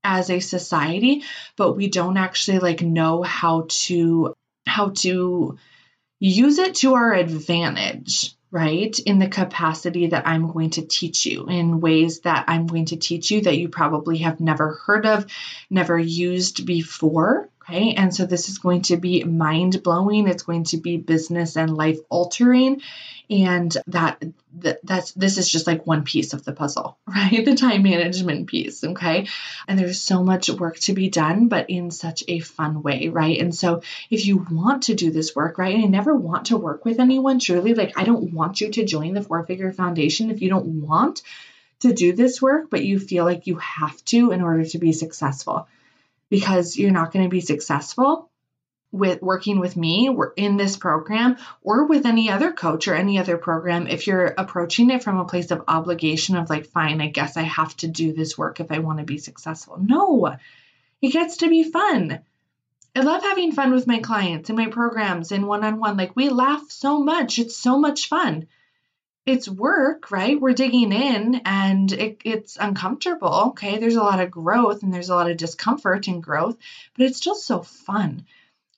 as 0.05 0.31
a 0.31 0.39
society 0.39 1.25
but 1.57 1.73
we 1.73 1.89
don't 1.89 2.17
actually 2.17 2.61
like 2.61 2.83
know 2.83 3.23
how 3.23 3.67
to 3.69 4.33
how 4.65 4.91
to 4.91 5.59
use 6.19 6.59
it 6.59 6.77
to 6.77 6.95
our 6.95 7.13
advantage 7.13 8.35
right? 8.51 8.99
In 9.01 9.19
the 9.19 9.29
capacity 9.29 10.09
that 10.09 10.27
I'm 10.27 10.51
going 10.51 10.71
to 10.71 10.83
teach 10.87 11.27
you, 11.27 11.47
in 11.47 11.81
ways 11.81 12.21
that 12.21 12.47
I'm 12.49 12.67
going 12.67 12.87
to 12.87 12.97
teach 12.97 13.31
you 13.31 13.43
that 13.43 13.59
you 13.59 13.69
probably 13.69 14.19
have 14.19 14.41
never 14.41 14.81
heard 14.87 15.07
of, 15.07 15.27
never 15.69 15.99
used 15.99 16.65
before. 16.65 17.49
Okay. 17.69 17.95
And 17.95 18.15
so 18.15 18.25
this 18.25 18.49
is 18.49 18.59
going 18.59 18.83
to 18.83 18.97
be 18.97 19.25
mind 19.25 19.83
blowing. 19.83 20.27
It's 20.27 20.43
going 20.43 20.65
to 20.65 20.79
be 20.79 20.97
business 20.97 21.57
and 21.57 21.77
life 21.77 21.99
altering. 22.09 22.81
And 23.29 23.77
that, 23.89 24.23
that 24.61 24.81
that's 24.83 25.13
this 25.13 25.37
is 25.37 25.51
just 25.51 25.67
like 25.67 25.87
one 25.87 26.05
piece 26.05 26.33
of 26.33 26.45
the 26.45 26.55
puzzle, 26.55 26.97
right? 27.07 27.45
The 27.45 27.57
time 27.57 27.83
management 27.83 28.47
piece. 28.47 28.83
Okay. 28.83 29.27
And 29.67 29.79
there's 29.79 30.01
so 30.01 30.23
much 30.23 30.49
work 30.49 30.79
to 30.81 30.95
be 30.95 31.11
done, 31.11 31.49
but 31.49 31.69
in 31.69 31.91
such 31.91 32.25
a 32.27 32.39
fun 32.41 32.83
way, 32.83 33.09
right? 33.09 33.39
And 33.39 33.55
so 33.55 33.83
if 34.09 34.25
you 34.25 34.47
want 34.51 34.85
to 34.85 34.95
do 34.95 35.11
this 35.11 35.37
work, 35.37 35.59
right? 35.59 35.75
And 35.75 35.85
I 35.85 35.89
never 35.89 36.17
want 36.17 36.47
to 36.47 36.57
work 36.57 36.87
with 36.87 37.01
anyone, 37.01 37.39
truly, 37.39 37.75
like 37.75 37.99
I 37.99 38.05
don't 38.05 38.33
want 38.33 38.63
you 38.63 38.71
to 38.71 38.85
join 38.87 39.13
the 39.13 39.23
four 39.23 39.45
figure 39.45 39.73
foundation 39.73 40.31
if 40.31 40.41
you 40.41 40.49
don't 40.49 40.81
want 40.87 41.21
to 41.81 41.93
do 41.93 42.15
this 42.15 42.41
work, 42.41 42.71
but 42.71 42.85
you 42.85 42.99
feel 42.99 43.25
like 43.25 43.47
you 43.47 43.57
have 43.57 44.03
to 44.07 44.33
in 44.33 44.43
order 44.43 44.65
to 44.65 44.79
be 44.79 44.93
successful 44.93 45.69
because 46.31 46.77
you're 46.77 46.91
not 46.91 47.13
going 47.13 47.25
to 47.25 47.31
be 47.31 47.41
successful 47.41 48.31
with 48.91 49.21
working 49.21 49.61
with 49.61 49.77
me 49.77 50.11
in 50.37 50.57
this 50.57 50.77
program 50.77 51.37
or 51.61 51.87
with 51.87 52.07
any 52.07 52.31
other 52.31 52.53
coach 52.53 52.89
or 52.89 52.95
any 52.95 53.19
other 53.19 53.37
program 53.37 53.87
if 53.87 54.07
you're 54.07 54.35
approaching 54.39 54.91
it 54.91 55.03
from 55.03 55.19
a 55.19 55.27
place 55.27 55.51
of 55.51 55.65
obligation 55.69 56.37
of 56.37 56.49
like 56.49 56.67
fine 56.67 57.01
i 57.03 57.07
guess 57.07 57.37
i 57.37 57.43
have 57.43 57.77
to 57.77 57.87
do 57.87 58.15
this 58.15 58.39
work 58.39 58.61
if 58.61 58.73
i 58.73 58.79
want 58.79 58.99
to 58.99 59.05
be 59.05 59.19
successful. 59.19 59.79
No 59.79 60.37
it 61.01 61.13
gets 61.13 61.39
to 61.39 61.49
be 61.49 61.63
fun. 61.63 62.21
I 62.97 63.01
love 63.01 63.23
having 63.23 63.53
fun 63.53 63.73
with 63.73 63.87
my 63.87 64.01
clients 64.01 64.49
and 64.49 64.59
my 64.59 64.67
programs 64.67 65.31
and 65.31 65.47
one-on-one 65.47 65.97
like 65.97 66.17
we 66.17 66.31
laugh 66.31 66.71
so 66.71 66.99
much 66.99 67.39
it's 67.39 67.57
so 67.57 67.79
much 67.79 68.09
fun 68.09 68.49
it's 69.29 69.47
work, 69.47 70.11
right? 70.11 70.41
We're 70.41 70.55
digging 70.55 70.91
in 70.91 71.43
and 71.45 71.93
it, 71.93 72.23
it's 72.25 72.57
uncomfortable. 72.59 73.49
Okay. 73.49 73.77
There's 73.77 73.97
a 73.97 74.03
lot 74.03 74.21
of 74.21 74.31
growth 74.31 74.83
and 74.83 74.93
there's 74.93 75.11
a 75.11 75.15
lot 75.15 75.31
of 75.31 75.37
discomfort 75.37 76.09
in 76.09 76.23
growth, 76.23 76.57
but 76.97 77.05
it's 77.05 77.19
still 77.19 77.35
so 77.35 77.63
fun. 77.63 78.25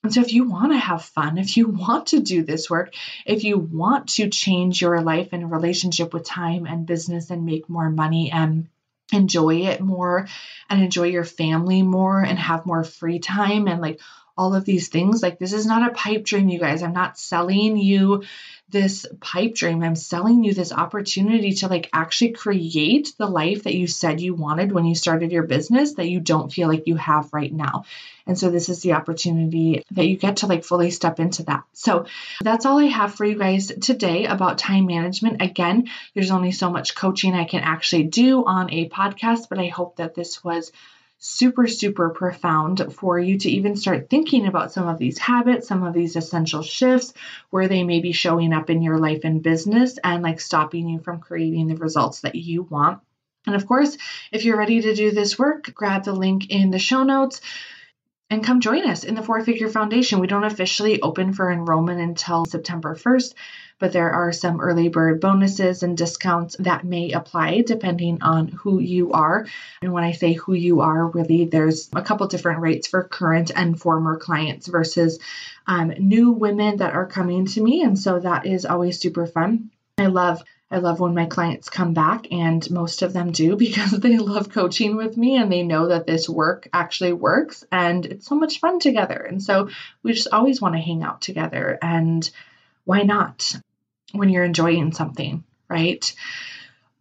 And 0.03 0.13
so, 0.13 0.19
if 0.19 0.33
you 0.33 0.49
want 0.49 0.73
to 0.73 0.77
have 0.77 1.03
fun, 1.03 1.37
if 1.37 1.55
you 1.55 1.67
want 1.67 2.07
to 2.07 2.19
do 2.19 2.43
this 2.43 2.69
work, 2.69 2.93
if 3.25 3.45
you 3.45 3.57
want 3.57 4.09
to 4.15 4.29
change 4.29 4.81
your 4.81 5.01
life 5.01 5.29
and 5.31 5.51
relationship 5.51 6.13
with 6.13 6.25
time 6.25 6.65
and 6.65 6.87
business 6.87 7.29
and 7.29 7.45
make 7.45 7.69
more 7.69 7.89
money 7.89 8.31
and 8.31 8.67
enjoy 9.13 9.67
it 9.67 9.79
more 9.79 10.27
and 10.69 10.83
enjoy 10.83 11.07
your 11.07 11.23
family 11.23 11.81
more 11.81 12.21
and 12.21 12.39
have 12.39 12.65
more 12.65 12.83
free 12.83 13.19
time 13.19 13.67
and 13.67 13.79
like 13.79 14.01
all 14.37 14.55
of 14.55 14.65
these 14.65 14.87
things, 14.87 15.21
like 15.21 15.39
this 15.39 15.53
is 15.53 15.65
not 15.65 15.89
a 15.89 15.93
pipe 15.93 16.23
dream, 16.23 16.49
you 16.49 16.59
guys. 16.59 16.81
I'm 16.81 16.93
not 16.93 17.17
selling 17.17 17.77
you 17.77 18.23
this 18.71 19.05
pipe 19.19 19.55
dream. 19.55 19.83
I'm 19.83 19.95
selling 19.95 20.43
you 20.43 20.53
this 20.53 20.71
opportunity 20.71 21.53
to 21.55 21.67
like 21.67 21.89
actually 21.93 22.31
create 22.31 23.13
the 23.17 23.27
life 23.27 23.63
that 23.63 23.75
you 23.75 23.87
said 23.87 24.21
you 24.21 24.33
wanted 24.33 24.71
when 24.71 24.85
you 24.85 24.95
started 24.95 25.31
your 25.31 25.43
business 25.43 25.93
that 25.93 26.09
you 26.09 26.19
don't 26.19 26.51
feel 26.51 26.67
like 26.67 26.87
you 26.87 26.95
have 26.95 27.33
right 27.33 27.51
now. 27.51 27.85
And 28.25 28.37
so 28.37 28.49
this 28.49 28.69
is 28.69 28.81
the 28.81 28.93
opportunity 28.93 29.83
that 29.91 30.07
you 30.07 30.17
get 30.17 30.37
to 30.37 30.47
like 30.47 30.63
fully 30.63 30.91
step 30.91 31.19
into 31.19 31.43
that. 31.43 31.63
So 31.73 32.05
that's 32.41 32.65
all 32.65 32.79
I 32.79 32.85
have 32.85 33.15
for 33.15 33.25
you 33.25 33.37
guys 33.37 33.67
today 33.67 34.25
about 34.25 34.57
time 34.57 34.85
management. 34.85 35.41
Again, 35.41 35.89
there's 36.13 36.31
only 36.31 36.51
so 36.51 36.69
much 36.69 36.95
coaching 36.95 37.33
I 37.33 37.45
can 37.45 37.61
actually 37.61 38.03
do 38.03 38.45
on 38.45 38.71
a 38.71 38.89
podcast, 38.89 39.49
but 39.49 39.59
I 39.59 39.67
hope 39.67 39.97
that 39.97 40.15
this 40.15 40.43
was 40.43 40.71
super, 41.23 41.67
super 41.67 42.09
profound 42.09 42.91
for 42.95 43.19
you 43.19 43.37
to 43.37 43.49
even 43.49 43.75
start 43.75 44.09
thinking 44.09 44.47
about 44.47 44.71
some 44.71 44.87
of 44.87 44.97
these 44.97 45.19
habits, 45.19 45.67
some 45.67 45.83
of 45.83 45.93
these 45.93 46.15
essential 46.15 46.63
shifts, 46.63 47.13
where 47.51 47.67
they 47.67 47.83
may 47.83 47.99
be 47.99 48.11
showing 48.11 48.51
up 48.51 48.71
in 48.71 48.81
your 48.81 48.97
life 48.97 49.21
and 49.23 49.43
business 49.43 49.99
and 50.03 50.23
like 50.23 50.39
stopping 50.39 50.89
you 50.89 50.99
from 50.99 51.19
creating 51.19 51.67
the 51.67 51.75
results 51.75 52.21
that 52.21 52.33
you 52.33 52.63
want. 52.63 53.01
And 53.45 53.55
of 53.55 53.67
course, 53.67 53.97
if 54.31 54.45
you're 54.45 54.57
ready 54.57 54.81
to 54.81 54.95
do 54.95 55.11
this 55.11 55.37
work, 55.37 55.71
grab 55.75 56.05
the 56.05 56.13
link 56.13 56.49
in 56.49 56.71
the 56.71 56.79
show 56.79 57.03
notes 57.03 57.39
and 58.31 58.45
come 58.45 58.61
join 58.61 58.87
us 58.87 59.03
in 59.03 59.13
the 59.13 59.21
Four 59.21 59.43
Figure 59.43 59.67
Foundation. 59.67 60.19
We 60.19 60.27
don't 60.27 60.45
officially 60.45 61.01
open 61.01 61.33
for 61.33 61.51
enrollment 61.51 61.99
until 61.99 62.45
September 62.45 62.95
1st, 62.95 63.33
but 63.77 63.91
there 63.91 64.09
are 64.09 64.31
some 64.31 64.61
early 64.61 64.87
bird 64.87 65.19
bonuses 65.19 65.83
and 65.83 65.97
discounts 65.97 66.55
that 66.59 66.85
may 66.85 67.11
apply 67.11 67.61
depending 67.61 68.21
on 68.21 68.47
who 68.47 68.79
you 68.79 69.11
are. 69.11 69.47
And 69.81 69.91
when 69.91 70.05
I 70.05 70.13
say 70.13 70.31
who 70.31 70.53
you 70.53 70.79
are, 70.79 71.07
really, 71.07 71.43
there's 71.43 71.89
a 71.93 72.01
couple 72.01 72.25
different 72.27 72.61
rates 72.61 72.87
for 72.87 73.03
current 73.03 73.51
and 73.53 73.77
former 73.77 74.15
clients 74.15 74.67
versus 74.67 75.19
um, 75.67 75.89
new 75.99 76.31
women 76.31 76.77
that 76.77 76.93
are 76.93 77.07
coming 77.07 77.47
to 77.47 77.61
me. 77.61 77.83
And 77.83 77.99
so 77.99 78.17
that 78.17 78.45
is 78.45 78.65
always 78.65 78.97
super 78.97 79.27
fun. 79.27 79.71
I 79.97 80.05
love 80.05 80.41
I 80.71 80.77
love 80.77 81.01
when 81.01 81.13
my 81.13 81.25
clients 81.25 81.69
come 81.69 81.93
back, 81.93 82.31
and 82.31 82.69
most 82.71 83.01
of 83.01 83.11
them 83.11 83.31
do 83.31 83.55
because 83.57 83.91
they 83.91 84.17
love 84.17 84.49
coaching 84.49 84.95
with 84.95 85.17
me 85.17 85.35
and 85.37 85.51
they 85.51 85.63
know 85.63 85.89
that 85.89 86.07
this 86.07 86.29
work 86.29 86.69
actually 86.73 87.13
works 87.13 87.65
and 87.71 88.05
it's 88.05 88.25
so 88.25 88.35
much 88.35 88.59
fun 88.59 88.79
together. 88.79 89.17
And 89.17 89.43
so 89.43 89.69
we 90.01 90.13
just 90.13 90.29
always 90.31 90.61
want 90.61 90.75
to 90.75 90.81
hang 90.81 91.03
out 91.03 91.21
together. 91.21 91.77
And 91.81 92.27
why 92.85 93.01
not 93.01 93.53
when 94.13 94.29
you're 94.29 94.43
enjoying 94.43 94.93
something, 94.93 95.43
right? 95.69 96.13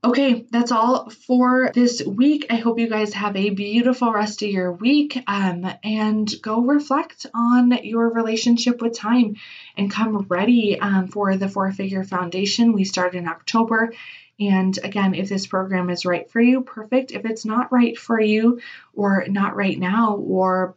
Okay, 0.02 0.46
that's 0.50 0.72
all 0.72 1.10
for 1.10 1.70
this 1.74 2.02
week. 2.02 2.46
I 2.48 2.56
hope 2.56 2.78
you 2.78 2.88
guys 2.88 3.12
have 3.12 3.36
a 3.36 3.50
beautiful 3.50 4.10
rest 4.10 4.40
of 4.40 4.48
your 4.48 4.72
week 4.72 5.22
um, 5.26 5.70
and 5.84 6.26
go 6.40 6.62
reflect 6.62 7.26
on 7.34 7.70
your 7.84 8.08
relationship 8.08 8.80
with 8.80 8.96
time 8.96 9.36
and 9.76 9.90
come 9.90 10.24
ready 10.30 10.80
um, 10.80 11.08
for 11.08 11.36
the 11.36 11.50
Four 11.50 11.70
Figure 11.72 12.02
Foundation. 12.02 12.72
We 12.72 12.84
start 12.84 13.14
in 13.14 13.28
October. 13.28 13.92
And 14.38 14.78
again, 14.82 15.14
if 15.14 15.28
this 15.28 15.46
program 15.46 15.90
is 15.90 16.06
right 16.06 16.30
for 16.30 16.40
you, 16.40 16.62
perfect. 16.62 17.12
If 17.12 17.26
it's 17.26 17.44
not 17.44 17.70
right 17.70 17.98
for 17.98 18.18
you 18.18 18.62
or 18.94 19.26
not 19.28 19.54
right 19.54 19.78
now, 19.78 20.14
or 20.14 20.76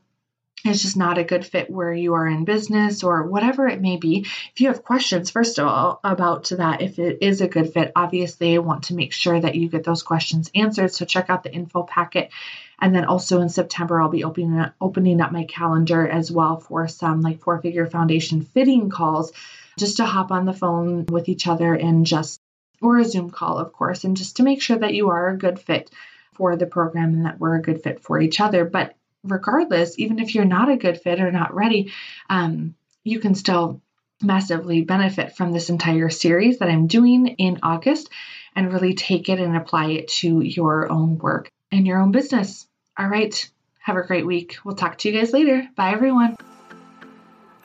it's 0.66 0.82
just 0.82 0.96
not 0.96 1.18
a 1.18 1.26
good 1.26 1.46
fit 1.46 1.70
where 1.70 1.94
you 1.94 2.14
are 2.14 2.26
in 2.26 2.46
business 2.46 3.04
or 3.04 3.24
whatever 3.24 3.68
it 3.68 3.82
may 3.82 3.98
be. 3.98 4.20
If 4.20 4.62
you 4.62 4.68
have 4.70 4.84
questions, 4.84 5.30
first 5.30 5.60
of 5.60 5.68
all, 5.68 6.00
about 6.04 6.50
that, 6.50 6.82
if 6.82 7.00
it 7.00 7.18
is 7.22 7.42
a 7.42 7.50
good 7.50 7.74
fit, 7.74 7.92
obviously 7.96 8.56
I 8.56 8.60
want 8.60 8.84
to 8.86 8.96
make 8.96 9.12
sure 9.12 9.40
that 9.40 9.56
you 9.56 9.68
get 9.68 9.84
those 9.84 10.04
questions 10.04 10.50
answered. 10.56 10.94
So 10.94 11.04
check 11.04 11.30
out 11.30 11.44
the 11.44 11.54
info 11.54 11.84
packet. 11.84 12.32
And 12.80 12.96
then 12.96 13.06
also 13.06 13.42
in 13.42 13.50
September, 13.50 14.02
I'll 14.02 14.10
be 14.10 14.24
opening 14.24 14.58
up, 14.58 14.74
opening 14.80 15.20
up 15.20 15.34
my 15.34 15.44
calendar 15.44 16.08
as 16.08 16.32
well 16.32 16.60
for 16.60 16.88
some 16.88 17.22
like 17.22 17.42
four 17.42 17.62
figure 17.62 17.88
foundation 17.88 18.42
fitting 18.42 18.90
calls 18.90 19.34
just 19.78 19.98
to 19.98 20.06
hop 20.06 20.32
on 20.32 20.46
the 20.46 20.54
phone 20.54 21.06
with 21.08 21.28
each 21.28 21.46
other 21.46 21.74
and 21.74 22.06
just, 22.06 22.40
or 22.82 23.00
a 23.00 23.06
Zoom 23.06 23.32
call, 23.32 23.58
of 23.58 23.74
course, 23.74 24.06
and 24.06 24.16
just 24.16 24.38
to 24.38 24.44
make 24.44 24.62
sure 24.62 24.78
that 24.78 24.94
you 24.94 25.10
are 25.10 25.30
a 25.30 25.38
good 25.38 25.60
fit 25.60 25.90
for 26.36 26.56
the 26.56 26.66
program 26.66 27.14
and 27.14 27.26
that 27.26 27.40
we're 27.40 27.56
a 27.56 27.62
good 27.62 27.84
fit 27.84 28.00
for 28.02 28.20
each 28.20 28.40
other. 28.40 28.66
But 28.66 28.96
regardless, 29.24 29.98
even 29.98 30.20
if 30.20 30.36
you're 30.36 30.46
not 30.46 30.70
a 30.70 30.78
good 30.78 31.02
fit 31.02 31.20
or 31.20 31.32
not 31.32 31.54
ready, 31.54 31.92
um, 32.30 32.76
you 33.04 33.20
can 33.20 33.36
still 33.36 33.82
massively 34.22 34.82
benefit 34.82 35.36
from 35.36 35.52
this 35.52 35.70
entire 35.70 36.10
series 36.10 36.60
that 36.60 36.70
I'm 36.70 36.88
doing 36.88 37.28
in 37.28 37.60
August 37.64 38.10
and 38.56 38.72
really 38.72 38.94
take 38.94 39.30
it 39.30 39.40
and 39.40 39.58
apply 39.58 39.92
it 39.92 40.08
to 40.10 40.42
your 40.42 40.92
own 40.92 41.18
work 41.18 41.52
and 41.72 41.86
your 41.86 42.00
own 42.00 42.12
business. 42.12 42.68
All 42.98 43.08
right. 43.08 43.50
Have 43.80 43.98
a 43.98 44.04
great 44.04 44.26
week. 44.26 44.58
We'll 44.64 44.76
talk 44.76 44.98
to 45.00 45.10
you 45.10 45.20
guys 45.20 45.34
later. 45.34 45.68
Bye, 45.76 45.92
everyone. 45.92 46.38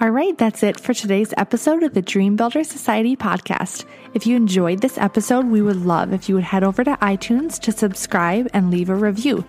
All 0.01 0.11
right, 0.11 0.39
that's 0.39 0.63
it 0.63 0.79
for 0.79 0.95
today's 0.95 1.35
episode 1.37 1.83
of 1.83 1.93
the 1.93 2.03
Dream 2.03 2.37
Builder 2.37 2.63
Society 2.63 3.17
podcast. 3.17 3.85
If 4.15 4.29
you 4.29 4.37
enjoyed 4.37 4.81
this 4.81 4.97
episode, 4.97 5.47
we 5.47 5.61
would 5.61 5.85
love 5.85 6.13
if 6.13 6.29
you 6.29 6.37
would 6.37 6.45
head 6.45 6.63
over 6.63 6.85
to 6.85 6.97
iTunes 7.03 7.59
to 7.61 7.73
subscribe 7.73 8.49
and 8.53 8.71
leave 8.71 8.91
a 8.91 8.95
review. 8.95 9.45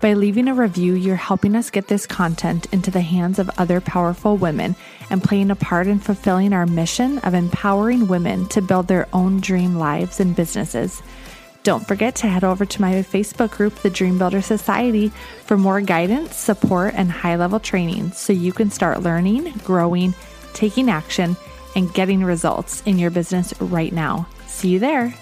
By 0.00 0.14
leaving 0.14 0.48
a 0.48 0.54
review, 0.54 0.94
you're 0.94 1.14
helping 1.14 1.54
us 1.54 1.68
get 1.68 1.88
this 1.88 2.06
content 2.06 2.66
into 2.72 2.90
the 2.90 3.02
hands 3.02 3.38
of 3.38 3.50
other 3.58 3.82
powerful 3.82 4.38
women 4.38 4.74
and 5.10 5.22
playing 5.22 5.50
a 5.50 5.56
part 5.56 5.86
in 5.86 5.98
fulfilling 5.98 6.54
our 6.54 6.64
mission 6.64 7.18
of 7.18 7.34
empowering 7.34 8.08
women 8.08 8.46
to 8.48 8.62
build 8.62 8.88
their 8.88 9.08
own 9.12 9.40
dream 9.40 9.74
lives 9.74 10.18
and 10.18 10.34
businesses. 10.34 11.02
Don't 11.64 11.86
forget 11.86 12.14
to 12.16 12.28
head 12.28 12.44
over 12.44 12.64
to 12.64 12.80
my 12.80 12.94
Facebook 12.94 13.50
group, 13.50 13.74
the 13.74 13.90
Dream 13.90 14.16
Builder 14.16 14.40
Society, 14.40 15.10
for 15.44 15.58
more 15.58 15.82
guidance, 15.82 16.34
support, 16.34 16.94
and 16.96 17.12
high 17.12 17.36
level 17.36 17.60
training 17.60 18.12
so 18.12 18.32
you 18.32 18.54
can 18.54 18.70
start 18.70 19.02
learning, 19.02 19.52
growing, 19.64 20.14
taking 20.54 20.88
action, 20.88 21.36
and 21.76 21.92
getting 21.92 22.24
results 22.24 22.82
in 22.86 22.98
your 22.98 23.10
business 23.10 23.52
right 23.60 23.92
now. 23.92 24.26
See 24.46 24.68
you 24.70 24.78
there. 24.78 25.14